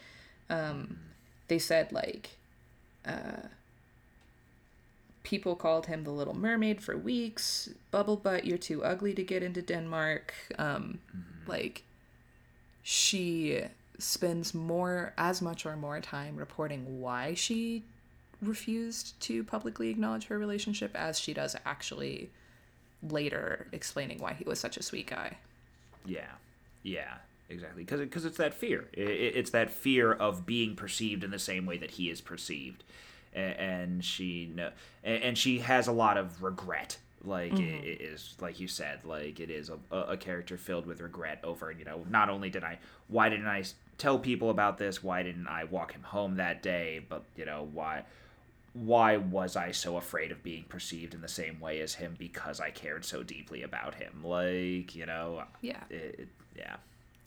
Um, 0.48 0.98
they 1.48 1.58
said 1.58 1.92
like 1.92 2.30
uh, 3.06 3.48
people 5.22 5.56
called 5.56 5.86
him 5.86 6.04
the 6.04 6.10
Little 6.10 6.36
Mermaid 6.36 6.80
for 6.80 6.96
weeks. 6.96 7.68
Bubble 7.90 8.16
butt, 8.16 8.44
you're 8.44 8.58
too 8.58 8.84
ugly 8.84 9.14
to 9.14 9.22
get 9.22 9.42
into 9.42 9.62
Denmark. 9.62 10.34
Um, 10.58 10.98
mm-hmm. 11.08 11.50
Like 11.50 11.84
she 12.82 13.62
spends 13.98 14.54
more, 14.54 15.14
as 15.16 15.40
much 15.40 15.66
or 15.66 15.76
more 15.76 16.00
time 16.00 16.36
reporting 16.36 17.00
why 17.00 17.34
she 17.34 17.84
refused 18.42 19.18
to 19.20 19.42
publicly 19.42 19.88
acknowledge 19.88 20.26
her 20.26 20.38
relationship 20.38 20.94
as 20.94 21.18
she 21.18 21.32
does 21.32 21.56
actually 21.64 22.30
later 23.02 23.66
explaining 23.72 24.18
why 24.18 24.34
he 24.34 24.44
was 24.44 24.60
such 24.60 24.76
a 24.76 24.82
sweet 24.82 25.06
guy. 25.06 25.38
Yeah. 26.04 26.32
Yeah 26.82 27.14
exactly. 27.48 27.84
Because 27.84 28.00
because 28.00 28.24
it's 28.24 28.38
that 28.38 28.54
fear. 28.54 28.88
It, 28.92 29.08
it's 29.08 29.50
that 29.50 29.70
fear 29.70 30.12
of 30.12 30.46
being 30.46 30.76
perceived 30.76 31.24
in 31.24 31.30
the 31.30 31.38
same 31.38 31.66
way 31.66 31.78
that 31.78 31.92
he 31.92 32.10
is 32.10 32.20
perceived. 32.20 32.84
And 33.34 34.02
she 34.02 34.54
and 35.04 35.36
she 35.36 35.58
has 35.58 35.86
a 35.88 35.92
lot 35.92 36.16
of 36.16 36.42
regret. 36.42 36.98
Like 37.22 37.52
mm-hmm. 37.52 37.84
it 37.84 38.00
is 38.00 38.34
like 38.40 38.60
you 38.60 38.68
said 38.68 39.00
like 39.04 39.40
it 39.40 39.50
is 39.50 39.70
a, 39.70 39.96
a 39.96 40.16
character 40.16 40.56
filled 40.56 40.86
with 40.86 41.00
regret 41.00 41.40
over 41.42 41.72
you 41.72 41.84
know 41.84 42.04
not 42.08 42.28
only 42.30 42.50
did 42.50 42.62
i 42.62 42.78
why 43.08 43.28
didn't 43.28 43.48
i 43.48 43.64
tell 43.98 44.18
people 44.18 44.50
about 44.50 44.78
this? 44.78 45.02
Why 45.02 45.22
didn't 45.22 45.48
i 45.48 45.64
walk 45.64 45.92
him 45.92 46.02
home 46.02 46.36
that 46.36 46.62
day? 46.62 47.04
But 47.08 47.24
you 47.36 47.44
know 47.44 47.68
why 47.72 48.04
why 48.72 49.16
was 49.16 49.56
I 49.56 49.70
so 49.70 49.96
afraid 49.96 50.30
of 50.30 50.42
being 50.42 50.64
perceived 50.64 51.14
in 51.14 51.22
the 51.22 51.28
same 51.28 51.60
way 51.60 51.80
as 51.80 51.94
him 51.94 52.14
because 52.18 52.60
I 52.60 52.70
cared 52.70 53.06
so 53.06 53.22
deeply 53.22 53.62
about 53.62 53.94
him? 53.94 54.22
Like, 54.22 54.94
you 54.94 55.06
know, 55.06 55.44
yeah, 55.62 55.84
it, 55.88 56.16
it, 56.18 56.28
yeah. 56.56 56.76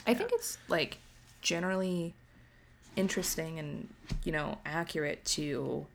I 0.07 0.13
think 0.13 0.31
it's 0.33 0.57
like 0.67 0.97
generally 1.41 2.13
interesting 2.95 3.59
and 3.59 3.87
you 4.23 4.31
know 4.31 4.57
accurate 4.65 5.23
to 5.23 5.85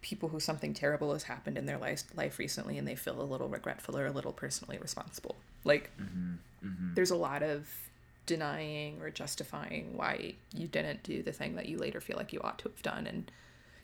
people 0.00 0.28
who 0.28 0.40
something 0.40 0.72
terrible 0.72 1.12
has 1.12 1.24
happened 1.24 1.58
in 1.58 1.66
their 1.66 1.78
life 1.78 2.04
life 2.16 2.38
recently 2.38 2.78
and 2.78 2.86
they 2.86 2.94
feel 2.94 3.20
a 3.20 3.22
little 3.22 3.48
regretful 3.48 3.96
or 3.96 4.06
a 4.06 4.12
little 4.12 4.32
personally 4.32 4.78
responsible. 4.78 5.36
Like 5.64 5.90
mm-hmm, 6.00 6.34
mm-hmm. 6.64 6.94
there's 6.94 7.10
a 7.10 7.16
lot 7.16 7.42
of 7.42 7.68
denying 8.26 9.00
or 9.00 9.10
justifying 9.10 9.96
why 9.96 10.34
you 10.54 10.68
didn't 10.68 11.02
do 11.02 11.22
the 11.22 11.32
thing 11.32 11.56
that 11.56 11.66
you 11.66 11.78
later 11.78 12.00
feel 12.00 12.16
like 12.16 12.32
you 12.32 12.40
ought 12.42 12.58
to 12.58 12.68
have 12.68 12.82
done 12.82 13.06
and 13.06 13.30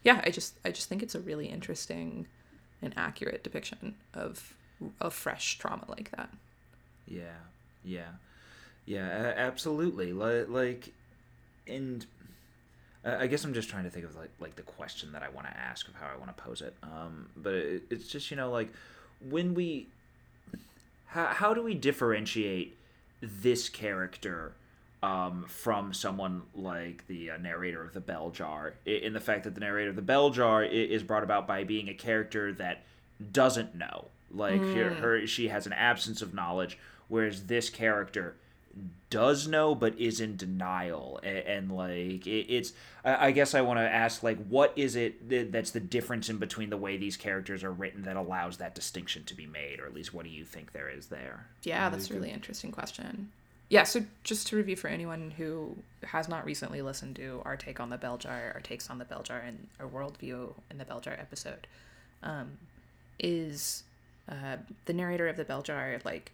yeah, 0.05 0.21
I 0.23 0.31
just 0.31 0.55
I 0.65 0.71
just 0.71 0.89
think 0.89 1.03
it's 1.03 1.15
a 1.15 1.21
really 1.21 1.47
interesting 1.47 2.27
and 2.83 2.93
accurate 2.97 3.43
depiction 3.43 3.97
of 4.13 4.55
of 5.01 5.15
fresh 5.15 5.59
trauma 5.59 5.85
like 5.89 6.11
that. 6.13 6.31
Yeah. 7.07 7.41
Yeah. 7.83 8.13
Yeah, 8.87 9.33
absolutely. 9.37 10.13
Like, 10.13 10.93
and 11.67 12.05
I 13.05 13.27
guess 13.27 13.45
I'm 13.45 13.55
just 13.55 13.69
trying 13.69 13.85
to 13.85 13.91
think 13.91 14.05
of 14.05 14.17
like 14.17 14.31
like 14.41 14.57
the 14.57 14.63
question 14.63 15.13
that 15.13 15.23
I 15.23 15.29
want 15.29 15.47
to 15.47 15.57
ask 15.57 15.89
of 15.89 15.95
how 15.95 16.07
I 16.07 16.17
want 16.17 16.35
to 16.37 16.43
pose 16.43 16.63
it. 16.63 16.75
Um, 16.83 17.29
but 17.37 17.55
it's 17.55 18.09
just 18.09 18.31
you 18.31 18.37
know 18.37 18.51
like 18.51 18.73
when 19.29 19.55
we 19.55 19.89
how 21.07 21.27
how 21.27 21.55
do 21.55 21.63
we 21.63 21.75
differentiate 21.75 22.77
this 23.21 23.69
character 23.69 24.53
um, 25.03 25.45
from 25.49 25.93
someone 25.93 26.43
like 26.55 27.07
the 27.09 27.31
uh, 27.31 27.37
narrator 27.37 27.83
of 27.83 27.93
the 27.93 28.01
bell 28.01 28.31
jar 28.31 28.75
in 28.87 29.13
the 29.13 29.21
fact 29.21 29.45
that 29.45 29.55
the 29.55 29.61
narrator 29.61 29.91
of 29.91 29.97
the 29.97 30.03
bell 30.03 30.31
jar 30.31 30.65
is 30.65 31.03
brought 31.03 31.23
about 31.23 31.47
by 31.47 31.63
being 31.63 31.89
a 31.89 31.95
character 31.95 32.53
that 32.55 32.85
doesn't 33.33 33.75
know 33.75 34.07
like 34.31 34.61
mm. 34.61 34.75
her, 34.75 34.91
her 34.95 35.27
she 35.27 35.49
has 35.49 35.67
an 35.67 35.75
absence 35.75 36.23
of 36.23 36.33
knowledge 36.33 36.79
whereas 37.09 37.47
this 37.47 37.69
character 37.69 38.35
does 39.11 39.47
know 39.47 39.75
but 39.75 39.99
is 39.99 40.21
in 40.21 40.37
denial. 40.37 41.21
And, 41.23 41.39
and 41.39 41.73
like 41.73 42.27
it, 42.27 42.47
it's 42.49 42.73
I, 43.05 43.29
I 43.29 43.31
guess 43.31 43.55
i 43.55 43.61
want 43.61 43.79
to 43.79 43.89
ask 43.89 44.23
like 44.23 44.45
what 44.47 44.73
is 44.77 44.97
it 44.97 45.53
that's 45.53 45.71
the 45.71 45.81
difference 45.81 46.29
in 46.29 46.39
between 46.39 46.71
the 46.71 46.77
way 46.77 46.97
these 46.97 47.17
characters 47.17 47.63
are 47.63 47.71
written 47.71 48.03
that 48.03 48.17
allows 48.17 48.57
that 48.59 48.75
distinction 48.75 49.25
to 49.25 49.35
be 49.35 49.47
made? 49.47 49.81
Or 49.81 49.87
at 49.87 49.95
least 49.95 50.13
what 50.13 50.25
do 50.25 50.31
you 50.31 50.45
think 50.45 50.73
there 50.73 50.89
is 50.89 51.07
there? 51.07 51.47
Yeah 51.63 51.89
that's 51.91 52.11
a 52.11 52.15
really 52.15 52.31
interesting 52.31 52.73
question. 52.73 53.31
Yeah 53.69 53.85
so 53.85 54.01
just 54.25 54.49
to 54.49 54.57
review 54.57 54.77
for 54.77 54.89
anyone 54.89 55.33
who 55.37 55.77
has 56.03 56.29
not 56.29 56.45
recently 56.45 56.83
listened 56.83 57.17
to 57.17 57.41
our 57.45 57.57
take 57.57 57.81
on 57.81 57.91
the 57.91 57.99
bell 57.99 58.19
jar 58.19 58.53
our 58.55 58.61
takes 58.61 58.91
on 58.91 58.99
the 58.99 59.05
bell 59.05 59.23
jar 59.23 59.39
and 59.39 59.69
our 59.79 59.87
worldview 59.87 60.53
in 60.71 60.79
the 60.79 60.85
bell 60.85 61.01
jar 61.01 61.15
episode 61.15 61.67
um, 62.25 62.51
is 63.21 63.85
uh, 64.29 64.57
the 64.87 64.93
narrator 64.93 65.29
of 65.29 65.37
the 65.37 65.45
bell 65.45 65.63
jar 65.63 65.99
like 66.05 66.33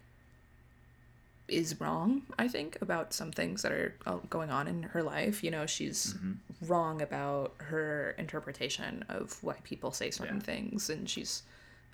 is 1.51 1.79
wrong, 1.79 2.23
I 2.39 2.47
think, 2.47 2.77
about 2.81 3.13
some 3.13 3.31
things 3.31 3.61
that 3.61 3.71
are 3.71 3.95
uh, 4.05 4.17
going 4.29 4.49
on 4.49 4.67
in 4.67 4.83
her 4.83 5.03
life. 5.03 5.43
You 5.43 5.51
know, 5.51 5.65
she's 5.65 6.13
mm-hmm. 6.13 6.65
wrong 6.65 7.01
about 7.01 7.53
her 7.57 8.15
interpretation 8.17 9.05
of 9.09 9.43
why 9.43 9.55
people 9.63 9.91
say 9.91 10.11
certain 10.11 10.37
yeah. 10.37 10.43
things, 10.43 10.89
and 10.89 11.09
she's 11.09 11.43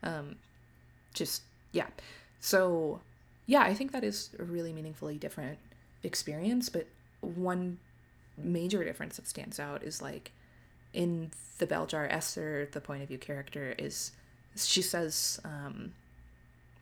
um, 0.03 0.35
just, 1.13 1.41
yeah. 1.71 1.87
So, 2.39 3.01
yeah, 3.45 3.61
I 3.61 3.73
think 3.73 3.91
that 3.91 4.03
is 4.03 4.29
a 4.39 4.43
really 4.43 4.73
meaningfully 4.73 5.17
different 5.17 5.57
experience, 6.03 6.69
but 6.69 6.87
one 7.21 7.79
major 8.37 8.83
difference 8.83 9.15
that 9.17 9.27
stands 9.27 9.59
out 9.59 9.83
is 9.83 10.01
like 10.01 10.31
in 10.93 11.31
the 11.57 11.65
bell 11.65 11.85
jar 11.85 12.07
esther 12.07 12.69
the 12.71 12.79
point 12.79 13.01
of 13.01 13.07
view 13.07 13.17
character 13.17 13.73
is 13.79 14.11
she 14.55 14.81
says 14.81 15.39
um 15.43 15.91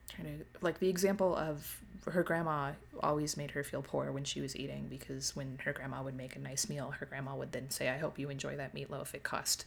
trying 0.09 0.39
to 0.39 0.45
like 0.61 0.79
the 0.79 0.89
example 0.89 1.35
of 1.35 1.81
her 2.07 2.23
grandma 2.23 2.73
always 3.01 3.37
made 3.37 3.51
her 3.51 3.63
feel 3.63 3.81
poor 3.81 4.11
when 4.11 4.23
she 4.23 4.41
was 4.41 4.55
eating 4.55 4.87
because 4.89 5.35
when 5.35 5.59
her 5.63 5.73
grandma 5.73 6.01
would 6.01 6.15
make 6.15 6.35
a 6.35 6.39
nice 6.39 6.69
meal, 6.69 6.91
her 6.91 7.05
grandma 7.05 7.35
would 7.35 7.51
then 7.51 7.69
say, 7.69 7.89
"I 7.89 7.97
hope 7.97 8.19
you 8.19 8.29
enjoy 8.29 8.55
that 8.57 8.73
meatloaf. 8.73 9.13
It 9.13 9.23
cost 9.23 9.65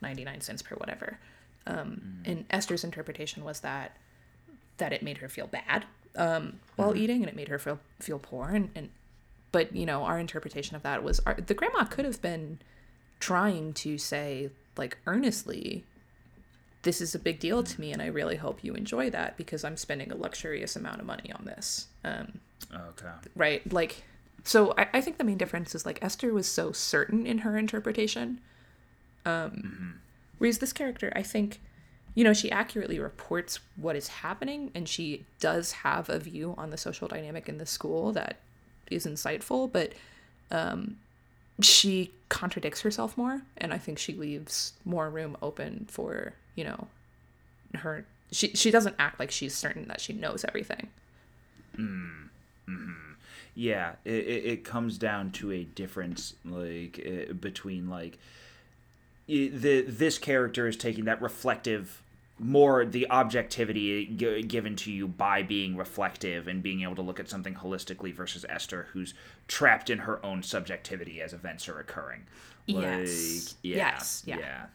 ninety 0.00 0.24
nine 0.24 0.40
cents 0.40 0.62
per 0.62 0.76
whatever." 0.76 1.18
Um, 1.66 2.22
mm. 2.24 2.30
And 2.30 2.44
Esther's 2.50 2.84
interpretation 2.84 3.44
was 3.44 3.60
that 3.60 3.96
that 4.78 4.92
it 4.92 5.02
made 5.02 5.18
her 5.18 5.28
feel 5.28 5.46
bad 5.46 5.86
um, 6.16 6.60
while 6.76 6.92
mm. 6.92 6.98
eating, 6.98 7.22
and 7.22 7.28
it 7.28 7.36
made 7.36 7.48
her 7.48 7.58
feel 7.58 7.80
feel 8.00 8.18
poor. 8.18 8.50
And, 8.50 8.70
and 8.74 8.90
but 9.52 9.74
you 9.74 9.86
know, 9.86 10.04
our 10.04 10.18
interpretation 10.18 10.76
of 10.76 10.82
that 10.82 11.02
was 11.02 11.20
our, 11.26 11.34
the 11.34 11.54
grandma 11.54 11.84
could 11.84 12.04
have 12.04 12.20
been 12.20 12.58
trying 13.20 13.72
to 13.72 13.98
say 13.98 14.50
like 14.76 14.98
earnestly 15.06 15.84
this 16.86 17.00
is 17.00 17.14
a 17.14 17.18
big 17.18 17.38
deal 17.40 17.62
to 17.62 17.80
me 17.80 17.92
and 17.92 18.00
I 18.00 18.06
really 18.06 18.36
hope 18.36 18.62
you 18.64 18.72
enjoy 18.74 19.10
that 19.10 19.36
because 19.36 19.64
I'm 19.64 19.76
spending 19.76 20.10
a 20.12 20.16
luxurious 20.16 20.76
amount 20.76 21.00
of 21.00 21.06
money 21.06 21.30
on 21.32 21.44
this. 21.44 21.88
Um, 22.04 22.40
Okay. 22.74 23.12
right? 23.34 23.72
Like, 23.72 24.02
so 24.44 24.72
I, 24.78 24.86
I 24.94 25.00
think 25.00 25.18
the 25.18 25.24
main 25.24 25.36
difference 25.36 25.74
is 25.74 25.84
like 25.84 25.98
Esther 26.02 26.32
was 26.32 26.46
so 26.46 26.72
certain 26.72 27.26
in 27.26 27.38
her 27.38 27.56
interpretation. 27.58 28.40
Um, 29.24 30.00
Whereas 30.38 30.58
this 30.58 30.72
character, 30.72 31.12
I 31.16 31.22
think, 31.22 31.60
you 32.14 32.22
know, 32.24 32.32
she 32.32 32.50
accurately 32.50 32.98
reports 32.98 33.58
what 33.76 33.96
is 33.96 34.08
happening 34.08 34.70
and 34.74 34.88
she 34.88 35.24
does 35.40 35.72
have 35.72 36.08
a 36.08 36.18
view 36.18 36.54
on 36.58 36.70
the 36.70 36.76
social 36.76 37.08
dynamic 37.08 37.48
in 37.48 37.58
the 37.58 37.66
school 37.66 38.12
that 38.12 38.38
is 38.90 39.06
insightful, 39.06 39.70
but 39.72 39.92
um, 40.50 40.96
she 41.60 42.12
contradicts 42.28 42.82
herself 42.82 43.16
more. 43.16 43.42
And 43.58 43.72
I 43.72 43.78
think 43.78 43.98
she 43.98 44.14
leaves 44.14 44.74
more 44.84 45.08
room 45.10 45.36
open 45.42 45.86
for, 45.90 46.34
you 46.56 46.64
know, 46.64 46.88
her. 47.74 48.04
She, 48.32 48.48
she 48.48 48.72
doesn't 48.72 48.96
act 48.98 49.20
like 49.20 49.30
she's 49.30 49.54
certain 49.54 49.86
that 49.86 50.00
she 50.00 50.12
knows 50.12 50.44
everything. 50.44 50.88
Hmm. 51.76 52.24
Yeah, 53.54 53.92
it, 54.04 54.12
it, 54.12 54.44
it 54.44 54.64
comes 54.64 54.98
down 54.98 55.30
to 55.32 55.50
a 55.52 55.64
difference 55.64 56.34
like 56.44 57.00
uh, 57.06 57.32
between 57.32 57.88
like 57.88 58.18
the 59.26 59.82
this 59.88 60.18
character 60.18 60.68
is 60.68 60.76
taking 60.76 61.04
that 61.06 61.22
reflective 61.22 62.02
more 62.38 62.84
the 62.84 63.08
objectivity 63.08 64.06
g- 64.06 64.42
given 64.42 64.76
to 64.76 64.92
you 64.92 65.08
by 65.08 65.42
being 65.42 65.74
reflective 65.74 66.46
and 66.48 66.62
being 66.62 66.82
able 66.82 66.94
to 66.96 67.02
look 67.02 67.18
at 67.18 67.30
something 67.30 67.54
holistically 67.54 68.12
versus 68.12 68.44
Esther 68.48 68.88
who's 68.92 69.14
trapped 69.48 69.88
in 69.88 70.00
her 70.00 70.24
own 70.24 70.42
subjectivity 70.42 71.22
as 71.22 71.32
events 71.32 71.66
are 71.66 71.78
occurring. 71.80 72.26
Yes. 72.66 73.54
yeah, 73.62 73.76
Yes, 73.76 74.22
yeah. 74.26 74.38
yeah. 74.38 74.66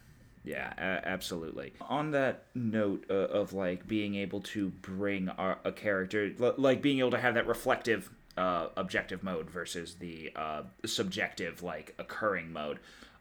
Yeah, 0.44 0.72
a- 0.76 1.06
absolutely. 1.08 1.72
On 1.88 2.10
that 2.12 2.44
note 2.54 3.04
uh, 3.08 3.14
of 3.14 3.52
like 3.52 3.86
being 3.86 4.14
able 4.16 4.40
to 4.40 4.70
bring 4.70 5.28
a, 5.28 5.56
a 5.64 5.72
character, 5.72 6.32
l- 6.40 6.54
like 6.58 6.82
being 6.82 6.98
able 6.98 7.12
to 7.12 7.18
have 7.18 7.34
that 7.34 7.46
reflective, 7.46 8.10
uh, 8.36 8.68
objective 8.76 9.22
mode 9.22 9.48
versus 9.50 9.94
the 9.96 10.32
uh, 10.34 10.62
subjective, 10.84 11.62
like 11.62 11.94
occurring 11.98 12.52
mode. 12.52 12.78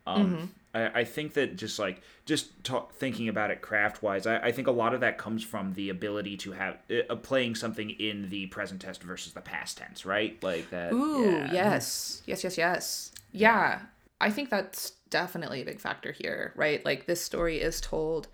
Um, 0.07 0.51
I, 0.73 1.01
I 1.01 1.03
think 1.03 1.33
that 1.33 1.57
just 1.57 1.77
like 1.77 2.01
just 2.25 2.63
ta- 2.63 2.87
thinking 2.93 3.29
about 3.29 3.51
it 3.51 3.61
craft 3.61 4.01
wise, 4.01 4.25
I, 4.25 4.37
I 4.39 4.51
think 4.51 4.67
a 4.67 4.71
lot 4.71 4.95
of 4.95 5.01
that 5.01 5.19
comes 5.19 5.43
from 5.43 5.73
the 5.73 5.89
ability 5.89 6.37
to 6.37 6.53
have 6.53 6.77
uh, 7.09 7.15
playing 7.17 7.53
something 7.53 7.91
in 7.91 8.29
the 8.29 8.47
present 8.47 8.81
tense 8.81 8.97
versus 8.97 9.33
the 9.33 9.41
past 9.41 9.77
tense, 9.77 10.03
right? 10.05 10.41
Like 10.43 10.71
that. 10.71 10.91
Ooh, 10.93 11.29
yeah. 11.29 11.51
yes. 11.53 12.23
Yes, 12.25 12.43
yes, 12.43 12.57
yes. 12.57 13.11
Yeah. 13.31 13.81
I 14.21 14.29
think 14.29 14.49
that's 14.49 14.91
definitely 15.09 15.61
a 15.61 15.65
big 15.65 15.79
factor 15.79 16.11
here, 16.11 16.53
right? 16.55 16.83
Like 16.85 17.05
this 17.05 17.21
story 17.21 17.59
is 17.59 17.81
told 17.81 18.27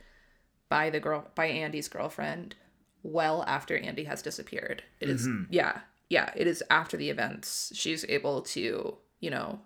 by 0.70 0.90
the 0.90 1.00
girl 1.00 1.26
by 1.36 1.46
Andy's 1.48 1.88
girlfriend 1.88 2.56
well 3.04 3.44
after 3.48 3.78
Andy 3.78 4.04
has 4.04 4.22
disappeared. 4.22 4.84
It 5.00 5.10
is- 5.10 5.28
yeah. 5.50 5.80
Yeah, 6.10 6.32
it 6.36 6.48
is 6.48 6.64
after 6.70 6.96
the 6.98 7.10
events. 7.10 7.72
She's 7.76 8.06
able 8.08 8.42
to, 8.44 8.98
you 9.20 9.30
know, 9.30 9.62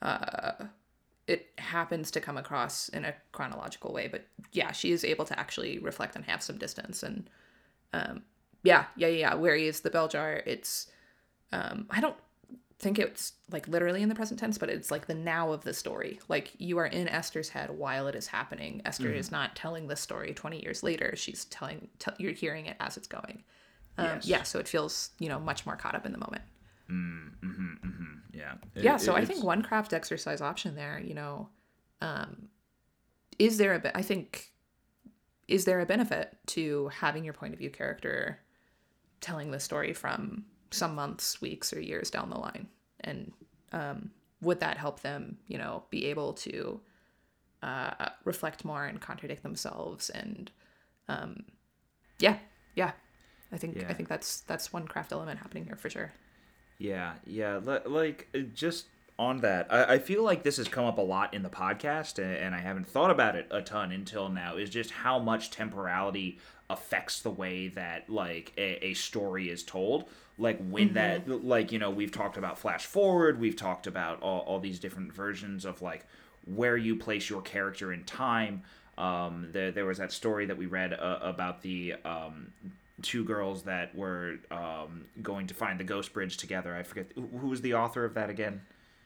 uh 0.00 0.66
it 1.28 1.46
happens 1.58 2.10
to 2.10 2.20
come 2.20 2.36
across 2.36 2.88
in 2.88 3.04
a 3.04 3.14
chronological 3.30 3.92
way, 3.92 4.08
but 4.08 4.26
yeah, 4.52 4.72
she 4.72 4.90
is 4.90 5.04
able 5.04 5.24
to 5.24 5.38
actually 5.38 5.78
reflect 5.78 6.16
and 6.16 6.24
have 6.24 6.42
some 6.42 6.58
distance 6.58 7.02
and 7.02 7.28
um 7.92 8.22
yeah, 8.64 8.86
yeah, 8.96 9.08
yeah, 9.08 9.18
yeah. 9.18 9.34
Whereas 9.34 9.80
the 9.80 9.90
bell 9.90 10.08
jar, 10.08 10.42
it's 10.46 10.88
um 11.52 11.86
I 11.90 12.00
don't 12.00 12.16
think 12.82 12.98
it's 12.98 13.32
like 13.50 13.68
literally 13.68 14.02
in 14.02 14.08
the 14.08 14.14
present 14.14 14.40
tense, 14.40 14.58
but 14.58 14.68
it's 14.68 14.90
like 14.90 15.06
the 15.06 15.14
now 15.14 15.52
of 15.52 15.62
the 15.62 15.72
story. 15.72 16.18
Like 16.28 16.50
you 16.58 16.78
are 16.78 16.86
in 16.86 17.08
Esther's 17.08 17.48
head 17.48 17.70
while 17.70 18.08
it 18.08 18.14
is 18.16 18.26
happening. 18.26 18.82
Esther 18.84 19.12
is 19.12 19.30
not 19.30 19.54
telling 19.56 19.86
the 19.86 19.94
story 19.96 20.34
20 20.34 20.60
years 20.62 20.82
later. 20.82 21.14
She's 21.16 21.44
telling, 21.46 21.88
te- 22.00 22.10
you're 22.18 22.32
hearing 22.32 22.66
it 22.66 22.76
as 22.80 22.96
it's 22.96 23.06
going. 23.06 23.44
Um, 23.98 24.06
Yes. 24.06 24.26
Yeah, 24.26 24.42
so 24.42 24.58
it 24.58 24.66
feels, 24.66 25.10
you 25.20 25.28
know, 25.28 25.38
much 25.38 25.64
more 25.64 25.76
caught 25.76 25.94
up 25.94 26.04
in 26.06 26.12
the 26.12 26.18
moment. 26.18 26.42
Mm-hmm, 26.90 27.86
mm-hmm. 27.86 28.04
Yeah. 28.34 28.54
yeah, 28.74 28.96
It- 28.96 29.00
so 29.00 29.14
I 29.14 29.24
think 29.24 29.44
one 29.44 29.62
craft 29.62 29.92
exercise 29.92 30.40
option 30.40 30.74
there, 30.74 31.00
you 31.00 31.14
know, 31.14 31.48
um, 32.00 32.48
is 33.38 33.58
there 33.58 33.74
a 33.74 33.78
bit, 33.78 33.92
I 33.94 34.02
think, 34.02 34.50
is 35.46 35.64
there 35.66 35.80
a 35.80 35.86
benefit 35.86 36.36
to 36.48 36.88
having 36.88 37.24
your 37.24 37.34
point 37.34 37.52
of 37.52 37.58
view 37.60 37.70
character 37.70 38.40
telling 39.20 39.50
the 39.52 39.60
story 39.60 39.92
from 39.92 40.46
some 40.72 40.94
months, 40.94 41.40
weeks, 41.40 41.72
or 41.72 41.80
years 41.80 42.10
down 42.10 42.30
the 42.30 42.38
line? 42.38 42.68
And 43.00 43.32
um, 43.72 44.10
would 44.40 44.60
that 44.60 44.76
help 44.78 45.00
them, 45.00 45.38
you 45.48 45.58
know, 45.58 45.84
be 45.90 46.06
able 46.06 46.32
to 46.34 46.80
uh, 47.62 48.08
reflect 48.24 48.64
more 48.64 48.84
and 48.84 49.00
contradict 49.00 49.42
themselves? 49.42 50.10
And 50.10 50.50
um, 51.08 51.44
yeah, 52.18 52.38
yeah, 52.74 52.92
I 53.52 53.56
think 53.56 53.76
Yeah. 53.76 53.88
I 53.88 53.94
think 53.94 54.08
that's 54.08 54.40
that's 54.42 54.72
one 54.72 54.86
craft 54.86 55.12
element 55.12 55.38
happening 55.38 55.64
here 55.64 55.76
for 55.76 55.90
sure. 55.90 56.12
Yeah, 56.78 57.14
yeah. 57.26 57.58
li- 57.58 57.78
Like 57.86 58.28
uh, 58.34 58.40
just 58.54 58.86
on 59.18 59.38
that, 59.38 59.66
I, 59.72 59.94
I 59.94 59.98
feel 59.98 60.24
like 60.24 60.42
this 60.42 60.56
has 60.56 60.66
come 60.68 60.84
up 60.84 60.98
a 60.98 61.02
lot 61.02 61.32
in 61.34 61.42
the 61.42 61.50
podcast, 61.50 62.18
a- 62.18 62.24
and 62.42 62.54
I 62.54 62.60
haven't 62.60 62.88
thought 62.88 63.10
about 63.10 63.36
it 63.36 63.46
a 63.50 63.62
ton 63.62 63.92
until 63.92 64.28
now. 64.28 64.56
Is 64.56 64.70
just 64.70 64.90
how 64.90 65.18
much 65.18 65.50
temporality 65.50 66.38
affects 66.72 67.20
the 67.20 67.30
way 67.30 67.68
that 67.68 68.08
like 68.08 68.52
a, 68.56 68.86
a 68.86 68.94
story 68.94 69.50
is 69.50 69.62
told. 69.62 70.04
Like 70.38 70.58
when 70.68 70.94
that, 70.94 71.28
like 71.44 71.72
you 71.72 71.78
know, 71.78 71.90
we've 71.90 72.10
talked 72.10 72.36
about 72.36 72.58
flash 72.58 72.86
forward, 72.86 73.38
we've 73.38 73.56
talked 73.56 73.86
about 73.86 74.22
all, 74.22 74.40
all 74.40 74.60
these 74.60 74.78
different 74.78 75.12
versions 75.12 75.64
of 75.64 75.82
like 75.82 76.06
where 76.46 76.76
you 76.76 76.96
place 76.96 77.28
your 77.28 77.42
character 77.42 77.92
in 77.92 78.04
time. 78.04 78.62
Um, 78.98 79.48
there, 79.52 79.70
there 79.70 79.86
was 79.86 79.98
that 79.98 80.12
story 80.12 80.46
that 80.46 80.56
we 80.56 80.66
read 80.66 80.92
uh, 80.92 81.18
about 81.22 81.62
the 81.62 81.94
um, 82.04 82.52
two 83.02 83.24
girls 83.24 83.62
that 83.64 83.94
were 83.94 84.36
um, 84.50 85.04
going 85.22 85.46
to 85.48 85.54
find 85.54 85.78
the 85.78 85.84
ghost 85.84 86.12
bridge 86.12 86.36
together. 86.36 86.74
I 86.74 86.82
forget 86.82 87.06
who 87.14 87.48
was 87.48 87.60
the 87.60 87.74
author 87.74 88.04
of 88.04 88.14
that 88.14 88.30
again. 88.30 88.62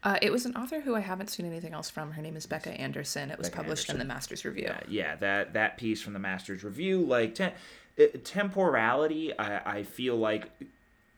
Uh, 0.07 0.17
it 0.23 0.31
was 0.31 0.47
an 0.47 0.55
author 0.55 0.81
who 0.81 0.95
I 0.95 1.01
haven't 1.01 1.31
seen 1.31 1.47
anything 1.47 1.75
else 1.75 1.91
from. 1.91 2.13
Her 2.13 2.23
name 2.23 2.37
is 2.37 2.47
Becca 2.47 2.71
Anderson. 2.71 3.29
It 3.29 3.39
was 3.39 3.49
Becca 3.49 3.61
published 3.61 3.91
in 3.91 3.99
the 3.99 4.05
Masters 4.05 4.45
Review. 4.45 4.69
Uh, 4.69 4.79
yeah, 4.87 5.17
that 5.17 5.55
that 5.55 5.77
piece 5.79 6.01
from 6.01 6.13
the 6.13 6.21
Masters 6.21 6.63
Review, 6.63 7.01
like 7.01 7.35
te- 7.35 7.51
uh, 7.99 8.05
temporality, 8.23 9.37
I, 9.37 9.79
I 9.79 9.83
feel 9.83 10.15
like 10.15 10.49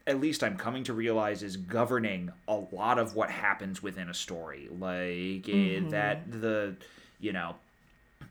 at 0.07 0.18
least 0.22 0.42
I'm 0.42 0.57
coming 0.57 0.85
to 0.85 0.94
realize 0.94 1.42
is 1.42 1.59
governing 1.59 2.33
a 2.48 2.62
lot 2.72 2.98
of 2.98 3.14
what 3.14 3.31
happens 3.31 3.83
within 3.83 4.09
a 4.09 4.14
story. 4.14 4.70
Like 4.70 5.46
eh, 5.51 5.81
that 5.90 6.33
the 6.33 6.74
you 7.20 7.35
know 7.35 7.57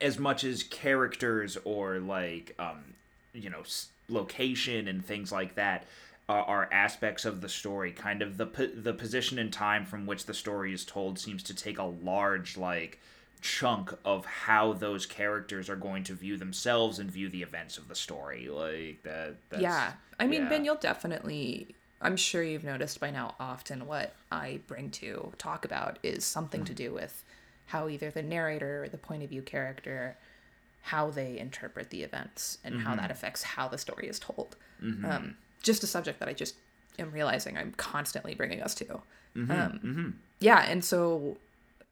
as 0.02 0.18
much 0.18 0.44
as 0.44 0.64
characters 0.64 1.60
or 1.66 2.00
like 2.00 2.56
um 2.58 2.96
you 3.32 3.52
know 3.52 3.62
location 4.10 4.88
and 4.88 5.06
things 5.06 5.32
like 5.32 5.54
that 5.54 5.86
are, 6.30 6.44
are 6.44 6.70
aspects 6.72 7.26
of 7.26 7.42
the 7.42 7.50
story 7.50 7.92
kind 7.92 8.22
of 8.22 8.38
the 8.38 8.46
po- 8.46 8.68
the 8.68 8.94
position 8.94 9.40
and 9.40 9.52
time 9.54 9.86
from 9.86 10.06
which 10.06 10.26
the 10.26 10.34
story 10.34 10.74
is 10.74 10.84
told 10.84 11.18
seems 11.18 11.42
to 11.44 11.56
take 11.56 11.78
a 11.80 11.84
large 11.84 12.58
like 12.58 13.00
chunk 13.42 13.94
of 14.04 14.26
how 14.26 14.74
those 14.74 15.06
characters 15.06 15.70
are 15.70 15.76
going 15.76 16.04
to 16.04 16.14
view 16.14 16.38
themselves 16.38 17.00
and 17.00 17.12
view 17.12 17.30
the 17.30 17.42
events 17.44 17.78
of 17.78 17.88
the 17.88 17.96
story 17.96 18.48
like 18.50 19.02
that 19.04 19.36
that's, 19.50 19.62
yeah. 19.62 19.94
I 20.20 20.28
mean, 20.28 20.44
yeah. 20.44 20.50
Ben, 20.50 20.66
you'll 20.66 20.76
definitely. 20.76 21.76
I'm 22.00 22.18
sure 22.18 22.44
you've 22.44 22.64
noticed 22.64 23.00
by 23.00 23.10
now. 23.10 23.36
Often, 23.40 23.88
what 23.88 24.14
I 24.32 24.60
bring 24.68 24.92
to 24.92 25.32
talk 25.38 25.66
about 25.66 25.98
is 26.04 26.26
something 26.26 26.64
to 26.66 26.74
mm. 26.74 26.78
do 26.78 26.94
with 26.94 27.24
how 27.68 27.90
either 27.90 28.10
the 28.10 28.22
narrator 28.22 28.84
or 28.84 28.90
the 28.90 28.98
point 28.98 29.24
of 29.24 29.30
view 29.30 29.42
character, 29.42 30.16
how 30.82 31.10
they 31.10 31.38
interpret 31.38 31.90
the 31.90 32.04
events, 32.04 32.60
and 32.64 32.82
how 32.82 32.96
that 32.96 33.04
mm-hmm. 33.04 33.12
affects 33.12 33.44
how 33.44 33.68
the 33.68 33.78
story 33.78 34.08
is 34.08 34.20
told. 34.20 34.56
Mm-hmm. 34.82 35.06
Um, 35.06 35.36
just 35.68 35.84
a 35.84 35.88
subject 35.88 36.20
that 36.20 36.28
I 36.28 36.34
just 36.34 36.56
am 36.98 37.12
realizing 37.12 37.58
I'm 37.58 37.74
constantly 37.74 38.34
bringing 38.34 38.62
us 38.62 38.74
to. 38.76 39.02
Um, 39.52 39.80
Yeah, 40.40 40.66
and 40.68 40.84
so 40.84 41.38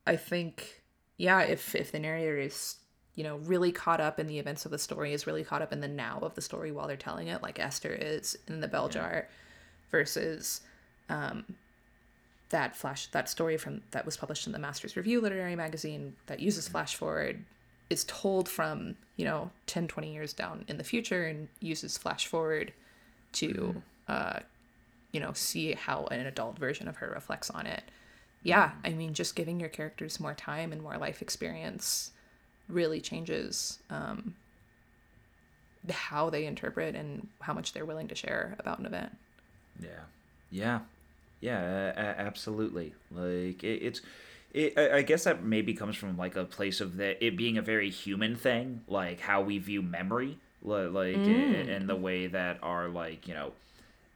I 0.08 0.16
think 0.16 0.82
yeah, 1.18 1.42
if 1.42 1.76
if 1.76 1.92
the 1.92 2.00
narrator 2.00 2.38
is 2.38 2.78
you 3.14 3.24
know 3.24 3.38
really 3.38 3.72
caught 3.72 4.02
up 4.02 4.20
in 4.20 4.28
the 4.28 4.40
events 4.40 4.66
of 4.66 4.72
the 4.72 4.80
story, 4.80 5.14
is 5.14 5.28
really 5.28 5.44
caught 5.44 5.62
up 5.62 5.72
in 5.72 5.82
the 5.82 5.88
now 5.88 6.20
of 6.22 6.34
the 6.34 6.42
story 6.42 6.72
while 6.72 6.88
they're 6.88 6.98
telling 6.98 7.28
it, 7.28 7.44
like 7.44 7.60
Esther 7.60 7.94
is 7.94 8.36
in 8.48 8.62
the 8.62 8.68
bell 8.68 8.90
jar, 8.90 9.28
versus 9.92 10.62
um, 11.10 11.46
that 12.50 12.76
flash 12.76 13.08
that 13.08 13.30
story 13.30 13.58
from 13.58 13.82
that 13.92 14.06
was 14.06 14.18
published 14.18 14.48
in 14.48 14.54
the 14.54 14.60
Masters 14.60 14.96
Review 14.96 15.22
literary 15.22 15.56
magazine 15.56 16.16
that 16.28 16.40
uses 16.40 16.68
flash 16.68 16.96
forward 16.96 17.44
is 17.90 18.04
told 18.06 18.50
from 18.50 18.96
you 19.16 19.26
know 19.26 19.52
10 19.68 19.88
20 19.88 20.12
years 20.12 20.34
down 20.34 20.66
in 20.68 20.78
the 20.78 20.84
future 20.84 21.26
and 21.26 21.48
uses 21.60 21.98
flash 21.98 22.26
forward 22.26 22.74
to 23.36 23.82
uh 24.08 24.40
you 25.12 25.20
know 25.20 25.34
see 25.34 25.74
how 25.74 26.06
an 26.08 26.26
adult 26.26 26.58
version 26.60 26.88
of 26.88 26.98
her 26.98 27.12
reflects 27.14 27.50
on 27.50 27.66
it. 27.68 27.84
Yeah 28.44 28.72
i 28.84 28.90
mean 28.90 29.14
just 29.14 29.36
giving 29.36 29.60
your 29.60 29.70
characters 29.70 30.20
more 30.20 30.34
time 30.36 30.72
and 30.72 30.82
more 30.82 30.98
life 30.98 31.22
experience 31.22 32.12
really 32.70 33.02
changes 33.02 33.80
um 33.90 34.36
how 35.90 36.30
they 36.30 36.46
interpret 36.46 36.96
and 36.96 37.28
how 37.42 37.54
much 37.54 37.74
they're 37.74 37.86
willing 37.86 38.08
to 38.08 38.16
share 38.16 38.56
about 38.60 38.80
an 38.80 38.86
event. 38.86 39.16
Yeah, 39.80 40.06
yeah, 40.50 40.80
yeah, 41.42 42.16
absolutely. 42.18 42.94
Like 43.12 43.64
it, 43.64 43.82
it's 43.82 44.02
It, 44.54 44.78
I 44.78 45.02
guess 45.02 45.26
that 45.26 45.44
maybe 45.44 45.74
comes 45.74 45.96
from 45.98 46.18
like 46.18 46.36
a 46.36 46.46
place 46.46 46.82
of 46.82 46.98
the 46.98 47.24
it 47.24 47.38
being 47.38 47.58
a 47.58 47.62
very 47.62 47.90
human 47.90 48.36
thing, 48.36 48.82
like 48.88 49.20
how 49.22 49.42
we 49.42 49.58
view 49.60 49.82
memory, 49.82 50.40
like 50.66 51.16
Mm. 51.16 51.68
in 51.68 51.88
the 51.88 51.96
way 51.96 52.28
that 52.28 52.60
our 52.64 52.88
like 52.90 53.28
you 53.28 53.34
know 53.34 53.54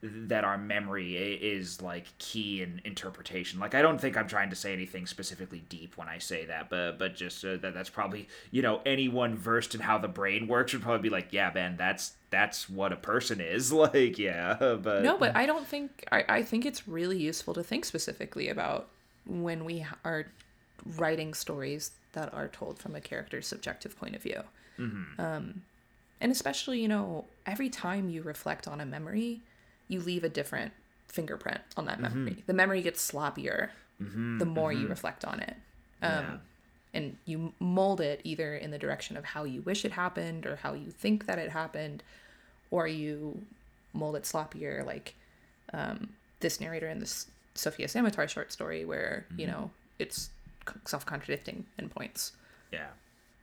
that 0.02 0.46
our 0.46 0.58
memory 0.58 1.18
is 1.18 1.82
like 1.82 2.06
key 2.20 2.62
in 2.62 2.80
interpretation. 2.86 3.60
Like 3.60 3.76
I 3.76 3.82
don't 3.82 4.00
think 4.00 4.16
I'm 4.16 4.28
trying 4.30 4.50
to 4.50 4.56
say 4.56 4.72
anything 4.72 5.06
specifically 5.06 5.62
deep 5.68 5.98
when 5.98 6.08
I 6.08 6.20
say 6.20 6.46
that, 6.46 6.70
but 6.70 6.98
but 6.98 7.16
just 7.16 7.44
uh, 7.44 7.58
that 7.58 7.74
that's 7.74 7.90
probably 7.90 8.28
you 8.50 8.62
know 8.62 8.82
anyone 8.86 9.36
versed 9.36 9.76
in 9.76 9.82
how 9.82 9.98
the 9.98 10.08
brain 10.08 10.48
works 10.48 10.72
would 10.72 10.82
probably 10.82 11.02
be 11.10 11.10
like, 11.10 11.34
yeah, 11.34 11.52
man, 11.54 11.76
that's 11.78 12.14
that's 12.30 12.70
what 12.70 12.94
a 12.94 12.96
person 12.96 13.42
is. 13.42 13.74
Like 13.80 14.18
yeah, 14.18 14.54
but 14.82 15.04
No, 15.04 15.18
but 15.18 15.36
I 15.36 15.46
don't 15.46 15.68
think 15.68 16.06
I, 16.14 16.24
I 16.30 16.44
think 16.44 16.66
it's 16.66 16.88
really 16.88 17.18
useful 17.20 17.54
to 17.56 17.64
think 17.64 17.84
specifically 17.84 18.48
about 18.48 18.88
when 19.26 19.66
we 19.66 19.86
are 20.06 20.28
writing 20.98 21.34
stories 21.34 21.92
that 22.14 22.34
are 22.34 22.48
told 22.48 22.80
from 22.80 22.96
a 22.96 23.02
character's 23.02 23.48
subjective 23.48 24.00
point 24.00 24.16
of 24.16 24.24
view. 24.24 24.42
Um, 25.18 25.64
and 26.22 26.32
especially, 26.32 26.82
you 26.82 26.88
know, 26.88 27.26
every 27.46 27.70
time 27.70 28.10
you 28.10 28.22
reflect 28.22 28.68
on 28.68 28.82
a 28.82 28.86
memory, 28.86 29.42
you 29.88 30.00
leave 30.02 30.24
a 30.24 30.30
different 30.30 30.74
fingerprint 31.08 31.62
on 31.78 31.86
that 31.86 32.00
memory. 32.00 32.44
The 32.46 32.54
memory 32.54 32.82
gets 32.82 33.10
sloppier 33.12 33.70
the 34.40 34.46
more 34.46 34.72
you 34.72 34.88
reflect 34.88 35.26
on 35.26 35.40
it. 35.42 35.56
Um, 36.02 36.10
Yeah. 36.12 36.38
And 36.94 37.18
you 37.26 37.54
mold 37.60 38.02
it 38.02 38.22
either 38.24 38.56
in 38.56 38.72
the 38.72 38.78
direction 38.80 39.16
of 39.18 39.24
how 39.26 39.44
you 39.44 39.62
wish 39.62 39.86
it 39.86 39.92
happened 39.92 40.46
or 40.48 40.56
how 40.56 40.74
you 40.74 40.90
think 40.90 41.26
that 41.28 41.38
it 41.38 41.52
happened, 41.52 42.02
or 42.72 42.88
you 42.88 43.46
mold 43.94 44.16
it 44.16 44.24
sloppier, 44.24 44.84
like 44.86 45.14
um, 45.74 46.10
this 46.40 46.60
narrator 46.60 46.88
in 46.90 47.00
this 47.00 47.28
Sofia 47.54 47.88
Samatar 47.88 48.28
short 48.28 48.52
story, 48.52 48.86
where, 48.86 49.26
you 49.38 49.46
know, 49.46 49.70
it's 50.00 50.30
self 50.86 51.06
contradicting 51.06 51.66
in 51.78 51.90
points. 51.90 52.32
Yeah, 52.72 52.88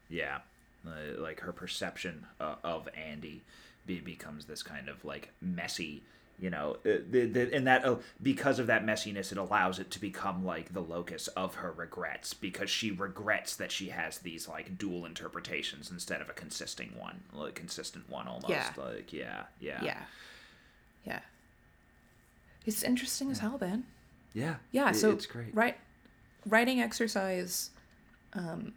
yeah. 0.08 0.38
Uh, 0.86 1.20
like 1.20 1.40
her 1.40 1.52
perception 1.52 2.26
uh, 2.40 2.56
of 2.64 2.88
Andy 2.96 3.42
be- 3.86 4.00
becomes 4.00 4.46
this 4.46 4.62
kind 4.62 4.88
of 4.88 5.04
like 5.04 5.30
messy, 5.40 6.02
you 6.38 6.48
know, 6.50 6.76
uh, 6.86 6.98
the, 7.10 7.26
the, 7.26 7.52
and 7.54 7.66
that 7.66 7.84
uh, 7.84 7.96
because 8.22 8.58
of 8.58 8.66
that 8.68 8.84
messiness, 8.86 9.32
it 9.32 9.38
allows 9.38 9.78
it 9.80 9.90
to 9.92 10.00
become 10.00 10.44
like 10.44 10.72
the 10.74 10.80
locus 10.80 11.26
of 11.28 11.56
her 11.56 11.72
regrets 11.72 12.34
because 12.34 12.70
she 12.70 12.92
regrets 12.92 13.56
that 13.56 13.72
she 13.72 13.88
has 13.88 14.18
these 14.18 14.46
like 14.46 14.78
dual 14.78 15.04
interpretations 15.06 15.90
instead 15.90 16.20
of 16.20 16.28
a 16.28 16.32
consistent 16.32 16.96
one, 16.96 17.22
like 17.32 17.54
consistent 17.56 18.08
one 18.08 18.28
almost. 18.28 18.50
Yeah. 18.50 18.70
Like 18.76 19.12
yeah, 19.12 19.44
yeah, 19.58 19.82
Yeah. 19.82 20.02
Yeah. 21.04 21.20
It's 22.64 22.82
interesting 22.82 23.30
as 23.30 23.38
hell, 23.38 23.58
Ben. 23.58 23.84
yeah. 24.34 24.56
Yeah, 24.72 24.92
so 24.92 25.10
it's 25.12 25.26
great. 25.26 25.54
Right, 25.54 25.76
writing 26.44 26.80
exercise. 26.80 27.70
Um, 28.32 28.72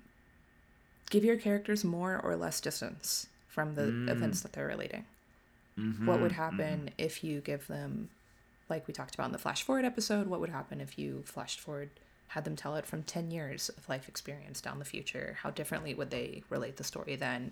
give 1.09 1.23
your 1.25 1.37
characters 1.37 1.83
more 1.83 2.19
or 2.19 2.35
less 2.35 2.61
distance 2.61 3.27
from 3.47 3.75
the 3.75 3.81
Mm. 3.91 4.09
events 4.09 4.41
that 4.41 4.53
they're 4.53 4.67
relating. 4.67 5.05
Mm-hmm, 5.77 6.05
What 6.05 6.19
would 6.21 6.33
happen 6.33 6.91
if 6.97 7.23
you 7.23 7.41
give 7.41 7.67
them, 7.67 8.09
like 8.69 8.87
we 8.87 8.93
talked 8.93 9.15
about 9.15 9.27
in 9.27 9.31
the 9.31 9.37
flash 9.37 9.63
forward 9.63 9.85
episode? 9.85 10.27
What 10.27 10.39
would 10.39 10.49
happen 10.49 10.81
if 10.81 10.99
you 10.99 11.23
flashed 11.25 11.59
forward, 11.59 11.89
had 12.29 12.43
them 12.45 12.55
tell 12.55 12.75
it 12.75 12.85
from 12.85 13.03
ten 13.03 13.31
years 13.31 13.69
of 13.69 13.87
life 13.89 14.07
experience 14.07 14.61
down 14.61 14.77
the 14.79 14.85
future? 14.85 15.37
How 15.41 15.49
differently 15.49 15.93
would 15.93 16.11
they 16.11 16.43
relate 16.49 16.77
the 16.77 16.83
story 16.83 17.15
then, 17.15 17.51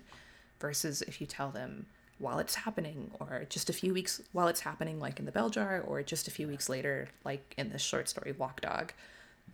versus 0.60 1.02
if 1.02 1.20
you 1.20 1.26
tell 1.26 1.50
them 1.50 1.86
while 2.18 2.38
it's 2.38 2.56
happening, 2.56 3.10
or 3.20 3.46
just 3.48 3.70
a 3.70 3.72
few 3.72 3.94
weeks 3.94 4.20
while 4.32 4.48
it's 4.48 4.60
happening, 4.60 4.98
like 5.00 5.18
in 5.18 5.24
the 5.24 5.32
bell 5.32 5.50
jar, 5.50 5.80
or 5.80 6.02
just 6.02 6.28
a 6.28 6.30
few 6.32 6.46
weeks 6.48 6.68
later, 6.68 7.08
like 7.24 7.54
in 7.56 7.70
this 7.70 7.82
short 7.82 8.08
story 8.08 8.32
Walkdog? 8.32 8.90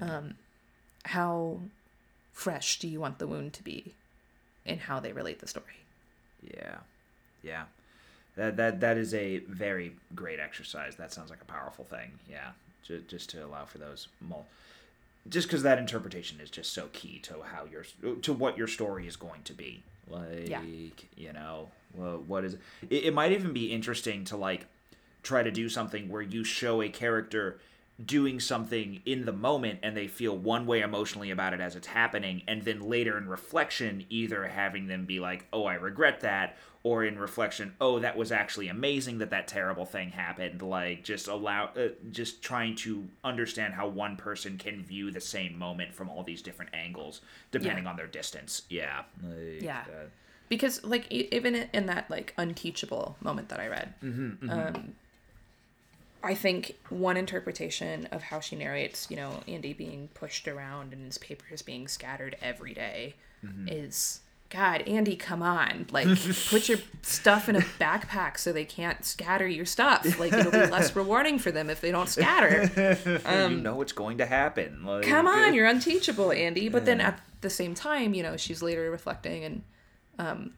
Um, 0.00 0.34
how 1.04 1.60
fresh 2.34 2.78
do 2.78 2.86
you 2.88 3.00
want 3.00 3.18
the 3.18 3.26
wound 3.26 3.54
to 3.54 3.62
be 3.62 3.94
in 4.66 4.78
how 4.80 5.00
they 5.00 5.12
relate 5.12 5.38
the 5.38 5.46
story? 5.46 5.78
Yeah, 6.42 6.76
yeah. 7.42 7.64
That 8.36 8.56
that 8.58 8.80
that 8.80 8.98
is 8.98 9.14
a 9.14 9.38
very 9.38 9.94
great 10.14 10.40
exercise. 10.40 10.96
That 10.96 11.12
sounds 11.12 11.30
like 11.30 11.40
a 11.40 11.46
powerful 11.46 11.84
thing. 11.84 12.10
Yeah, 12.30 12.50
just, 12.82 13.08
just 13.08 13.30
to 13.30 13.44
allow 13.46 13.64
for 13.64 13.78
those 13.78 14.08
mul- 14.20 14.46
just 15.28 15.48
because 15.48 15.62
that 15.62 15.78
interpretation 15.78 16.38
is 16.40 16.50
just 16.50 16.74
so 16.74 16.88
key 16.92 17.18
to 17.20 17.36
how 17.42 17.64
your 17.64 17.84
to 18.20 18.32
what 18.32 18.58
your 18.58 18.66
story 18.66 19.06
is 19.06 19.16
going 19.16 19.42
to 19.44 19.54
be. 19.54 19.82
Like 20.10 20.48
Yeah. 20.48 20.60
you 21.16 21.32
know, 21.32 21.70
what 21.94 22.44
is 22.44 22.54
it? 22.54 22.60
It 22.90 23.14
might 23.14 23.32
even 23.32 23.52
be 23.54 23.72
interesting 23.72 24.24
to 24.26 24.36
like 24.36 24.66
try 25.22 25.42
to 25.42 25.50
do 25.50 25.68
something 25.70 26.10
where 26.10 26.20
you 26.20 26.44
show 26.44 26.82
a 26.82 26.90
character 26.90 27.58
doing 28.04 28.40
something 28.40 29.00
in 29.06 29.24
the 29.24 29.32
moment 29.32 29.78
and 29.82 29.96
they 29.96 30.08
feel 30.08 30.36
one 30.36 30.66
way 30.66 30.80
emotionally 30.80 31.30
about 31.30 31.52
it 31.54 31.60
as 31.60 31.76
it's 31.76 31.86
happening 31.86 32.42
and 32.48 32.62
then 32.62 32.80
later 32.80 33.16
in 33.16 33.28
reflection 33.28 34.04
either 34.10 34.48
having 34.48 34.88
them 34.88 35.04
be 35.04 35.20
like 35.20 35.46
oh 35.52 35.64
i 35.64 35.74
regret 35.74 36.20
that 36.20 36.56
or 36.82 37.04
in 37.04 37.16
reflection 37.16 37.72
oh 37.80 38.00
that 38.00 38.16
was 38.16 38.32
actually 38.32 38.66
amazing 38.66 39.18
that 39.18 39.30
that 39.30 39.46
terrible 39.46 39.86
thing 39.86 40.08
happened 40.10 40.60
like 40.60 41.04
just 41.04 41.28
allow 41.28 41.66
uh, 41.76 41.86
just 42.10 42.42
trying 42.42 42.74
to 42.74 43.06
understand 43.22 43.72
how 43.74 43.86
one 43.86 44.16
person 44.16 44.58
can 44.58 44.82
view 44.82 45.12
the 45.12 45.20
same 45.20 45.56
moment 45.56 45.94
from 45.94 46.08
all 46.10 46.24
these 46.24 46.42
different 46.42 46.72
angles 46.74 47.20
depending 47.52 47.84
Yeah. 47.84 47.90
on 47.90 47.96
their 47.96 48.08
distance 48.08 48.62
yeah 48.68 49.02
Like, 49.22 49.62
Yeah. 49.62 49.84
uh, 49.88 50.06
because 50.48 50.82
like 50.82 51.06
even 51.12 51.54
in- 51.54 51.86
that 51.86 52.10
like 52.10 52.34
unteachable 52.36 53.16
moment 53.20 53.50
that 53.50 53.60
i 53.60 53.68
read 53.68 53.94
um 54.02 54.94
i 56.24 56.34
think 56.34 56.76
one 56.88 57.16
interpretation 57.16 58.06
of 58.12 58.22
how 58.22 58.40
she 58.40 58.56
narrates 58.56 59.08
you 59.10 59.16
know 59.16 59.40
andy 59.46 59.72
being 59.72 60.08
pushed 60.14 60.48
around 60.48 60.92
and 60.92 61.04
his 61.04 61.18
papers 61.18 61.62
being 61.62 61.86
scattered 61.88 62.36
every 62.42 62.72
day 62.74 63.14
is 63.66 64.20
god 64.48 64.82
andy 64.82 65.16
come 65.16 65.42
on. 65.42 65.86
Like 65.90 66.06
put 66.48 66.68
your 66.68 66.78
stuff 67.02 67.48
in 67.48 67.56
a 67.56 67.60
backpack 67.60 68.38
so 68.38 68.52
they 68.52 68.64
can't 68.64 69.04
scatter 69.04 69.46
your 69.46 69.66
stuff. 69.66 70.18
Like 70.18 70.32
it'll 70.32 70.52
be 70.52 70.58
less 70.58 70.94
rewarding 71.02 71.38
for 71.38 71.50
them 71.50 71.68
if 71.68 71.80
they 71.82 71.90
don't 71.90 72.08
scatter. 72.08 72.70
You 73.06 73.56
know 73.56 73.82
it's 73.82 73.92
going 73.92 74.18
to 74.18 74.26
happen. 74.26 74.84
Like, 74.84 75.04
Um, 75.04 75.10
come 75.10 75.26
on 75.26 75.52
you're 75.56 75.66
unteachable 75.66 76.32
andy. 76.32 76.68
But 76.70 76.84
then 76.86 77.00
at 77.00 77.20
the 77.42 77.50
same 77.50 77.74
time 77.74 78.14
you 78.14 78.22
know 78.22 78.36
she's 78.38 78.62
later 78.62 78.90
reflecting 78.90 79.44
and 79.44 79.62
um 80.18 80.52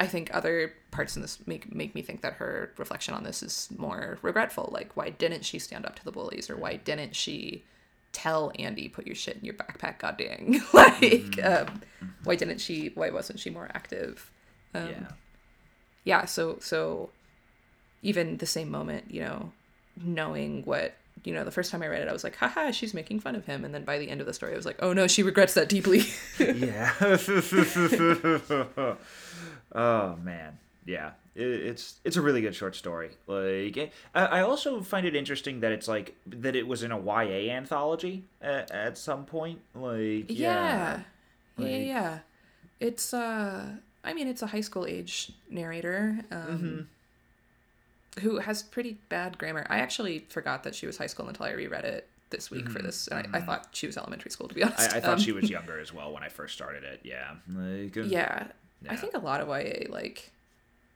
i 0.00 0.06
think 0.06 0.30
other 0.32 0.72
parts 0.90 1.14
in 1.14 1.22
this 1.22 1.38
make 1.46 1.72
make 1.72 1.94
me 1.94 2.02
think 2.02 2.22
that 2.22 2.34
her 2.34 2.72
reflection 2.76 3.14
on 3.14 3.22
this 3.22 3.42
is 3.42 3.68
more 3.76 4.18
regretful. 4.22 4.70
Like 4.72 4.96
why 4.96 5.10
didn't 5.10 5.44
she 5.44 5.58
stand 5.58 5.86
up 5.86 5.96
to 5.96 6.04
the 6.04 6.12
bullies? 6.12 6.50
Or 6.50 6.56
why 6.56 6.76
didn't 6.76 7.14
she 7.14 7.62
tell 8.12 8.50
andy 8.58 8.88
put 8.88 9.06
your 9.06 9.14
shit 9.14 9.36
in 9.36 9.44
your 9.44 9.54
backpack 9.54 9.98
god 9.98 10.16
dang 10.16 10.60
like 10.72 11.38
um 11.44 11.80
why 12.24 12.34
didn't 12.34 12.58
she 12.60 12.90
why 12.94 13.10
wasn't 13.10 13.38
she 13.38 13.50
more 13.50 13.68
active? 13.72 14.30
Um, 14.74 14.88
yeah. 14.88 15.08
yeah 16.04 16.24
so 16.24 16.58
so 16.60 17.10
even 18.02 18.38
the 18.38 18.46
same 18.46 18.70
moment 18.70 19.04
you 19.10 19.20
know 19.20 19.52
knowing 20.02 20.62
what 20.64 20.94
you 21.24 21.34
know 21.34 21.44
the 21.44 21.50
first 21.50 21.70
time 21.70 21.82
i 21.82 21.86
read 21.86 22.02
it 22.02 22.08
i 22.08 22.12
was 22.12 22.24
like 22.24 22.36
haha 22.36 22.70
she's 22.70 22.94
making 22.94 23.20
fun 23.20 23.36
of 23.36 23.44
him. 23.46 23.64
And 23.64 23.74
then 23.74 23.84
by 23.84 23.98
the 23.98 24.08
end 24.08 24.20
of 24.20 24.26
the 24.26 24.32
story 24.32 24.52
i 24.54 24.56
was 24.56 24.66
like 24.66 24.78
oh 24.80 24.92
no 24.92 25.06
she 25.06 25.22
regrets 25.22 25.54
that 25.54 25.68
deeply. 25.68 26.02
Yeah. 26.38 26.94
oh 29.74 30.16
man, 30.22 30.58
yeah. 30.86 31.12
It, 31.36 31.46
it's 31.46 32.00
it's 32.04 32.16
a 32.16 32.20
really 32.22 32.40
good 32.40 32.54
short 32.54 32.74
story. 32.74 33.10
Like 33.26 33.92
I, 34.14 34.26
I 34.26 34.40
also 34.42 34.80
find 34.82 35.06
it 35.06 35.14
interesting 35.14 35.60
that 35.60 35.70
it's 35.72 35.86
like 35.88 36.16
that 36.26 36.56
it 36.56 36.66
was 36.66 36.82
in 36.82 36.90
a 36.92 36.98
YA 36.98 37.52
anthology 37.52 38.24
at, 38.42 38.70
at 38.72 38.98
some 38.98 39.24
point. 39.24 39.60
Like 39.74 40.26
yeah 40.28 40.28
yeah 40.28 41.02
yeah, 41.56 41.64
Like- 41.64 41.86
yeah. 41.86 42.18
it's 42.80 43.12
uh 43.14 43.66
i 44.02 44.14
mean 44.14 44.26
it's 44.26 44.40
a 44.40 44.46
high 44.46 44.62
school 44.62 44.86
age 44.86 45.30
narrator 45.50 46.18
um 46.30 46.88
who 48.20 48.38
has 48.38 48.62
pretty 48.62 48.96
bad 49.10 49.36
grammar 49.38 49.66
i 49.68 49.78
actually 49.78 50.20
forgot 50.30 50.62
that 50.64 50.74
she 50.74 50.86
was 50.86 50.96
high 50.96 51.06
school 51.06 51.28
until 51.28 51.44
i 51.44 51.50
reread 51.52 51.84
it 51.84 52.08
this 52.30 52.50
week 52.50 52.68
for 52.70 52.80
this 52.80 53.08
and 53.08 53.26
I, 53.34 53.38
I 53.38 53.40
thought 53.42 53.68
she 53.72 53.86
was 53.86 53.98
elementary 53.98 54.30
school 54.30 54.48
to 54.48 54.54
be 54.54 54.62
honest 54.62 54.92
I, 54.94 54.96
I 54.96 55.00
thought 55.00 55.14
Um, 55.14 55.18
she 55.20 55.32
was 55.32 55.50
younger 55.56 55.78
as 55.78 55.92
well 55.92 56.12
when 56.14 56.22
I 56.22 56.28
first 56.28 56.54
started 56.54 56.82
it. 56.84 57.00
Yeah. 57.02 57.32
Like, 57.52 57.96
uh, 57.96 58.02
yeah, 58.82 58.92
I 58.92 58.96
think 58.96 59.14
a 59.14 59.18
lot 59.18 59.40
of 59.40 59.48
YA 59.48 59.86
like 59.90 60.30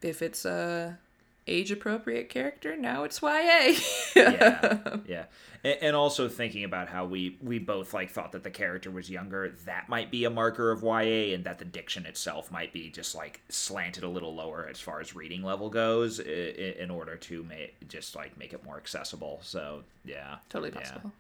if 0.03 0.23
it's 0.23 0.45
a 0.45 0.99
age 1.47 1.71
appropriate 1.71 2.31
character, 2.31 2.75
now 2.77 3.05
it's 3.05 3.21
YA. 3.21 3.75
yeah 4.17 4.97
yeah 5.07 5.25
and, 5.63 5.79
and 5.83 5.97
also 5.97 6.27
thinking 6.29 6.65
about 6.65 6.89
how 6.89 7.05
we 7.05 7.37
we 7.43 7.59
both 7.59 7.93
like 7.93 8.11
thought 8.11 8.33
that 8.33 8.43
the 8.45 8.51
character 8.51 8.91
was 8.91 9.11
younger 9.11 9.51
that 9.67 9.89
might 9.89 10.11
be 10.11 10.25
a 10.25 10.31
marker 10.31 10.71
of 10.71 10.83
ya 10.83 10.91
and 11.35 11.45
that 11.45 11.59
the 11.59 11.65
diction 11.65 12.07
itself 12.07 12.51
might 12.51 12.73
be 12.73 12.89
just 12.91 13.15
like 13.15 13.41
slanted 13.51 14.05
a 14.05 14.09
little 14.09 14.35
lower 14.35 14.67
as 14.71 14.81
far 14.81 15.01
as 15.01 15.15
reading 15.15 15.43
level 15.43 15.69
goes 15.69 16.19
in 16.21 16.91
order 16.91 17.17
to 17.17 17.43
make 17.45 17.75
just 17.89 18.15
like 18.17 18.37
make 18.39 18.53
it 18.55 18.65
more 18.65 18.77
accessible 18.79 19.41
so 19.43 19.83
yeah 20.05 20.37
totally 20.49 20.71
yeah, 20.71 20.81
possible. 20.81 21.13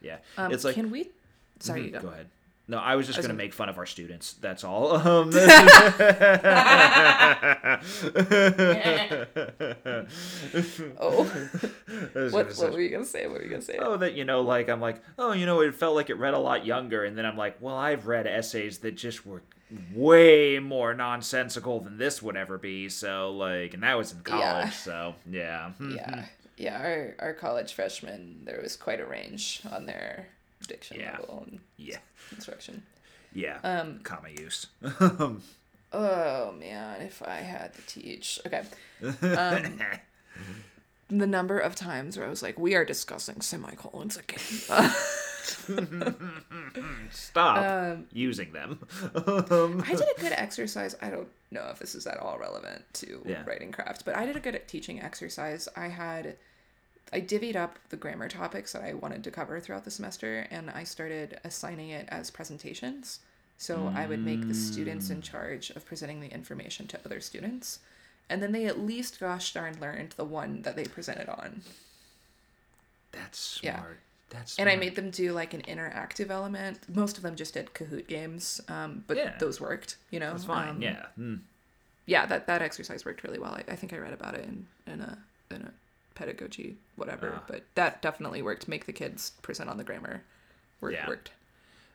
yeah 0.00 0.16
Um, 0.36 0.52
it's 0.52 0.64
like 0.64 0.74
can 0.74 0.90
we? 0.90 1.10
Sorry, 1.60 1.82
Mhm, 1.82 1.84
you 1.86 1.90
go. 1.92 2.00
go 2.00 2.08
ahead 2.08 2.26
no, 2.68 2.78
I 2.78 2.94
was 2.96 3.06
just 3.06 3.18
I 3.18 3.20
was 3.20 3.26
gonna 3.26 3.34
gonna- 3.34 3.44
make 3.44 3.54
fun 3.54 3.68
of 3.68 3.78
our 3.78 3.86
students. 3.86 4.34
That's 4.34 4.62
all. 4.64 4.96
Um, 5.08 5.30
Oh, 11.00 11.24
what, 12.30 12.54
what 12.56 12.72
were 12.72 12.80
you 12.80 12.90
gonna 12.90 13.04
say? 13.04 13.26
What 13.26 13.38
were 13.38 13.44
you 13.44 13.50
gonna 13.50 13.62
say? 13.62 13.78
Oh, 13.80 13.96
that 13.96 14.14
you 14.14 14.24
know, 14.24 14.40
like 14.42 14.68
I'm 14.68 14.80
like, 14.80 15.02
oh, 15.18 15.32
you 15.32 15.46
know, 15.46 15.60
it 15.60 15.74
felt 15.74 15.94
like 15.94 16.10
it 16.10 16.14
read 16.18 16.34
a 16.34 16.38
lot 16.38 16.64
younger, 16.66 17.04
and 17.04 17.16
then 17.16 17.24
I'm 17.26 17.36
like, 17.36 17.56
well, 17.60 17.76
I've 17.76 18.06
read 18.06 18.26
essays 18.26 18.78
that 18.78 18.96
just 18.96 19.26
were 19.26 19.42
way 19.94 20.58
more 20.58 20.94
nonsensical 20.94 21.80
than 21.80 21.98
this 21.98 22.22
would 22.22 22.36
ever 22.36 22.58
be. 22.58 22.88
So 22.88 23.32
like, 23.32 23.74
and 23.74 23.82
that 23.82 23.96
was 23.96 24.12
in 24.12 24.20
college. 24.20 24.42
Yeah. 24.44 24.70
So 24.70 25.14
yeah. 25.30 25.70
yeah, 25.80 26.24
yeah. 26.56 26.80
Our 26.80 27.14
our 27.18 27.34
college 27.34 27.72
freshmen, 27.74 28.40
there 28.44 28.60
was 28.62 28.76
quite 28.76 29.00
a 29.00 29.06
range 29.06 29.62
on 29.70 29.86
their 29.86 30.28
diction 30.66 30.98
yeah. 31.00 31.16
level 31.20 31.44
and 31.46 31.60
yeah 31.76 31.98
instruction. 32.32 32.82
Yeah. 33.32 33.58
Um, 33.62 34.00
comma 34.02 34.28
use. 34.30 34.66
oh 35.92 36.52
man, 36.52 37.02
if 37.02 37.22
I 37.22 37.36
had 37.36 37.74
to 37.74 37.82
teach. 37.82 38.40
Okay. 38.46 38.62
Um, 39.02 39.80
the 41.08 41.26
number 41.26 41.58
of 41.58 41.74
times 41.74 42.16
where 42.16 42.26
I 42.26 42.30
was 42.30 42.42
like, 42.42 42.58
"We 42.58 42.74
are 42.74 42.84
discussing 42.84 43.40
semicolons 43.40 44.16
again." 44.16 44.40
Stop 47.10 47.64
um, 47.64 48.06
using 48.12 48.52
them. 48.52 48.80
I 49.14 49.94
did 49.94 50.08
a 50.16 50.20
good 50.20 50.32
exercise. 50.32 50.94
I 51.00 51.08
don't 51.10 51.28
know 51.50 51.68
if 51.70 51.78
this 51.78 51.94
is 51.94 52.06
at 52.06 52.18
all 52.18 52.38
relevant 52.38 52.84
to 52.94 53.22
yeah. 53.24 53.44
writing 53.46 53.72
craft, 53.72 54.04
but 54.04 54.14
I 54.14 54.26
did 54.26 54.36
a 54.36 54.40
good 54.40 54.60
teaching 54.66 55.00
exercise. 55.00 55.68
I 55.74 55.88
had 55.88 56.36
I 57.12 57.20
divvied 57.20 57.56
up 57.56 57.78
the 57.88 57.96
grammar 57.96 58.28
topics 58.28 58.72
that 58.72 58.82
I 58.82 58.94
wanted 58.94 59.24
to 59.24 59.30
cover 59.30 59.60
throughout 59.60 59.84
the 59.84 59.90
semester 59.90 60.46
and 60.50 60.70
I 60.70 60.84
started 60.84 61.40
assigning 61.44 61.90
it 61.90 62.06
as 62.10 62.30
presentations. 62.30 63.20
So 63.56 63.76
mm. 63.76 63.96
I 63.96 64.06
would 64.06 64.24
make 64.24 64.46
the 64.46 64.54
students 64.54 65.10
in 65.10 65.20
charge 65.20 65.70
of 65.70 65.84
presenting 65.84 66.20
the 66.20 66.32
information 66.32 66.86
to 66.88 67.00
other 67.04 67.20
students. 67.20 67.80
And 68.30 68.42
then 68.42 68.52
they 68.52 68.66
at 68.66 68.78
least 68.78 69.18
gosh 69.18 69.52
darn 69.52 69.80
learned 69.80 70.12
the 70.16 70.24
one 70.24 70.62
that 70.62 70.76
they 70.76 70.84
presented 70.84 71.28
on. 71.28 71.62
That's 73.12 73.38
smart. 73.38 73.74
Yeah. 73.74 73.82
That's 74.30 74.52
smart. 74.52 74.68
and 74.68 74.76
I 74.76 74.78
made 74.78 74.94
them 74.94 75.10
do 75.10 75.32
like 75.32 75.54
an 75.54 75.62
interactive 75.62 76.30
element. 76.30 76.80
Most 76.94 77.16
of 77.16 77.22
them 77.22 77.34
just 77.34 77.54
did 77.54 77.72
Kahoot 77.72 78.06
games, 78.06 78.60
um, 78.68 79.02
but 79.06 79.16
yeah. 79.16 79.34
those 79.38 79.60
worked. 79.60 79.96
You 80.10 80.20
know, 80.20 80.32
that's 80.32 80.44
fine. 80.44 80.68
Um, 80.68 80.82
yeah, 80.82 81.06
mm. 81.18 81.40
yeah. 82.04 82.26
That 82.26 82.46
that 82.46 82.60
exercise 82.60 83.06
worked 83.06 83.24
really 83.24 83.38
well. 83.38 83.52
I, 83.52 83.64
I 83.72 83.76
think 83.76 83.94
I 83.94 83.96
read 83.96 84.12
about 84.12 84.34
it 84.34 84.44
in 84.44 84.66
in 84.86 84.92
a 84.92 84.94
in 84.94 85.00
a 85.00 85.18
pedagogy 86.18 86.76
whatever, 86.96 87.34
uh, 87.34 87.38
but 87.46 87.62
that 87.76 88.02
definitely 88.02 88.42
worked. 88.42 88.66
Make 88.66 88.86
the 88.86 88.92
kids 88.92 89.30
present 89.40 89.70
on 89.70 89.78
the 89.78 89.84
grammar. 89.84 90.24
Worked. 90.80 90.96
Yeah. 90.96 91.08
Worked. 91.08 91.30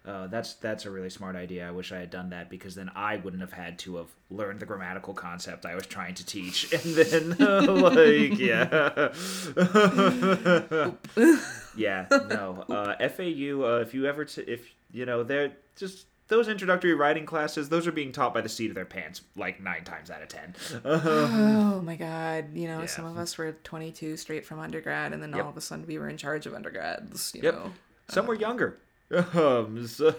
Uh, 0.06 0.28
that's 0.28 0.56
that's 0.56 0.86
a 0.86 0.92
really 0.92 1.10
smart 1.10 1.36
idea. 1.36 1.68
I 1.68 1.72
wish 1.72 1.92
I 1.92 2.00
had 2.00 2.10
done 2.10 2.30
that 2.32 2.50
because 2.50 2.76
then 2.76 2.92
I 2.96 3.18
wouldn't 3.18 3.42
have 3.42 3.54
had 3.54 3.80
to 3.80 3.98
have 3.98 4.08
learned 4.30 4.60
the 4.60 4.66
grammatical 4.66 5.14
concept 5.14 5.66
I 5.66 5.76
was 5.76 5.86
trying 5.86 6.16
to 6.16 6.26
teach, 6.26 6.74
and 6.74 6.96
then 6.96 7.38
uh, 7.40 7.62
like 7.72 8.38
yeah, 8.38 9.14
yeah, 11.76 12.06
no. 12.12 12.66
Uh, 12.70 13.10
FAU, 13.10 13.64
uh, 13.64 13.80
if 13.82 13.94
you 13.94 14.06
ever 14.06 14.26
t- 14.26 14.42
if 14.42 14.68
you 14.92 15.06
know 15.06 15.24
they're 15.24 15.54
just 15.78 16.06
those 16.28 16.48
introductory 16.48 16.94
writing 16.94 17.26
classes, 17.26 17.70
those 17.70 17.86
are 17.86 17.92
being 17.92 18.12
taught 18.12 18.34
by 18.34 18.42
the 18.42 18.50
seat 18.50 18.70
of 18.70 18.76
their 18.76 18.86
pants 18.86 19.22
like 19.36 19.62
nine 19.62 19.84
times 19.84 20.10
out 20.10 20.22
of 20.22 20.30
ten. 20.30 20.56
oh 20.86 21.82
my 21.86 21.96
god! 21.96 22.56
You 22.56 22.68
know, 22.68 22.82
yeah. 22.82 22.86
some 22.86 23.06
of 23.06 23.18
us 23.18 23.38
were 23.38 23.54
twenty 23.64 23.92
two 23.92 24.18
straight 24.18 24.46
from 24.46 24.60
undergrad, 24.60 25.14
and 25.14 25.22
then 25.22 25.32
yep. 25.32 25.44
all 25.44 25.50
of 25.50 25.58
a 25.58 25.62
sudden 25.62 25.86
we 25.86 25.98
were 25.98 26.10
in 26.10 26.18
charge 26.18 26.46
of 26.46 26.54
undergrads. 26.54 27.34
You 27.36 27.42
yep. 27.44 27.54
know, 27.56 27.74
some 28.08 28.26
were 28.26 28.36
younger 28.36 28.78
so, 29.12 30.16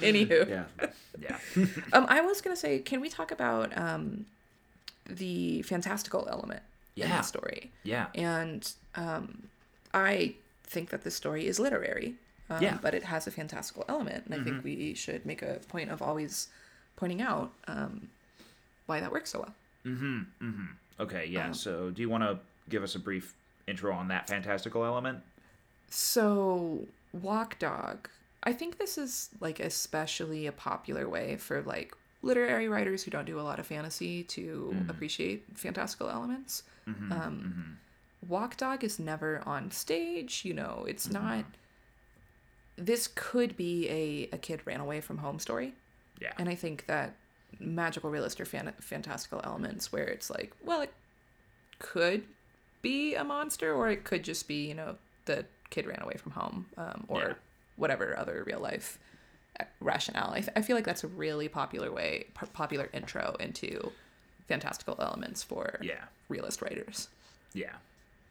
Anywho. 0.00 0.48
Yeah. 0.48 0.64
Yeah. 1.18 1.38
um, 1.92 2.06
I 2.08 2.20
was 2.20 2.40
gonna 2.40 2.56
say, 2.56 2.78
can 2.78 3.00
we 3.00 3.08
talk 3.08 3.30
about 3.30 3.76
um, 3.76 4.26
the 5.08 5.62
fantastical 5.62 6.26
element 6.30 6.62
yeah. 6.94 7.04
in 7.06 7.10
the 7.10 7.22
story? 7.22 7.70
Yeah. 7.82 8.06
And 8.14 8.70
um, 8.94 9.48
I 9.92 10.34
think 10.64 10.90
that 10.90 11.02
this 11.02 11.14
story 11.14 11.46
is 11.46 11.60
literary. 11.60 12.14
Um, 12.56 12.62
yeah. 12.62 12.78
But 12.80 12.94
it 12.94 13.04
has 13.04 13.26
a 13.26 13.30
fantastical 13.30 13.84
element, 13.88 14.26
and 14.26 14.34
mm-hmm. 14.34 14.40
I 14.40 14.44
think 14.44 14.56
mm-hmm. 14.58 14.64
we 14.64 14.94
should 14.94 15.24
make 15.26 15.42
a 15.42 15.60
point 15.68 15.90
of 15.90 16.02
always 16.02 16.48
pointing 16.96 17.22
out 17.22 17.52
um, 17.66 18.08
why 18.86 19.00
that 19.00 19.10
works 19.10 19.30
so 19.30 19.40
well. 19.40 19.54
Mm-hmm. 19.86 20.18
Mm-hmm. 20.42 20.64
Okay. 21.00 21.26
Yeah. 21.26 21.46
Um, 21.46 21.54
so, 21.54 21.90
do 21.90 22.02
you 22.02 22.08
want 22.08 22.22
to 22.24 22.38
give 22.68 22.82
us 22.82 22.94
a 22.94 22.98
brief 22.98 23.34
intro 23.66 23.94
on 23.94 24.08
that 24.08 24.28
fantastical 24.28 24.84
element? 24.84 25.20
So, 25.90 26.86
Walkdog 27.16 28.06
I 28.44 28.52
think 28.52 28.78
this 28.78 28.98
is 28.98 29.30
like 29.40 29.60
especially 29.60 30.46
a 30.46 30.52
popular 30.52 31.08
way 31.08 31.36
for 31.36 31.62
like 31.62 31.94
literary 32.22 32.68
writers 32.68 33.02
who 33.02 33.10
don't 33.10 33.24
do 33.24 33.38
a 33.38 33.42
lot 33.42 33.58
of 33.58 33.66
fantasy 33.66 34.24
to 34.24 34.74
mm. 34.74 34.90
appreciate 34.90 35.44
fantastical 35.54 36.08
elements. 36.08 36.64
Mm-hmm, 36.88 37.12
um, 37.12 37.78
mm-hmm. 38.28 38.34
Walkdog 38.34 38.82
is 38.82 38.98
never 38.98 39.42
on 39.46 39.70
stage, 39.70 40.42
you 40.44 40.54
know, 40.54 40.84
it's 40.88 41.06
mm-hmm. 41.08 41.24
not. 41.24 41.44
This 42.76 43.08
could 43.14 43.56
be 43.56 43.88
a, 43.88 44.34
a 44.34 44.38
kid 44.38 44.60
ran 44.64 44.80
away 44.80 45.00
from 45.00 45.18
home 45.18 45.38
story. 45.38 45.74
Yeah. 46.20 46.32
And 46.38 46.48
I 46.48 46.54
think 46.54 46.86
that 46.86 47.14
magical 47.58 48.10
realist 48.10 48.40
or 48.40 48.44
fan- 48.44 48.72
fantastical 48.80 49.40
elements 49.44 49.92
where 49.92 50.06
it's 50.06 50.30
like, 50.30 50.52
well, 50.64 50.80
it 50.80 50.92
could 51.78 52.24
be 52.80 53.14
a 53.14 53.24
monster 53.24 53.74
or 53.74 53.90
it 53.90 54.04
could 54.04 54.22
just 54.24 54.48
be, 54.48 54.66
you 54.68 54.74
know, 54.74 54.96
the 55.26 55.44
kid 55.70 55.86
ran 55.86 56.02
away 56.02 56.14
from 56.14 56.32
home 56.32 56.66
um, 56.76 57.04
or 57.08 57.20
yeah 57.20 57.34
whatever 57.76 58.16
other 58.18 58.44
real 58.46 58.60
life 58.60 58.98
uh, 59.58 59.64
rationale. 59.80 60.30
I, 60.32 60.40
th- 60.40 60.52
I 60.54 60.62
feel 60.62 60.76
like 60.76 60.84
that's 60.84 61.04
a 61.04 61.08
really 61.08 61.48
popular 61.48 61.90
way, 61.90 62.26
p- 62.38 62.46
popular 62.52 62.88
intro 62.92 63.36
into 63.40 63.90
fantastical 64.46 64.96
elements 64.98 65.42
for 65.42 65.78
yeah 65.82 66.04
realist 66.28 66.62
writers. 66.62 67.08
Yeah, 67.54 67.74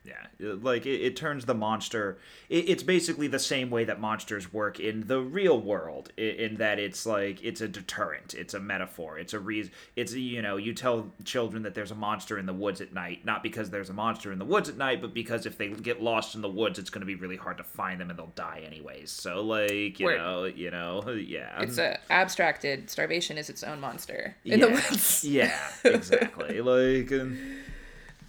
yeah, 0.03 0.25
like 0.39 0.87
it, 0.87 0.99
it 0.99 1.15
turns 1.15 1.45
the 1.45 1.53
monster. 1.53 2.17
It, 2.49 2.69
it's 2.69 2.81
basically 2.81 3.27
the 3.27 3.37
same 3.37 3.69
way 3.69 3.83
that 3.83 3.99
monsters 3.99 4.51
work 4.51 4.79
in 4.79 5.05
the 5.05 5.21
real 5.21 5.59
world, 5.59 6.11
in, 6.17 6.29
in, 6.35 6.55
that 6.55 6.79
it's 6.79 7.05
like 7.05 7.43
it's 7.43 7.61
a 7.61 7.67
deterrent, 7.67 8.33
it's 8.33 8.55
a 8.55 8.59
metaphor, 8.59 9.19
it's 9.19 9.33
a 9.33 9.39
reason. 9.39 9.71
It's 9.95 10.13
you 10.15 10.41
know 10.41 10.57
you 10.57 10.73
tell 10.73 11.11
children 11.23 11.61
that 11.63 11.75
there's 11.75 11.91
a 11.91 11.95
monster 11.95 12.39
in 12.39 12.47
the 12.47 12.53
woods 12.53 12.81
at 12.81 12.93
night, 12.93 13.25
not 13.25 13.43
because 13.43 13.69
there's 13.69 13.91
a 13.91 13.93
monster 13.93 14.31
in 14.31 14.39
the 14.39 14.45
woods 14.45 14.69
at 14.69 14.77
night, 14.77 15.01
but 15.01 15.13
because 15.13 15.45
if 15.45 15.59
they 15.59 15.67
get 15.67 16.01
lost 16.01 16.33
in 16.33 16.41
the 16.41 16.49
woods, 16.49 16.79
it's 16.79 16.89
going 16.89 17.01
to 17.01 17.05
be 17.05 17.15
really 17.15 17.37
hard 17.37 17.57
to 17.57 17.63
find 17.63 18.01
them 18.01 18.09
and 18.09 18.17
they'll 18.17 18.33
die 18.35 18.63
anyways. 18.65 19.11
So 19.11 19.43
like 19.43 19.99
you 19.99 20.07
Word. 20.07 20.17
know, 20.17 20.45
you 20.45 20.71
know, 20.71 21.07
yeah. 21.11 21.61
It's 21.61 21.77
a 21.77 21.99
abstracted 22.09 22.89
starvation 22.89 23.37
is 23.37 23.51
its 23.51 23.63
own 23.63 23.79
monster 23.79 24.35
in 24.45 24.59
yeah. 24.59 24.65
the 24.65 24.71
woods. 24.71 25.23
yeah, 25.23 25.59
exactly. 25.83 26.59
like. 26.59 27.11
Um, 27.11 27.37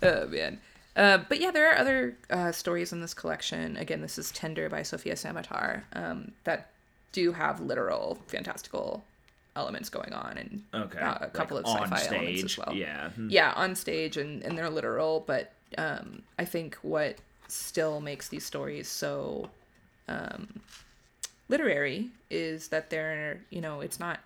oh 0.02 0.26
man. 0.26 0.60
Uh, 0.95 1.18
but 1.28 1.40
yeah, 1.40 1.51
there 1.51 1.70
are 1.70 1.78
other 1.78 2.16
uh, 2.30 2.53
stories 2.53 2.93
in 2.93 3.01
this 3.01 3.14
collection. 3.14 3.76
Again, 3.76 4.03
this 4.03 4.18
is 4.18 4.30
Tender 4.32 4.68
by 4.68 4.82
Sofia 4.82 5.14
Samatar 5.14 5.82
um, 5.95 6.32
that 6.45 6.70
do 7.12 7.32
have 7.32 7.61
literal 7.61 8.18
fantastical 8.26 9.05
elements 9.55 9.88
going 9.88 10.12
on 10.12 10.38
and 10.38 10.62
okay. 10.74 10.99
uh, 10.99 11.18
a 11.20 11.26
couple 11.28 11.57
like 11.59 11.66
of 11.66 11.93
sci-fi 11.93 12.16
elements 12.16 12.45
as 12.45 12.59
well. 12.59 12.74
Yeah, 12.74 13.11
hmm. 13.11 13.28
yeah, 13.30 13.53
on 13.57 13.74
stage 13.74 14.16
and, 14.16 14.43
and 14.43 14.57
they're 14.57 14.70
literal. 14.70 15.24
But 15.26 15.53
um, 15.78 16.22
I 16.38 16.45
think 16.45 16.76
what 16.82 17.16
still 17.49 18.01
makes 18.01 18.28
these 18.28 18.45
stories 18.45 18.88
so 18.88 19.51
um, 20.09 20.61
literary 21.49 22.11
is 22.30 22.68
that 22.68 22.90
they're 22.90 23.40
you 23.51 23.61
know 23.61 23.80
it's 23.80 24.01
not 24.01 24.20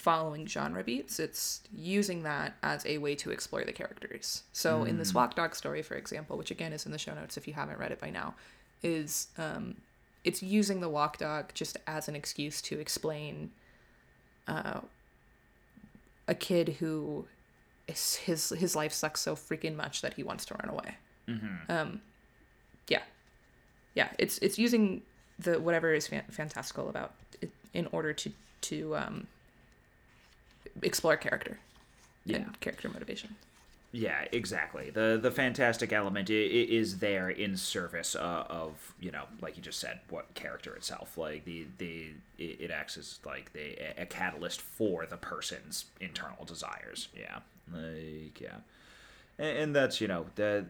following 0.00 0.46
genre 0.46 0.82
beats. 0.82 1.20
It's 1.20 1.60
using 1.76 2.22
that 2.22 2.54
as 2.62 2.86
a 2.86 2.96
way 2.96 3.14
to 3.16 3.30
explore 3.30 3.64
the 3.64 3.72
characters. 3.72 4.44
So 4.52 4.80
mm. 4.80 4.88
in 4.88 4.98
this. 4.98 5.12
Walkdog 5.12 5.54
story, 5.54 5.82
for 5.82 5.94
example, 5.94 6.38
which 6.38 6.50
again 6.50 6.72
is 6.72 6.86
in 6.86 6.92
the 6.92 6.98
show 6.98 7.14
notes 7.14 7.36
if 7.36 7.46
you 7.46 7.52
haven't 7.52 7.78
read 7.78 7.92
it 7.92 8.00
by 8.00 8.08
now, 8.08 8.34
is 8.82 9.28
um, 9.36 9.76
it's 10.24 10.42
using 10.42 10.80
the 10.80 10.88
Walkdog 10.88 11.52
just 11.52 11.76
as 11.86 12.08
an 12.08 12.16
excuse 12.16 12.62
to 12.62 12.80
explain 12.80 13.50
uh, 14.48 14.80
a 16.26 16.34
kid 16.34 16.76
who 16.80 17.26
is, 17.86 18.16
his 18.16 18.50
his 18.50 18.74
life 18.74 18.92
sucks 18.92 19.20
so 19.20 19.36
freaking 19.36 19.76
much 19.76 20.00
that 20.00 20.14
he 20.14 20.22
wants 20.22 20.46
to 20.46 20.54
run 20.54 20.70
away. 20.70 20.94
Mm-hmm. 21.28 21.70
Um, 21.70 22.00
yeah, 22.88 23.02
yeah. 23.94 24.08
It's 24.18 24.38
it's 24.38 24.58
using 24.58 25.02
the 25.38 25.60
whatever 25.60 25.92
is 25.92 26.06
fan- 26.06 26.30
fantastical 26.30 26.88
about 26.88 27.12
it 27.42 27.50
in 27.74 27.86
order 27.92 28.14
to 28.14 28.32
to 28.62 28.96
um, 28.96 29.26
explore 30.82 31.16
character 31.16 31.58
yeah. 32.24 32.36
and 32.36 32.60
character 32.60 32.88
motivation. 32.88 33.36
Yeah, 33.92 34.24
exactly. 34.30 34.90
the 34.90 35.18
The 35.20 35.32
fantastic 35.32 35.92
element 35.92 36.30
is 36.30 36.98
there 36.98 37.28
in 37.28 37.56
service 37.56 38.14
uh, 38.14 38.44
of 38.48 38.94
you 39.00 39.10
know, 39.10 39.24
like 39.40 39.56
you 39.56 39.62
just 39.62 39.80
said, 39.80 39.98
what 40.08 40.32
character 40.34 40.74
itself. 40.76 41.18
Like 41.18 41.44
the 41.44 41.66
the 41.78 42.10
it 42.38 42.70
acts 42.70 42.96
as 42.96 43.18
like 43.26 43.52
the 43.52 43.76
a 44.00 44.06
catalyst 44.06 44.60
for 44.60 45.06
the 45.06 45.16
person's 45.16 45.86
internal 46.00 46.44
desires. 46.44 47.08
Yeah, 47.18 47.40
like 47.72 48.40
yeah, 48.40 48.58
and, 49.38 49.58
and 49.58 49.76
that's 49.76 50.00
you 50.00 50.06
know 50.06 50.26
the 50.36 50.66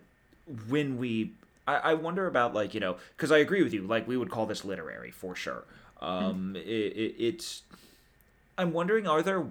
when 0.68 0.96
we 0.96 1.32
I, 1.68 1.76
I 1.76 1.94
wonder 1.94 2.26
about 2.26 2.54
like 2.54 2.72
you 2.72 2.80
know 2.80 2.96
because 3.16 3.30
I 3.30 3.38
agree 3.38 3.62
with 3.62 3.74
you. 3.74 3.82
Like 3.82 4.08
we 4.08 4.16
would 4.16 4.30
call 4.30 4.46
this 4.46 4.64
literary 4.64 5.10
for 5.10 5.34
sure. 5.34 5.64
Um, 6.00 6.54
mm. 6.54 6.56
it, 6.56 6.96
it, 6.96 7.14
it's 7.18 7.62
I'm 8.56 8.72
wondering 8.72 9.06
are 9.06 9.22
there 9.22 9.44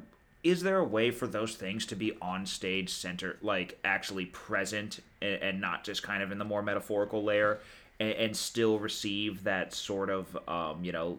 is 0.44 0.62
there 0.64 0.78
a 0.78 0.84
way 0.84 1.12
for 1.12 1.28
those 1.28 1.56
things 1.56 1.86
to 1.86 1.96
be 1.96 2.18
on 2.22 2.46
stage 2.46 2.90
center 2.90 3.38
like 3.42 3.78
actually 3.84 4.26
present 4.26 5.00
and, 5.22 5.42
and 5.42 5.62
not 5.62 5.84
just 5.84 6.04
kind 6.04 6.24
of 6.24 6.32
in 6.32 6.38
the 6.38 6.46
more 6.46 6.62
metaphorical 6.62 7.24
layer 7.24 7.60
and, 8.00 8.14
and 8.14 8.38
still 8.38 8.80
receive 8.80 9.44
that 9.44 9.74
sort 9.74 10.10
of 10.10 10.38
um, 10.48 10.84
you 10.84 10.92
know 10.92 11.18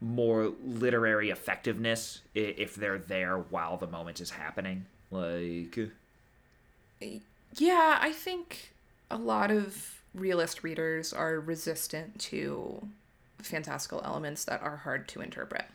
more 0.00 0.52
literary 0.64 1.30
effectiveness 1.30 2.20
if 2.34 2.74
they're 2.74 2.98
there 2.98 3.38
while 3.38 3.76
the 3.76 3.86
moment 3.86 4.20
is 4.20 4.30
happening 4.30 4.84
like 5.10 5.78
Yeah, 7.58 7.98
I 8.00 8.12
think 8.12 8.72
a 9.10 9.16
lot 9.16 9.50
of 9.50 10.00
realist 10.14 10.62
readers 10.62 11.12
are 11.12 11.38
resistant 11.38 12.18
to 12.20 12.88
fantastical 13.40 14.00
elements 14.04 14.44
that 14.44 14.62
are 14.62 14.78
hard 14.78 15.08
to 15.08 15.20
interpret. 15.20 15.66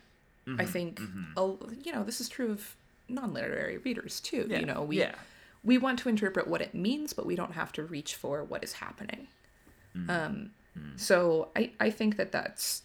I 0.57 0.65
think, 0.65 1.01
a- 1.35 1.55
you 1.83 1.91
know, 1.91 2.03
this 2.03 2.21
is 2.21 2.29
true 2.29 2.51
of 2.51 2.75
non-literary 3.09 3.77
readers 3.79 4.19
too. 4.21 4.45
Yeah, 4.49 4.59
You 4.59 4.65
know, 4.65 4.81
we 4.83 4.99
yeah. 4.99 5.15
we 5.63 5.77
want 5.77 5.99
to 5.99 6.09
interpret 6.09 6.47
what 6.47 6.61
it 6.61 6.73
means, 6.73 7.11
but 7.13 7.25
we 7.25 7.35
don't 7.35 7.53
have 7.53 7.71
to 7.73 7.83
reach 7.83 8.15
for 8.15 8.43
what 8.43 8.63
is 8.63 8.73
happening. 8.73 9.27
Um, 10.09 10.51
so 10.95 11.49
I 11.55 11.71
I 11.79 11.89
think 11.89 12.17
that 12.17 12.31
that's 12.31 12.83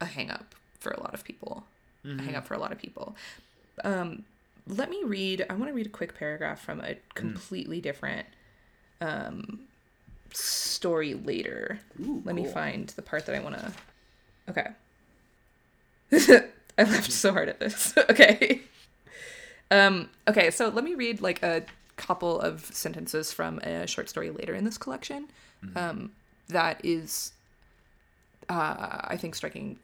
a 0.00 0.04
hang 0.06 0.30
up 0.30 0.54
for 0.80 0.90
a 0.90 1.00
lot 1.00 1.14
of 1.14 1.22
people. 1.24 1.64
A 2.04 2.20
hang 2.22 2.34
up 2.36 2.46
for 2.46 2.54
a 2.54 2.58
lot 2.58 2.70
of 2.72 2.78
people. 2.78 3.16
Um, 3.82 4.24
let 4.66 4.90
me 4.90 5.02
read. 5.04 5.46
I 5.48 5.54
want 5.54 5.68
to 5.70 5.74
read 5.74 5.86
a 5.86 5.90
quick 5.90 6.14
paragraph 6.18 6.60
from 6.60 6.80
a 6.80 6.96
completely 7.14 7.80
different 7.80 8.26
um, 9.00 9.60
story 10.32 11.14
later. 11.14 11.78
let 11.98 12.34
me 12.34 12.44
find 12.46 12.88
the 12.88 13.02
part 13.02 13.24
that 13.26 13.34
I 13.36 13.40
want 13.40 13.56
to. 13.58 13.72
Okay. 14.50 14.68
I 16.78 16.84
laughed 16.84 17.12
so 17.12 17.32
hard 17.32 17.48
at 17.48 17.60
this. 17.60 17.94
okay. 18.10 18.62
Um, 19.70 20.10
okay, 20.28 20.50
so 20.50 20.68
let 20.68 20.84
me 20.84 20.94
read 20.94 21.20
like 21.20 21.42
a 21.42 21.64
couple 21.96 22.40
of 22.40 22.64
sentences 22.66 23.32
from 23.32 23.58
a 23.60 23.86
short 23.86 24.08
story 24.08 24.30
later 24.30 24.54
in 24.54 24.64
this 24.64 24.78
collection. 24.78 25.28
Um, 25.76 26.12
that 26.48 26.84
is, 26.84 27.32
uh, 28.48 29.00
I 29.04 29.16
think, 29.16 29.34
striking 29.34 29.78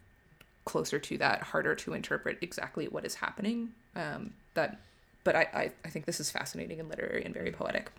closer 0.66 0.98
to 0.98 1.18
that, 1.18 1.42
harder 1.42 1.74
to 1.74 1.94
interpret 1.94 2.38
exactly 2.42 2.86
what 2.86 3.06
is 3.06 3.14
happening. 3.14 3.70
Um, 3.96 4.34
that, 4.54 4.78
but 5.24 5.34
I, 5.34 5.48
I, 5.54 5.72
I 5.84 5.88
think 5.88 6.04
this 6.04 6.20
is 6.20 6.30
fascinating 6.30 6.80
and 6.80 6.88
literary 6.88 7.24
and 7.24 7.32
very 7.32 7.50
poetic. 7.50 7.90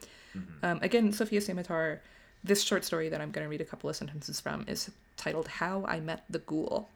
Um, 0.63 0.79
again, 0.81 1.11
Sofia 1.11 1.41
Samatar, 1.41 1.99
this 2.43 2.63
short 2.63 2.85
story 2.85 3.09
that 3.09 3.19
I'm 3.19 3.31
going 3.31 3.45
to 3.45 3.49
read 3.49 3.61
a 3.61 3.65
couple 3.65 3.89
of 3.89 3.95
sentences 3.95 4.39
from 4.39 4.63
is 4.67 4.91
titled 5.17 5.47
How 5.47 5.85
I 5.87 5.99
Met 5.99 6.23
the 6.29 6.39
Ghoul. 6.39 6.89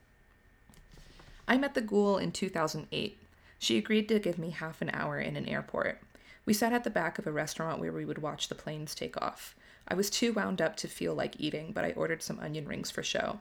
I 1.48 1.58
met 1.58 1.74
the 1.74 1.82
ghoul 1.82 2.18
in 2.18 2.32
2008. 2.32 3.18
She 3.60 3.78
agreed 3.78 4.08
to 4.10 4.20
give 4.20 4.38
me 4.38 4.50
half 4.52 4.82
an 4.82 4.90
hour 4.92 5.20
in 5.20 5.36
an 5.36 5.48
airport. 5.48 6.02
We 6.46 6.54
sat 6.54 6.74
at 6.74 6.84
the 6.84 6.90
back 6.90 7.18
of 7.18 7.26
a 7.26 7.32
restaurant 7.32 7.80
where 7.80 7.92
we 7.92 8.06
would 8.06 8.20
watch 8.20 8.48
the 8.48 8.56
planes 8.56 8.94
take 8.94 9.20
off. 9.22 9.56
I 9.88 9.96
was 9.96 10.10
too 10.10 10.34
wound 10.34 10.62
up 10.62 10.76
to 10.78 10.88
feel 10.88 11.14
like 11.14 11.40
eating, 11.40 11.72
but 11.72 11.86
I 11.86 11.92
ordered 11.92 12.24
some 12.24 12.40
onion 12.40 12.68
rings 12.68 12.92
for 12.92 13.04
show. 13.04 13.40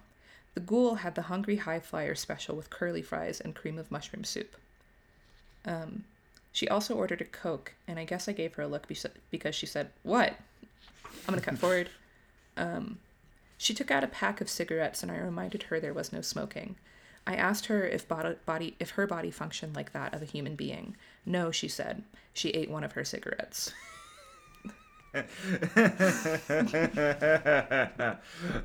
The 0.55 0.61
ghoul 0.61 0.97
had 0.97 1.15
the 1.15 1.23
Hungry 1.23 1.57
High 1.57 1.81
Flyer 1.81 2.15
special 2.15 2.55
with 2.57 2.71
curly 2.71 3.03
fries 3.03 3.41
and 3.41 3.55
cream 3.55 3.79
of 3.79 3.91
mushroom 3.91 4.25
soup. 4.25 4.57
Um, 5.65 6.05
she 6.53 6.69
also 6.69 6.95
ordered 6.95 7.21
a 7.21 7.25
Coke, 7.25 7.73
and 7.89 7.99
I 7.99 8.05
guess 8.05 8.29
I 8.29 8.33
gave 8.33 8.55
her 8.55 8.63
a 8.63 8.69
look 8.69 8.87
because 9.31 9.55
she 9.55 9.67
said, 9.67 9.91
What? 10.03 10.35
I'm 11.27 11.35
going 11.35 11.41
to 11.41 11.45
cut 11.45 11.59
forward. 11.59 11.91
Um, 12.57 12.99
she 13.59 13.75
took 13.75 13.91
out 13.91 14.05
a 14.05 14.09
pack 14.09 14.41
of 14.41 14.49
cigarettes, 14.49 15.03
and 15.03 15.11
I 15.11 15.17
reminded 15.17 15.65
her 15.65 15.81
there 15.81 15.95
was 15.95 16.13
no 16.13 16.21
smoking. 16.21 16.77
I 17.27 17.35
asked 17.37 17.67
her 17.67 17.87
if 17.87 18.07
body, 18.07 18.37
body 18.45 18.77
if 18.79 18.91
her 18.91 19.07
body 19.07 19.31
functioned 19.31 19.75
like 19.75 19.93
that 19.93 20.15
of 20.15 20.23
a 20.23 20.27
human 20.27 20.57
being. 20.57 20.97
No, 21.25 21.51
she 21.51 21.69
said. 21.69 22.03
She 22.33 22.51
ate 22.51 22.71
one 22.71 22.85
of 22.85 22.93
her 22.93 23.05
cigarettes. 23.05 23.73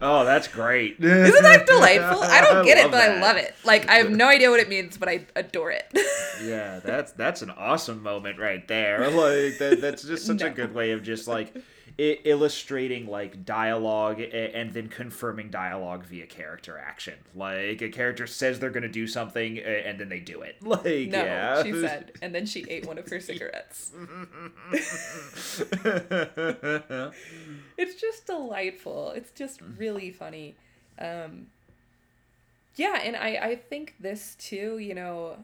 oh 0.02 0.26
that's 0.26 0.48
great 0.48 1.00
Isn't 1.00 1.44
that 1.44 1.68
delightful? 1.68 2.24
I 2.24 2.42
don't 2.42 2.66
get 2.66 2.80
it, 2.80 2.86
love 2.86 2.92
but 2.92 3.02
I 3.02 3.22
love 3.22 3.38
it. 3.38 3.54
Like 3.64 3.88
I 3.88 3.98
have 3.98 4.10
no 4.10 4.28
idea 4.28 4.50
what 4.50 4.60
it 4.60 4.68
means, 4.68 4.98
but 4.98 5.08
I 5.08 5.28
adore 5.36 5.70
it. 5.70 5.86
yeah 6.44 6.80
that's 6.80 7.12
that's 7.12 7.44
an 7.44 7.52
awesome 7.52 8.02
moment 8.02 8.40
right 8.40 8.68
there 8.68 9.12
like 9.12 9.60
that, 9.60 9.78
that's 9.80 10.02
just 10.02 10.26
such 10.26 10.42
a 10.42 10.50
good 10.50 10.74
way 10.74 10.90
of 10.92 11.04
just 11.04 11.28
like 11.28 11.56
I- 12.00 12.20
illustrating 12.24 13.08
like 13.08 13.46
dialogue 13.46 14.20
a- 14.22 14.56
and 14.56 14.74
then 14.74 14.88
confirming 14.88 15.50
dialogue 15.50 16.06
via 16.06 16.26
character 16.26 16.78
action 16.78 17.16
like 17.36 17.82
a 17.82 17.90
character 17.90 18.26
says 18.26 18.60
they're 18.60 18.70
gonna 18.70 18.88
do 18.88 19.06
something 19.06 19.58
a- 19.58 19.62
and 19.88 20.00
then 20.00 20.08
they 20.10 20.20
do 20.22 20.42
it 20.42 20.56
like 20.64 20.84
no, 21.10 21.24
yeah 21.24 21.62
she 21.64 21.72
said, 21.82 22.14
and 22.22 22.34
then 22.34 22.46
she 22.46 22.64
ate 22.70 22.86
one 22.88 22.98
of 22.98 23.08
her 23.10 23.20
cigarettes. 23.20 23.92
It's 27.78 27.96
just 28.00 28.26
delightful. 28.26 29.12
It's 29.12 29.32
just 29.32 29.62
really 29.78 30.12
funny. 30.12 30.56
Um, 31.00 31.48
yeah, 32.76 33.00
and 33.04 33.16
I 33.16 33.30
I 33.42 33.56
think 33.56 33.96
this 34.00 34.36
too. 34.40 34.78
You 34.80 34.96
know, 34.96 35.38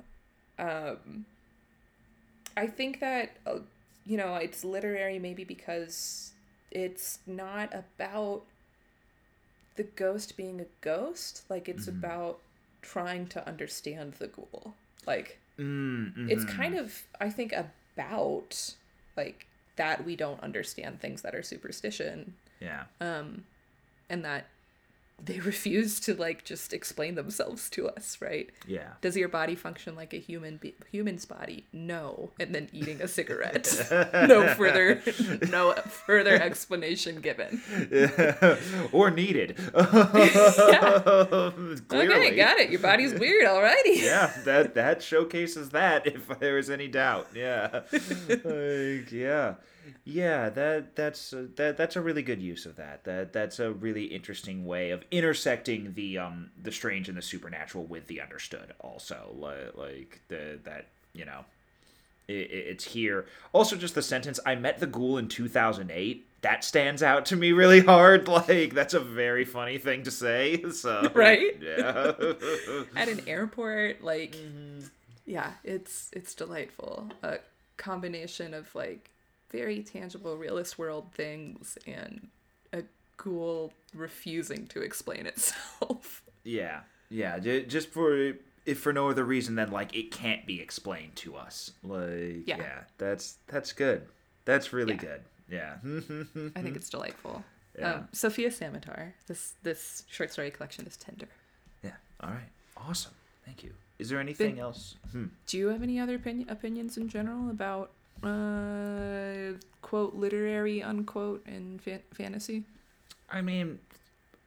um, 0.60 1.26
I 2.58 2.68
think 2.68 2.99
that 2.99 3.38
uh, 3.45 3.60
you 4.06 4.18
know 4.18 4.36
it's 4.36 4.64
literary 4.64 5.20
maybe 5.20 5.43
because 5.43 6.34
it's 6.72 7.20
not 7.28 7.74
about 7.74 8.43
the 9.76 9.84
ghost 9.84 10.38
being 10.38 10.61
a 10.61 10.66
ghost. 10.82 11.43
Like 11.49 11.68
it's 11.70 11.88
about 11.88 12.39
trying 12.82 13.28
to 13.28 13.47
understand 13.47 14.13
the 14.13 14.28
ghoul. 14.28 14.74
Like 15.05 15.39
Mm, 15.57 16.30
it's 16.30 16.43
mhm. 16.43 16.49
kind 16.49 16.76
of 16.76 17.03
i 17.22 17.30
think 17.30 17.53
about 17.53 18.76
like 19.16 19.47
that 19.78 20.03
we 20.05 20.18
don't 20.18 20.41
understand 20.43 20.99
things 20.99 21.22
that 21.22 21.34
are 21.34 21.41
superstition 21.41 22.36
yeah 22.59 22.84
um 22.99 23.45
and 24.09 24.26
that 24.26 24.47
they 25.24 25.39
refuse 25.51 25.99
to 26.01 26.13
like 26.13 26.43
just 26.43 26.74
explain 26.74 27.16
themselves 27.16 27.70
to 27.72 27.88
us 27.89 28.18
right? 28.22 28.49
Yeah. 28.68 28.89
Does 29.01 29.16
your 29.16 29.30
body 29.30 29.55
function 29.55 29.95
like 29.95 30.13
a 30.13 30.18
human 30.18 30.57
be- 30.57 30.76
human's 30.91 31.26
body? 31.26 31.66
No. 31.74 32.32
And 32.39 32.53
then 32.53 32.70
eating 32.74 33.01
a 33.01 33.07
cigarette. 33.07 33.68
No 34.28 34.47
further 34.55 35.01
no 35.49 35.74
further 35.74 36.36
explanation 36.36 37.22
given. 37.22 37.61
Or 38.91 39.09
needed. 39.11 39.57
okay 39.74 40.30
Clearly. 41.88 42.32
got 42.36 42.57
it. 42.59 42.70
Your 42.70 42.80
body's 42.82 43.13
weird 43.13 43.45
alrighty 43.45 44.01
Yeah, 44.01 44.32
that 44.45 44.74
that 44.76 45.01
showcases 45.01 45.70
that 45.70 46.05
if 46.07 46.28
there 46.39 46.57
is 46.57 46.70
any 46.70 46.88
doubt. 46.88 47.28
Yeah, 47.34 47.82
like 47.91 49.11
yeah, 49.11 49.55
yeah. 50.03 50.49
That 50.49 50.95
that's 50.95 51.33
uh, 51.33 51.47
that 51.55 51.77
that's 51.77 51.95
a 51.95 52.01
really 52.01 52.21
good 52.23 52.41
use 52.41 52.65
of 52.65 52.75
that. 52.75 53.03
That 53.03 53.33
that's 53.33 53.59
a 53.59 53.71
really 53.71 54.05
interesting 54.05 54.65
way 54.65 54.91
of 54.91 55.03
intersecting 55.11 55.93
the 55.93 56.17
um 56.17 56.51
the 56.61 56.71
strange 56.71 57.07
and 57.09 57.17
the 57.17 57.21
supernatural 57.21 57.86
with 57.86 58.07
the 58.07 58.21
understood. 58.21 58.73
Also, 58.79 59.36
like, 59.38 59.75
like 59.75 60.21
the 60.27 60.59
that 60.63 60.88
you 61.13 61.25
know 61.25 61.45
it, 62.27 62.33
it's 62.51 62.83
here. 62.86 63.25
Also, 63.53 63.75
just 63.75 63.95
the 63.95 64.01
sentence 64.01 64.39
"I 64.45 64.55
met 64.55 64.79
the 64.79 64.88
ghoul 64.88 65.17
in 65.17 65.27
2008." 65.27 66.25
That 66.41 66.63
stands 66.63 67.01
out 67.01 67.25
to 67.27 67.36
me 67.36 67.53
really 67.53 67.79
hard. 67.81 68.27
Like 68.47 68.73
that's 68.73 68.93
a 68.93 68.99
very 68.99 69.45
funny 69.45 69.77
thing 69.79 70.03
to 70.03 70.11
say. 70.11 70.63
So 70.71 71.09
Right? 71.15 71.57
Yeah. 71.61 72.13
at 72.95 73.07
an 73.09 73.21
airport 73.27 74.03
like 74.03 74.36
yeah 75.25 75.53
it's 75.63 76.11
it's 76.13 76.36
delightful 76.36 77.09
a 77.23 77.39
combination 77.77 78.53
of 78.53 78.73
like 78.75 79.09
very 79.52 79.84
tangible 79.84 80.38
realist 80.38 80.78
world 80.78 81.12
things 81.14 81.78
and 81.88 82.28
a 82.74 82.84
ghoul 83.18 83.74
refusing 83.93 84.68
to 84.68 84.82
explain 84.82 85.26
itself 85.26 86.22
Yeah, 86.43 86.82
yeah. 87.10 87.39
Just 87.39 87.89
for 87.89 88.34
if 88.68 88.80
for 88.80 88.93
no 88.93 89.10
other 89.10 89.24
reason 89.24 89.56
than 89.56 89.72
like 89.72 89.96
it 89.96 90.12
can't 90.12 90.46
be 90.46 90.62
explained 90.62 91.16
to 91.18 91.36
us. 91.36 91.72
Like 91.84 92.48
yeah, 92.48 92.58
Yeah. 92.58 92.80
that's 93.00 93.38
that's 93.48 93.74
good. 93.74 94.04
That's 94.46 94.72
really 94.72 94.93
Yeah. 94.93 95.00
good. 95.08 95.22
Yeah. 95.50 95.74
i 96.56 96.62
think 96.62 96.76
it's 96.80 96.89
delightful 96.89 97.43
Yeah. 97.78 97.93
um, 97.93 98.08
sofia 98.12 98.50
samatar 98.50 99.14
this 99.28 99.54
this 99.64 100.04
short 100.08 100.32
story 100.34 100.52
collection 100.52 100.86
is 100.88 100.98
tender 100.98 101.28
yeah. 101.84 101.91
All 102.22 102.30
right. 102.30 102.50
Awesome. 102.78 103.14
Thank 103.46 103.64
you. 103.64 103.74
Is 103.98 104.10
there 104.10 104.20
anything 104.20 104.56
Been- 104.56 104.60
else? 104.64 104.96
Hmm. 105.12 105.26
do 105.48 105.58
you 105.58 105.68
have 105.70 105.82
any 105.82 106.00
other 106.00 106.16
opinion, 106.16 106.50
opinions 106.50 106.98
in 106.98 107.08
general 107.10 107.50
about 107.50 107.91
uh 108.24 109.57
quote 109.82 110.16
literary 110.16 110.82
unquote 110.82 111.45
in 111.47 111.80
fan- 111.80 112.01
fantasy 112.13 112.63
I 113.30 113.41
mean, 113.41 113.80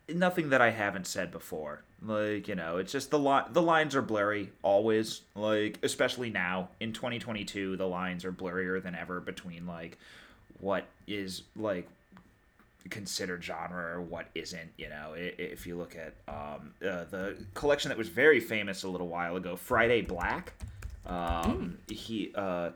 nothing 0.08 0.50
that 0.50 0.60
I 0.60 0.70
haven't 0.70 1.06
said 1.06 1.32
before. 1.32 1.82
Like 2.00 2.46
you 2.46 2.54
know, 2.54 2.76
it's 2.76 2.92
just 2.92 3.10
the 3.10 3.18
li- 3.18 3.48
the 3.50 3.60
lines 3.60 3.96
are 3.96 4.02
blurry 4.02 4.52
always. 4.62 5.22
Like 5.34 5.78
especially 5.82 6.30
now 6.30 6.68
in 6.78 6.92
2022, 6.92 7.76
the 7.76 7.86
lines 7.88 8.24
are 8.24 8.30
blurrier 8.32 8.80
than 8.80 8.94
ever 8.94 9.18
between 9.20 9.66
like 9.66 9.98
what 10.60 10.86
is 11.08 11.42
like 11.56 11.88
considered 12.88 13.42
genre 13.42 13.96
or 13.96 14.00
what 14.00 14.26
isn't. 14.36 14.70
You 14.76 14.90
know, 14.90 15.14
if 15.16 15.66
you 15.66 15.76
look 15.76 15.96
at 15.96 16.14
um, 16.32 16.72
uh, 16.80 17.04
the 17.10 17.36
collection 17.54 17.88
that 17.88 17.98
was 17.98 18.08
very 18.08 18.38
famous 18.38 18.84
a 18.84 18.88
little 18.88 19.08
while 19.08 19.34
ago, 19.36 19.56
Friday 19.56 20.02
Black. 20.02 20.52
Um, 21.04 21.78
He 21.88 22.30
uh, 22.34 22.70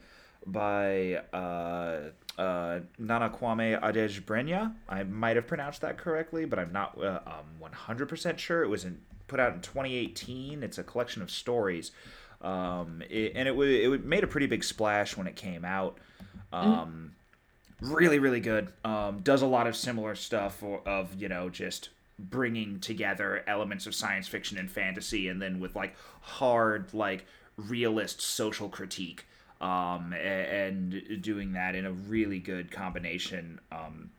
by 0.46 1.22
uh, 1.32 2.10
uh, 2.38 2.80
Nana 2.98 3.30
Kwame 3.30 3.80
Adjei-Brenyah. 3.80 4.74
I 4.88 5.02
might 5.04 5.36
have 5.36 5.46
pronounced 5.46 5.80
that 5.82 5.98
correctly, 5.98 6.44
but 6.44 6.58
I'm 6.58 6.72
not 6.72 6.98
uh, 7.02 7.20
um, 7.26 7.70
100% 7.88 8.38
sure. 8.38 8.62
It 8.62 8.68
was 8.68 8.84
in, 8.84 9.00
put 9.28 9.40
out 9.40 9.54
in 9.54 9.60
2018. 9.60 10.62
It's 10.62 10.78
a 10.78 10.82
collection 10.82 11.22
of 11.22 11.30
stories, 11.30 11.92
um, 12.40 13.02
it, 13.08 13.32
and 13.34 13.48
it, 13.48 13.56
wa- 13.56 13.64
it 13.64 14.04
made 14.04 14.24
a 14.24 14.26
pretty 14.26 14.46
big 14.46 14.64
splash 14.64 15.16
when 15.16 15.26
it 15.26 15.36
came 15.36 15.64
out. 15.64 15.98
Um, 16.52 17.12
really 17.82 18.20
really 18.20 18.40
good 18.40 18.72
um, 18.84 19.20
does 19.20 19.42
a 19.42 19.46
lot 19.46 19.66
of 19.66 19.76
similar 19.76 20.14
stuff 20.14 20.62
or, 20.62 20.80
of 20.86 21.20
you 21.20 21.28
know 21.28 21.48
just 21.48 21.90
bringing 22.18 22.78
together 22.78 23.42
elements 23.46 23.86
of 23.86 23.94
science 23.94 24.28
fiction 24.28 24.56
and 24.56 24.70
fantasy 24.70 25.28
and 25.28 25.42
then 25.42 25.58
with 25.58 25.74
like 25.74 25.94
hard 26.20 26.92
like 26.94 27.26
realist 27.56 28.20
social 28.20 28.68
critique 28.68 29.26
um, 29.62 30.12
and 30.12 31.20
doing 31.22 31.52
that 31.52 31.74
in 31.74 31.86
a 31.86 31.92
really 31.92 32.38
good 32.40 32.70
combination 32.70 33.58
um, 33.70 34.10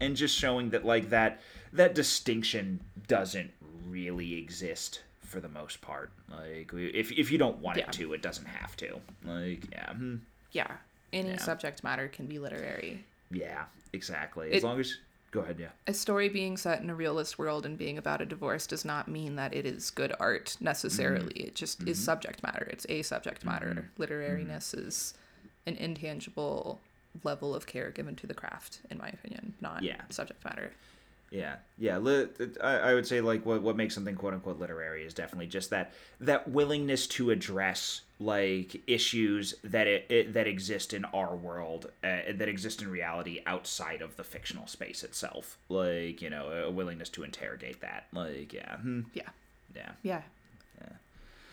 and 0.00 0.16
just 0.16 0.36
showing 0.36 0.70
that 0.70 0.84
like 0.84 1.08
that 1.10 1.40
that 1.72 1.94
distinction 1.94 2.80
doesn't 3.06 3.50
really 3.88 4.34
exist 4.36 5.00
for 5.22 5.40
the 5.40 5.48
most 5.48 5.80
part 5.80 6.10
like 6.30 6.70
if, 6.74 7.12
if 7.12 7.30
you 7.30 7.38
don't 7.38 7.58
want 7.58 7.78
Yeah. 7.78 7.84
it 7.84 7.92
to 7.92 8.12
it 8.12 8.22
doesn't 8.22 8.46
have 8.46 8.76
to 8.78 9.00
like 9.24 9.62
yeah 9.72 9.92
hmm. 9.94 10.16
Yeah. 10.52 10.72
Any 11.12 11.30
Yeah. 11.30 11.36
subject 11.36 11.84
matter 11.84 12.08
can 12.08 12.26
be 12.26 12.38
literary. 12.38 13.04
Yeah, 13.30 13.64
exactly. 13.92 14.52
As 14.52 14.62
It- 14.62 14.66
long 14.66 14.80
as 14.80 14.96
go 15.30 15.40
ahead, 15.40 15.58
yeah. 15.58 15.68
A 15.86 15.92
story 15.94 16.28
being 16.28 16.56
set 16.56 16.80
in 16.80 16.88
a 16.90 16.94
realist 16.94 17.38
world 17.38 17.66
and 17.66 17.76
being 17.76 17.98
about 17.98 18.20
a 18.22 18.26
divorce 18.26 18.66
does 18.66 18.84
not 18.84 19.08
mean 19.08 19.36
that 19.36 19.54
it 19.54 19.66
is 19.66 19.90
good 19.90 20.14
art 20.18 20.56
necessarily. 20.60 21.34
Mm-hmm. 21.34 21.48
It 21.48 21.54
just 21.54 21.82
is 21.86 22.02
subject 22.02 22.42
matter. 22.42 22.66
It's 22.70 22.86
a 22.88 23.02
subject 23.02 23.44
matter. 23.44 23.90
Literariness 23.98 24.74
Mm-hmm. 24.74 24.88
is 24.88 25.14
an 25.66 25.76
intangible 25.76 26.80
level 27.24 27.54
of 27.54 27.66
care 27.66 27.90
given 27.90 28.14
to 28.16 28.26
the 28.26 28.34
craft, 28.34 28.80
in 28.90 28.98
my 28.98 29.08
opinion, 29.08 29.54
not 29.60 29.82
Yeah. 29.82 30.00
subject 30.10 30.44
matter. 30.44 30.72
Yeah, 31.30 31.56
yeah. 31.76 31.98
I, 32.62 32.76
I 32.78 32.94
would 32.94 33.06
say 33.06 33.20
like 33.20 33.44
what 33.44 33.60
what 33.60 33.76
makes 33.76 33.94
something 33.94 34.14
quote 34.14 34.32
unquote 34.34 34.60
literary 34.60 35.04
is 35.04 35.12
definitely 35.12 35.48
just 35.48 35.70
that 35.70 35.92
that 36.20 36.48
willingness 36.48 37.06
to 37.08 37.30
address 37.30 38.02
like 38.20 38.80
issues 38.86 39.54
that 39.64 39.86
it, 39.88 40.06
it 40.08 40.32
that 40.34 40.46
exist 40.46 40.94
in 40.94 41.04
our 41.06 41.34
world 41.34 41.90
uh, 42.04 42.18
that 42.32 42.48
exist 42.48 42.80
in 42.80 42.88
reality 42.90 43.40
outside 43.44 44.02
of 44.02 44.16
the 44.16 44.22
fictional 44.24 44.66
space 44.68 45.02
itself. 45.02 45.58
Like 45.68 46.22
you 46.22 46.30
know 46.30 46.48
a 46.50 46.70
willingness 46.70 47.08
to 47.10 47.24
interrogate 47.24 47.80
that. 47.80 48.06
Like 48.12 48.52
yeah, 48.52 48.76
hmm, 48.76 49.00
Yeah. 49.12 49.28
yeah, 49.74 49.90
Yeah. 50.02 50.22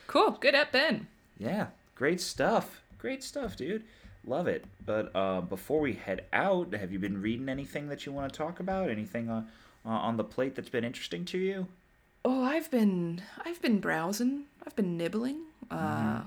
Cool. 0.07 0.31
Good 0.39 0.55
at 0.55 0.71
Ben. 0.71 1.07
yeah. 1.37 1.67
Great 1.95 2.21
stuff. 2.21 2.81
Great 2.97 3.23
stuff, 3.23 3.55
dude. 3.57 3.83
Love 4.25 4.47
it. 4.47 4.65
But 4.85 5.11
uh, 5.15 5.41
before 5.41 5.79
we 5.81 5.93
head 5.93 6.25
out, 6.31 6.73
have 6.73 6.91
you 6.91 6.99
been 6.99 7.21
reading 7.21 7.49
anything 7.49 7.89
that 7.89 8.05
you 8.05 8.11
want 8.11 8.31
to 8.31 8.37
talk 8.37 8.59
about? 8.59 8.89
Anything 8.89 9.29
uh, 9.29 9.43
uh, 9.85 9.89
on 9.89 10.17
the 10.17 10.23
plate 10.23 10.55
that's 10.55 10.69
been 10.69 10.83
interesting 10.83 11.25
to 11.25 11.37
you? 11.37 11.67
Oh, 12.25 12.43
I've 12.43 12.71
been 12.71 13.21
I've 13.45 13.61
been 13.61 13.79
browsing. 13.79 14.45
I've 14.65 14.75
been 14.75 14.97
nibbling. 14.97 15.41
Uh 15.69 16.21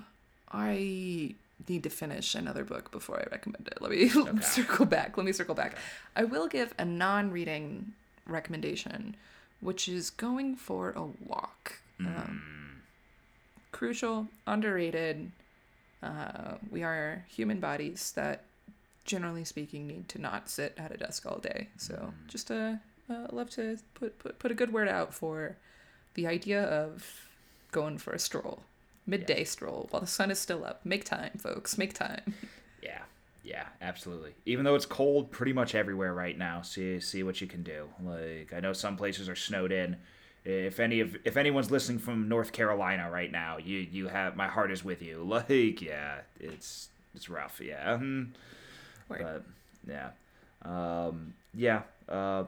I 0.52 1.34
need 1.68 1.82
to 1.82 1.90
finish 1.90 2.34
another 2.34 2.64
book 2.64 2.90
before 2.90 3.18
I 3.18 3.26
recommend 3.30 3.66
it. 3.68 3.80
Let 3.80 3.90
me 3.90 4.08
circle 4.42 4.86
back. 4.86 5.16
Let 5.16 5.26
me 5.26 5.32
circle 5.32 5.54
back. 5.54 5.76
I 6.14 6.24
will 6.24 6.46
give 6.48 6.74
a 6.78 6.84
non-reading 6.84 7.92
recommendation, 8.26 9.16
which 9.60 9.88
is 9.88 10.10
going 10.10 10.56
for 10.56 10.90
a 10.90 11.04
walk. 11.26 11.80
Um, 11.98 12.82
crucial, 13.72 14.28
underrated. 14.46 15.32
Uh, 16.02 16.54
we 16.70 16.82
are 16.82 17.24
human 17.28 17.58
bodies 17.58 18.12
that, 18.12 18.44
generally 19.04 19.44
speaking, 19.44 19.86
need 19.86 20.08
to 20.10 20.20
not 20.20 20.48
sit 20.48 20.74
at 20.78 20.92
a 20.92 20.96
desk 20.96 21.26
all 21.26 21.38
day. 21.38 21.68
So 21.76 22.12
just 22.28 22.50
uh, 22.50 22.74
uh, 23.08 23.26
love 23.32 23.50
to 23.50 23.78
put, 23.94 24.18
put 24.18 24.38
put 24.38 24.50
a 24.50 24.54
good 24.54 24.72
word 24.72 24.88
out 24.88 25.14
for 25.14 25.56
the 26.14 26.26
idea 26.26 26.62
of 26.62 27.28
going 27.72 27.98
for 27.98 28.12
a 28.12 28.18
stroll, 28.18 28.62
midday 29.06 29.44
stroll 29.44 29.86
while 29.90 30.00
the 30.00 30.06
sun 30.06 30.30
is 30.30 30.38
still 30.38 30.64
up. 30.64 30.84
Make 30.84 31.04
time, 31.04 31.32
folks. 31.38 31.78
Make 31.78 31.94
time. 31.94 32.34
Yeah, 32.82 33.02
yeah, 33.42 33.64
absolutely. 33.82 34.34
Even 34.44 34.64
though 34.64 34.76
it's 34.76 34.86
cold 34.86 35.32
pretty 35.32 35.52
much 35.52 35.74
everywhere 35.74 36.14
right 36.14 36.38
now, 36.38 36.62
see 36.62 37.00
see 37.00 37.24
what 37.24 37.40
you 37.40 37.48
can 37.48 37.64
do. 37.64 37.88
Like 38.04 38.52
I 38.54 38.60
know 38.60 38.72
some 38.72 38.96
places 38.96 39.28
are 39.28 39.34
snowed 39.34 39.72
in. 39.72 39.96
If 40.44 40.78
any 40.78 41.00
of 41.00 41.16
if 41.24 41.36
anyone's 41.36 41.70
listening 41.72 41.98
from 41.98 42.28
North 42.28 42.52
Carolina 42.52 43.10
right 43.10 43.32
now, 43.32 43.56
you 43.56 43.78
you 43.78 44.06
have 44.06 44.36
my 44.36 44.46
heart 44.46 44.70
is 44.70 44.84
with 44.84 45.02
you. 45.02 45.24
Like 45.48 45.82
yeah, 45.82 46.18
it's 46.38 46.90
it's 47.14 47.28
rough. 47.28 47.60
Yeah. 47.64 47.96
Word. 47.96 48.34
but 49.08 49.44
yeah, 49.88 50.10
um, 50.62 51.34
yeah. 51.54 51.82
Uh, 52.08 52.44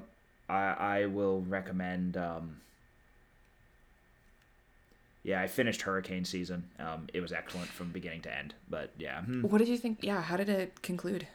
I 0.49 0.75
I 0.79 1.07
will 1.07 1.43
recommend. 1.43 2.17
Um, 2.17 2.61
yeah, 5.25 5.43
I 5.43 5.47
finished 5.47 5.83
hurricane 5.83 6.25
season. 6.25 6.71
Um, 6.79 7.09
it 7.13 7.21
was 7.21 7.33
excellent 7.33 7.69
from 7.69 7.91
beginning 7.91 8.23
to 8.23 8.35
end. 8.35 8.55
But 8.71 8.93
yeah. 8.99 9.23
mhm. 9.29 9.43
What 9.43 9.59
did 9.59 9.69
you 9.69 9.77
think? 9.77 9.99
Yeah, 10.03 10.23
how 10.23 10.37
did 10.37 10.49
it 10.49 10.81
conclude? 10.83 11.27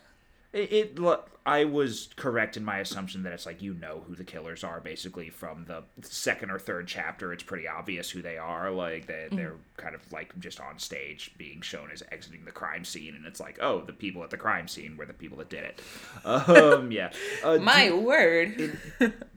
It, 0.53 0.71
it 0.71 0.99
look, 0.99 1.31
I 1.45 1.65
was 1.65 2.09
correct 2.15 2.55
in 2.55 2.63
my 2.63 2.77
assumption 2.77 3.23
that 3.23 3.33
it's 3.33 3.45
like 3.45 3.61
you 3.61 3.73
know 3.73 4.03
who 4.07 4.15
the 4.15 4.23
killers 4.23 4.63
are 4.63 4.79
basically 4.79 5.29
from 5.29 5.65
the 5.65 5.83
second 6.03 6.51
or 6.51 6.59
third 6.59 6.87
chapter. 6.87 7.33
It's 7.33 7.43
pretty 7.43 7.67
obvious 7.67 8.09
who 8.11 8.21
they 8.21 8.37
are. 8.37 8.69
Like 8.71 9.07
they, 9.07 9.27
they're 9.31 9.55
kind 9.77 9.95
of 9.95 10.01
like 10.11 10.37
just 10.39 10.61
on 10.61 10.77
stage 10.79 11.31
being 11.37 11.61
shown 11.61 11.89
as 11.91 12.03
exiting 12.11 12.45
the 12.45 12.51
crime 12.51 12.85
scene, 12.85 13.15
and 13.15 13.25
it's 13.25 13.39
like, 13.39 13.57
oh, 13.61 13.81
the 13.81 13.93
people 13.93 14.23
at 14.23 14.29
the 14.29 14.37
crime 14.37 14.67
scene 14.67 14.95
were 14.95 15.05
the 15.07 15.13
people 15.13 15.37
that 15.39 15.49
did 15.49 15.63
it. 15.63 15.81
Um, 16.25 16.91
yeah, 16.91 17.11
uh, 17.43 17.57
My 17.61 17.87
do- 17.89 17.97
word. 17.99 18.77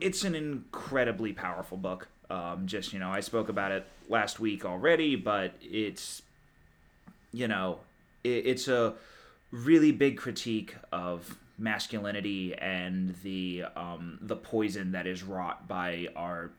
it's 0.01 0.23
an 0.23 0.35
incredibly 0.35 1.33
powerful 1.33 1.79
book. 1.79 2.09
Um, 2.29 2.67
just 2.67 2.93
you 2.93 2.99
know, 2.99 3.11
I 3.11 3.21
spoke 3.21 3.49
about 3.49 3.73
it 3.73 3.87
last 4.09 4.39
week 4.39 4.65
already, 4.65 5.17
but 5.17 5.55
it's 5.63 6.23
you 7.33 7.49
know, 7.49 7.81
it, 8.23 8.47
it's 8.47 8.69
a 8.69 8.95
really 9.65 9.93
big 9.93 10.19
critique 10.19 10.77
of 10.93 11.39
masculinity 11.59 12.55
and 12.55 13.15
the 13.23 13.65
um, 13.75 14.19
the 14.21 14.37
poison 14.37 14.93
that 14.93 15.07
is 15.07 15.23
wrought 15.23 15.67
by 15.67 16.09
our 16.15 16.51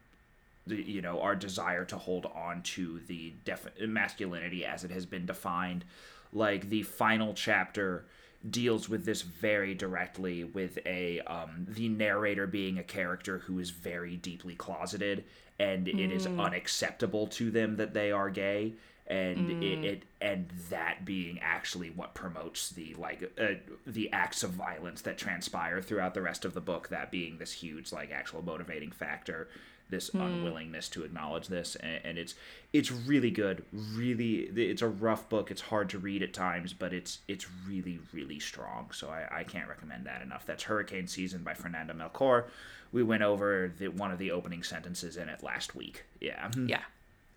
you 0.66 1.02
know 1.02 1.22
our 1.22 1.36
desire 1.36 1.86
to 1.86 1.98
hold 1.98 2.26
on 2.26 2.62
to 2.64 3.00
the 3.08 3.34
def- 3.46 3.80
masculinity 3.82 4.66
as 4.66 4.84
it 4.84 4.92
has 4.92 5.06
been 5.06 5.26
defined. 5.26 5.86
Like 6.34 6.70
the 6.70 6.84
final 6.84 7.34
chapter 7.34 8.06
deals 8.50 8.88
with 8.90 9.06
this 9.06 9.22
very 9.22 9.74
directly 9.74 10.44
with 10.44 10.80
a 10.86 11.20
um, 11.22 11.66
the 11.70 11.90
narrator 11.90 12.48
being 12.48 12.78
a 12.78 12.84
character 12.84 13.40
who 13.40 13.60
is 13.60 13.70
very 13.70 14.16
deeply 14.18 14.56
closeted 14.56 15.24
and 15.60 15.88
it 15.88 16.12
is 16.12 16.28
unacceptable 16.28 17.26
to 17.26 17.50
them 17.50 17.78
that 17.78 17.94
they 17.94 18.12
are 18.12 18.30
gay 18.30 18.74
and 19.08 19.64
it, 19.64 19.80
mm. 19.80 19.84
it 19.84 20.04
and 20.20 20.50
that 20.70 21.06
being 21.06 21.40
actually 21.42 21.90
what 21.90 22.14
promotes 22.14 22.70
the 22.72 22.94
like 22.96 23.32
uh, 23.40 23.54
the 23.86 24.12
acts 24.12 24.44
of 24.44 24.52
violence 24.52 25.02
that 25.02 25.18
transpire 25.18 25.82
throughout 25.82 26.14
the 26.14 26.22
rest 26.22 26.44
of 26.44 26.54
the 26.54 26.62
book 26.62 26.90
that 26.90 27.10
being 27.10 27.38
this 27.38 27.54
huge 27.54 27.92
like 27.92 28.12
actual 28.12 28.42
motivating 28.42 28.92
factor 28.92 29.48
this 29.90 30.10
hmm. 30.10 30.20
unwillingness 30.20 30.90
to 30.90 31.04
acknowledge 31.04 31.48
this 31.48 31.76
and, 31.78 32.02
and 32.04 32.18
it's 32.18 32.36
it's 32.74 32.92
really 32.92 33.32
good 33.32 33.64
really 33.72 34.42
it's 34.56 34.82
a 34.82 34.88
rough 34.88 35.30
book 35.30 35.50
it's 35.50 35.62
hard 35.62 35.90
to 35.90 35.98
read 35.98 36.22
at 36.22 36.34
times 36.34 36.74
but 36.74 36.94
it's 36.94 37.20
it's 37.30 37.48
really 37.66 38.00
really 38.12 38.40
strong 38.40 38.90
so 38.92 39.10
i, 39.10 39.40
I 39.40 39.44
can't 39.44 39.70
recommend 39.70 40.06
that 40.06 40.22
enough 40.22 40.46
that's 40.46 40.64
hurricane 40.64 41.08
season 41.08 41.44
by 41.44 41.54
fernanda 41.54 41.94
melchor 41.94 42.46
we 42.92 43.04
went 43.04 43.24
over 43.24 43.72
the 43.78 43.88
one 43.88 44.12
of 44.12 44.18
the 44.18 44.32
opening 44.32 44.64
sentences 44.64 45.16
in 45.16 45.30
it 45.30 45.42
last 45.42 45.76
week 45.76 46.04
yeah 46.20 46.50
Yeah. 46.58 46.82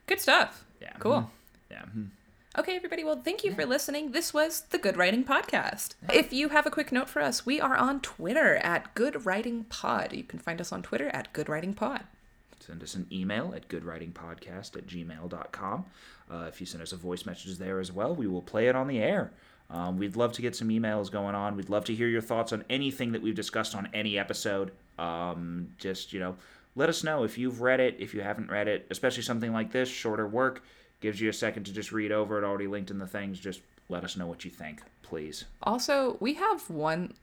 Good 0.07 0.21
stuff. 0.21 0.65
Yeah. 0.83 0.93
Cool. 0.99 1.21
Hmm. 1.21 1.40
Yeah 1.71 1.85
Okay, 2.59 2.75
everybody. 2.75 3.05
Well, 3.05 3.23
thank 3.23 3.45
you 3.45 3.55
for 3.55 3.65
listening. 3.65 4.11
This 4.11 4.35
was 4.35 4.63
the 4.71 4.79
Good 4.79 4.97
Writing 4.97 5.23
Podcast. 5.23 5.95
If 6.13 6.33
you 6.33 6.49
have 6.49 6.67
a 6.67 6.71
quick 6.71 6.91
note 6.91 7.09
for 7.09 7.23
us, 7.23 7.47
we 7.47 7.61
are 7.61 7.77
on 7.77 8.01
Twitter 8.01 8.57
at 8.57 8.93
Good 8.97 9.25
Writing 9.25 9.63
Pod. 9.69 10.13
You 10.13 10.25
can 10.25 10.41
find 10.41 10.61
us 10.61 10.73
on 10.73 10.83
Twitter 10.83 11.09
at 11.11 11.33
Good 11.33 11.49
Writing 11.49 11.75
Pod. 11.75 12.03
send 12.59 12.83
us 12.83 12.97
an 12.97 13.07
email 13.13 13.53
at 13.55 13.69
goodwritingpodcast 13.69 14.77
at 14.77 14.89
gmail.com. 14.89 15.85
Uh, 16.29 16.47
if 16.49 16.61
you 16.61 16.67
send 16.67 16.83
us 16.83 16.91
a 16.91 16.97
voice 16.97 17.25
message 17.25 17.57
there 17.57 17.79
as 17.79 17.93
well, 17.93 18.17
we 18.17 18.27
will 18.27 18.43
play 18.43 18.67
it 18.67 18.75
on 18.75 18.89
the 18.89 18.99
air. 18.99 19.31
Um, 19.71 19.97
we'd 19.97 20.17
love 20.17 20.33
to 20.33 20.43
get 20.43 20.57
some 20.57 20.71
emails 20.71 21.09
going 21.09 21.37
on. 21.37 21.57
We'd 21.57 21.71
love 21.71 21.85
to 21.85 21.95
hear 21.95 22.09
your 22.09 22.21
thoughts 22.21 22.53
on 22.53 22.65
anything 22.69 23.13
that 23.13 23.23
we've 23.23 23.37
discussed 23.37 23.77
on 23.77 23.89
any 23.95 24.19
episode. 24.19 24.73
Um, 24.99 25.69
just, 25.79 26.13
you 26.13 26.19
know, 26.19 26.35
let 26.75 26.89
us 26.89 27.05
know 27.05 27.23
if 27.23 27.39
you've 27.39 27.61
read 27.61 27.79
it, 27.79 27.95
if 28.01 28.13
you 28.13 28.23
haven't 28.23 28.51
read 28.51 28.67
it, 28.67 28.89
especially 28.91 29.23
something 29.23 29.53
like 29.53 29.71
this, 29.71 29.89
shorter 29.89 30.27
work, 30.27 30.65
gives 31.01 31.21
you 31.21 31.29
a 31.29 31.33
second 31.33 31.65
to 31.65 31.73
just 31.73 31.93
read 31.93 32.13
over 32.13 32.39
it, 32.39 32.45
already 32.45 32.67
linked 32.67 32.91
in 32.91 32.99
the 32.99 33.07
things. 33.07 33.41
Just 33.41 33.61
let 33.89 34.05
us 34.05 34.17
know 34.17 34.27
what 34.27 34.45
you 34.45 34.51
think, 34.51 34.83
please. 35.03 35.45
Also, 35.63 36.17
we 36.21 36.35
have 36.35 36.69
one. 36.71 37.15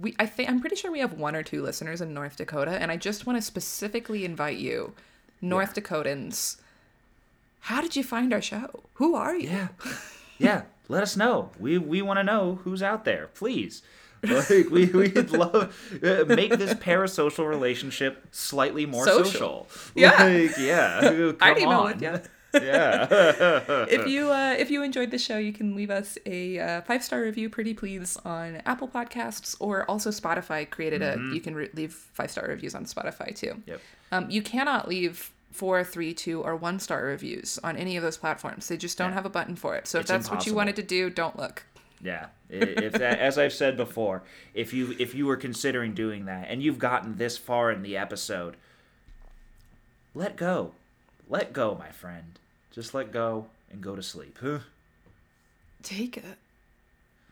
We 0.00 0.14
I 0.18 0.26
think 0.26 0.48
I'm 0.48 0.60
pretty 0.60 0.76
sure 0.76 0.90
we 0.90 1.00
have 1.00 1.12
one 1.14 1.36
or 1.36 1.42
two 1.42 1.62
listeners 1.62 2.00
in 2.00 2.14
North 2.14 2.36
Dakota, 2.36 2.72
and 2.72 2.90
I 2.90 2.96
just 2.96 3.26
want 3.26 3.36
to 3.36 3.42
specifically 3.42 4.24
invite 4.24 4.58
you, 4.58 4.94
North 5.40 5.74
Dakotans. 5.74 6.56
How 7.60 7.80
did 7.80 7.94
you 7.94 8.02
find 8.02 8.32
our 8.32 8.42
show? 8.42 8.82
Who 8.94 9.14
are 9.14 9.36
you? 9.36 9.48
Yeah. 9.48 9.68
yeah, 10.38 10.62
let 10.88 11.02
us 11.02 11.16
know. 11.16 11.50
We 11.58 11.78
we 11.78 12.02
want 12.02 12.18
to 12.18 12.24
know 12.24 12.60
who's 12.64 12.82
out 12.82 13.04
there, 13.04 13.28
please. 13.34 13.82
Like 14.24 14.48
we 14.70 14.86
we'd 14.86 15.30
love 15.32 16.00
uh, 16.02 16.24
make 16.26 16.56
this 16.56 16.74
parasocial 16.74 17.48
relationship 17.48 18.26
slightly 18.30 18.86
more 18.86 19.04
social. 19.04 19.24
Social. 19.24 19.68
Yeah. 19.94 20.24
like, 20.24 20.58
yeah. 20.58 21.00
Come 21.02 21.36
I'd 21.40 21.58
email 21.58 21.78
on. 21.78 21.98
with. 21.98 22.30
Yeah. 22.54 23.06
if 23.88 24.06
you 24.06 24.30
uh, 24.30 24.54
if 24.58 24.70
you 24.70 24.82
enjoyed 24.82 25.10
the 25.10 25.18
show, 25.18 25.38
you 25.38 25.52
can 25.52 25.74
leave 25.74 25.90
us 25.90 26.18
a 26.26 26.58
uh, 26.58 26.80
five 26.82 27.02
star 27.02 27.20
review, 27.22 27.48
pretty 27.48 27.74
please, 27.74 28.16
on 28.24 28.56
Apple 28.66 28.88
Podcasts 28.88 29.56
or 29.60 29.84
also 29.90 30.10
Spotify. 30.10 30.68
Created 30.68 31.02
a 31.02 31.18
you 31.34 31.40
can 31.40 31.54
re- 31.54 31.70
leave 31.74 31.92
five 31.92 32.30
star 32.30 32.46
reviews 32.48 32.74
on 32.74 32.84
Spotify 32.84 33.34
too. 33.34 33.62
Yep. 33.66 33.80
Um, 34.12 34.30
you 34.30 34.42
cannot 34.42 34.88
leave 34.88 35.30
four, 35.50 35.84
three, 35.84 36.14
two, 36.14 36.42
or 36.42 36.56
one 36.56 36.78
star 36.78 37.04
reviews 37.04 37.58
on 37.62 37.76
any 37.76 37.96
of 37.96 38.02
those 38.02 38.16
platforms. 38.16 38.68
They 38.68 38.76
just 38.76 38.96
don't 38.98 39.10
Yeah. 39.10 39.14
have 39.14 39.26
a 39.26 39.30
button 39.30 39.54
for 39.56 39.76
it. 39.76 39.86
So 39.86 39.98
if 39.98 40.02
It's 40.02 40.10
that's 40.10 40.30
what 40.30 40.46
you 40.46 40.54
wanted 40.54 40.76
to 40.76 40.82
do, 40.82 41.10
don't 41.10 41.38
look. 41.38 41.64
Yeah, 42.04 42.26
if 42.50 42.94
that, 42.94 43.20
as 43.20 43.38
I've 43.38 43.52
said 43.52 43.76
before, 43.76 44.24
if 44.54 44.74
you 44.74 44.96
if 44.98 45.14
you 45.14 45.24
were 45.26 45.36
considering 45.36 45.94
doing 45.94 46.24
that 46.24 46.46
and 46.48 46.60
you've 46.60 46.78
gotten 46.80 47.16
this 47.16 47.38
far 47.38 47.70
in 47.70 47.82
the 47.82 47.96
episode, 47.96 48.56
let 50.14 50.36
go, 50.36 50.72
let 51.28 51.52
go, 51.52 51.76
my 51.78 51.90
friend. 51.90 52.38
Just 52.72 52.94
let 52.94 53.12
go 53.12 53.46
and 53.70 53.80
go 53.80 53.94
to 53.94 54.02
sleep. 54.02 54.38
Huh? 54.40 54.60
Take 55.82 56.16
a 56.16 56.36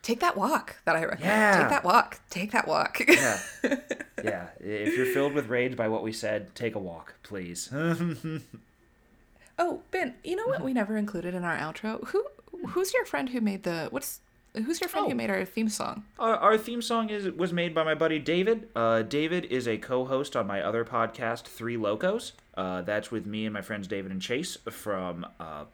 take 0.03 0.21
that 0.21 0.37
walk 0.37 0.77
that 0.85 0.97
I 0.97 1.05
recommend. 1.05 1.25
Yeah. 1.25 1.61
Take 1.61 1.71
that 1.71 1.85
walk. 1.85 2.21
Take 2.31 2.53
that 2.53 2.69
walk. 2.69 3.01
Yeah, 3.09 3.41
yeah. 4.23 4.49
If 4.61 4.97
you're 4.97 5.07
filled 5.07 5.35
with 5.35 5.49
rage 5.49 5.77
by 5.77 5.89
what 5.89 6.03
we 6.03 6.13
said, 6.13 6.55
take 6.55 6.75
a 6.75 6.79
walk, 6.79 7.15
please. 7.23 7.69
oh, 9.59 9.83
Ben, 9.91 10.15
you 10.25 10.37
know 10.37 10.47
what 10.47 10.63
we 10.63 10.73
never 10.73 10.97
included 10.97 11.35
in 11.35 11.45
our 11.45 11.57
outro? 11.57 12.07
Who 12.09 12.25
who's 12.69 12.93
your 12.93 13.05
friend 13.05 13.31
who 13.31 13.41
made 13.41 13.63
the 13.63 13.89
what's 13.91 14.21
who's 14.55 14.81
your 14.81 14.89
friend 14.89 15.07
Oh. 15.07 15.11
who 15.11 15.15
made 15.15 15.31
our 15.31 15.45
theme 15.45 15.69
song? 15.69 16.05
Our, 16.19 16.37
our 16.37 16.59
theme 16.59 16.83
song 16.83 17.11
is 17.11 17.31
was 17.31 17.53
made 17.53 17.75
by 17.75 17.85
my 17.85 17.95
buddy 17.95 18.19
David. 18.19 18.69
Uh, 18.75 19.03
David 19.03 19.45
is 19.47 19.67
a 19.69 19.79
co-host 19.79 20.37
on 20.37 20.47
my 20.47 20.61
other 20.63 20.85
podcast, 20.85 21.45
Three 21.45 21.77
Lokos. 21.77 22.33
Uh, 22.57 22.83
that's 22.83 23.11
with 23.11 23.27
me 23.27 23.47
and 23.47 23.55
my 23.55 23.63
friends 23.63 23.87
David 23.87 24.11
and 24.13 24.21
Chase 24.23 24.57
from. 24.71 25.27
Uh, 25.39 25.65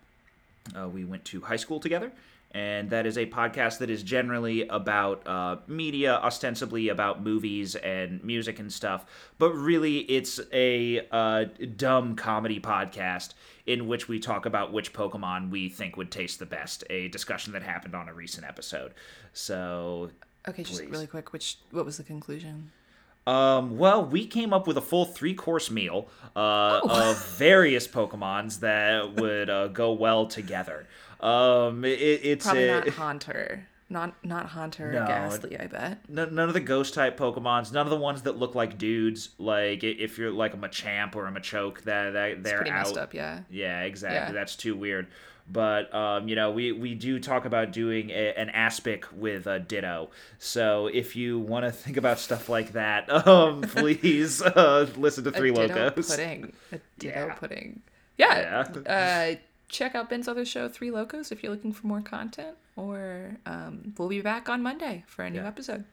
uh, 0.77 0.89
we 0.89 1.05
went 1.05 1.25
to 1.27 1.41
high 1.43 1.57
school 1.57 1.79
together, 1.79 2.11
and 2.53 2.89
that 2.91 3.07
is 3.07 3.19
a 3.19 3.27
podcast 3.27 3.79
that 3.79 3.91
is 3.91 4.03
generally 4.03 4.67
about 4.69 5.27
uh, 5.27 5.57
media, 5.67 6.15
ostensibly 6.15 6.89
about 6.89 7.23
movies 7.23 7.75
and 7.77 8.23
music 8.25 8.59
and 8.59 8.73
stuff. 8.73 9.05
But 9.39 9.53
really, 9.53 9.99
it's 9.99 10.41
a 10.53 11.07
uh, 11.11 11.45
dumb 11.77 12.17
comedy 12.17 12.61
podcast 12.61 13.35
in 13.67 13.87
which 13.89 14.09
we 14.09 14.19
talk 14.21 14.47
about 14.47 14.73
which 14.73 14.93
Pokemon 14.93 15.51
we 15.51 15.69
think 15.69 15.97
would 15.97 16.11
taste 16.11 16.39
the 16.39 16.47
best. 16.47 16.85
A 16.89 17.09
discussion 17.09 17.53
that 17.53 17.63
happened 17.63 17.95
on 17.95 18.09
a 18.09 18.15
recent 18.15 18.47
episode. 18.47 18.95
So 19.33 20.11
Okay, 20.49 20.63
just 20.63 20.83
really 20.85 21.07
quick, 21.09 21.33
which 21.33 21.59
what 21.73 21.85
was 21.85 21.97
the 21.97 22.05
conclusion? 22.05 22.71
Um, 23.27 23.77
well, 23.77 24.05
we 24.05 24.25
came 24.25 24.53
up 24.53 24.69
with 24.69 24.77
a 24.77 24.81
full 24.81 25.05
three 25.05 25.35
course 25.35 25.69
meal 25.69 26.07
uh, 26.37 26.81
Oh. 26.85 27.11
of 27.11 27.27
various 27.37 27.89
Pokemons 27.89 28.61
that 28.61 29.15
would 29.17 29.51
uh, 29.51 29.67
go 29.69 29.93
well 29.93 30.27
together. 30.27 30.87
Um, 31.21 31.85
it, 31.85 31.99
it's 32.01 32.45
Probably 32.45 32.69
a, 32.69 32.73
not 32.81 32.89
Haunter. 33.01 33.67
Not 33.89 34.25
not 34.25 34.47
Haunter 34.47 34.91
No. 34.93 35.05
or 35.05 35.07
Gastly, 35.07 35.57
I 35.61 35.69
bet. 35.69 35.99
n- 36.09 36.35
none 36.35 36.49
of 36.49 36.55
the 36.55 36.61
ghost 36.61 36.93
type 36.95 37.17
Pokemons, 37.17 37.73
none 37.73 37.87
of 37.87 37.91
the 37.91 37.97
ones 37.97 38.23
that 38.23 38.37
look 38.37 38.57
like 38.57 38.79
dudes. 38.79 39.31
Like 39.39 39.85
if 39.85 40.19
you're 40.19 40.33
like 40.33 40.55
a 40.55 40.57
Machamp 40.57 41.15
or 41.15 41.27
a 41.29 41.31
Machoke, 41.31 41.83
that, 41.83 42.11
that 42.15 42.43
they're 42.43 42.57
pretty 42.57 42.71
out. 42.73 42.87
messed 42.87 42.97
up, 42.99 43.15
yeah. 43.15 43.41
Yeah, 43.49 43.83
exactly. 43.83 44.19
Yeah. 44.19 44.33
That's 44.33 44.57
too 44.57 44.75
weird. 44.75 45.07
But 45.49 45.95
um, 45.95 46.27
you 46.27 46.35
know, 46.35 46.51
we 46.51 46.73
we 46.73 46.97
do 46.97 47.21
talk 47.21 47.45
about 47.45 47.71
doing 47.71 48.11
a, 48.11 48.33
an 48.37 48.51
aspic 48.51 49.05
with 49.15 49.47
a 49.47 49.61
Ditto. 49.61 50.11
So 50.41 50.89
if 50.89 51.15
you 51.15 51.39
want 51.39 51.65
to 51.67 51.71
think 51.85 51.97
about 51.97 52.19
stuff 52.19 52.49
like 52.49 52.73
that, 52.73 53.09
um, 53.29 53.61
please 53.63 54.43
uh, 54.43 54.89
listen 54.97 55.23
to 55.23 55.31
Three 55.31 55.51
a 55.51 55.55
Ditto 55.55 55.91
Lokos. 55.91 56.09
pudding. 56.11 56.53
A 56.73 56.81
Ditto 56.99 57.27
Yeah. 57.29 57.35
pudding. 57.35 57.83
Yeah. 58.19 58.65
Yeah. 58.85 58.91
Uh, 58.93 59.37
check 59.69 59.95
out 59.95 60.11
Ben's 60.11 60.29
other 60.29 60.45
show, 60.45 60.69
Three 60.69 60.91
Lokos, 60.91 61.33
if 61.33 61.43
you're 61.43 61.53
looking 61.53 61.73
for 61.73 61.87
more 61.87 62.03
content. 62.03 62.57
Or 62.77 63.39
um, 63.47 63.95
we'll 63.97 64.09
be 64.09 64.21
back 64.21 64.49
on 64.49 64.63
Monday 64.63 65.05
for 65.07 65.25
a 65.25 65.31
new 65.31 65.41
Yeah. 65.41 65.47
episode. 65.49 65.85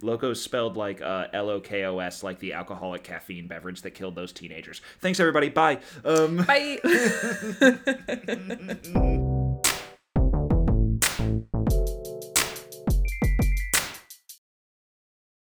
Locos 0.00 0.42
spelled 0.42 0.76
like 0.76 1.00
uh, 1.00 1.28
L 1.32 1.48
O 1.48 1.60
K 1.60 1.84
O 1.84 2.00
S, 2.00 2.24
like 2.24 2.40
the 2.40 2.54
alcoholic 2.54 3.04
caffeine 3.04 3.46
beverage 3.46 3.82
that 3.82 3.92
killed 3.92 4.16
those 4.16 4.32
teenagers. 4.32 4.80
Thanks 5.00 5.20
everybody. 5.20 5.48
Bye. 5.48 5.78
Um, 6.04 6.38
Bye. 6.38 6.80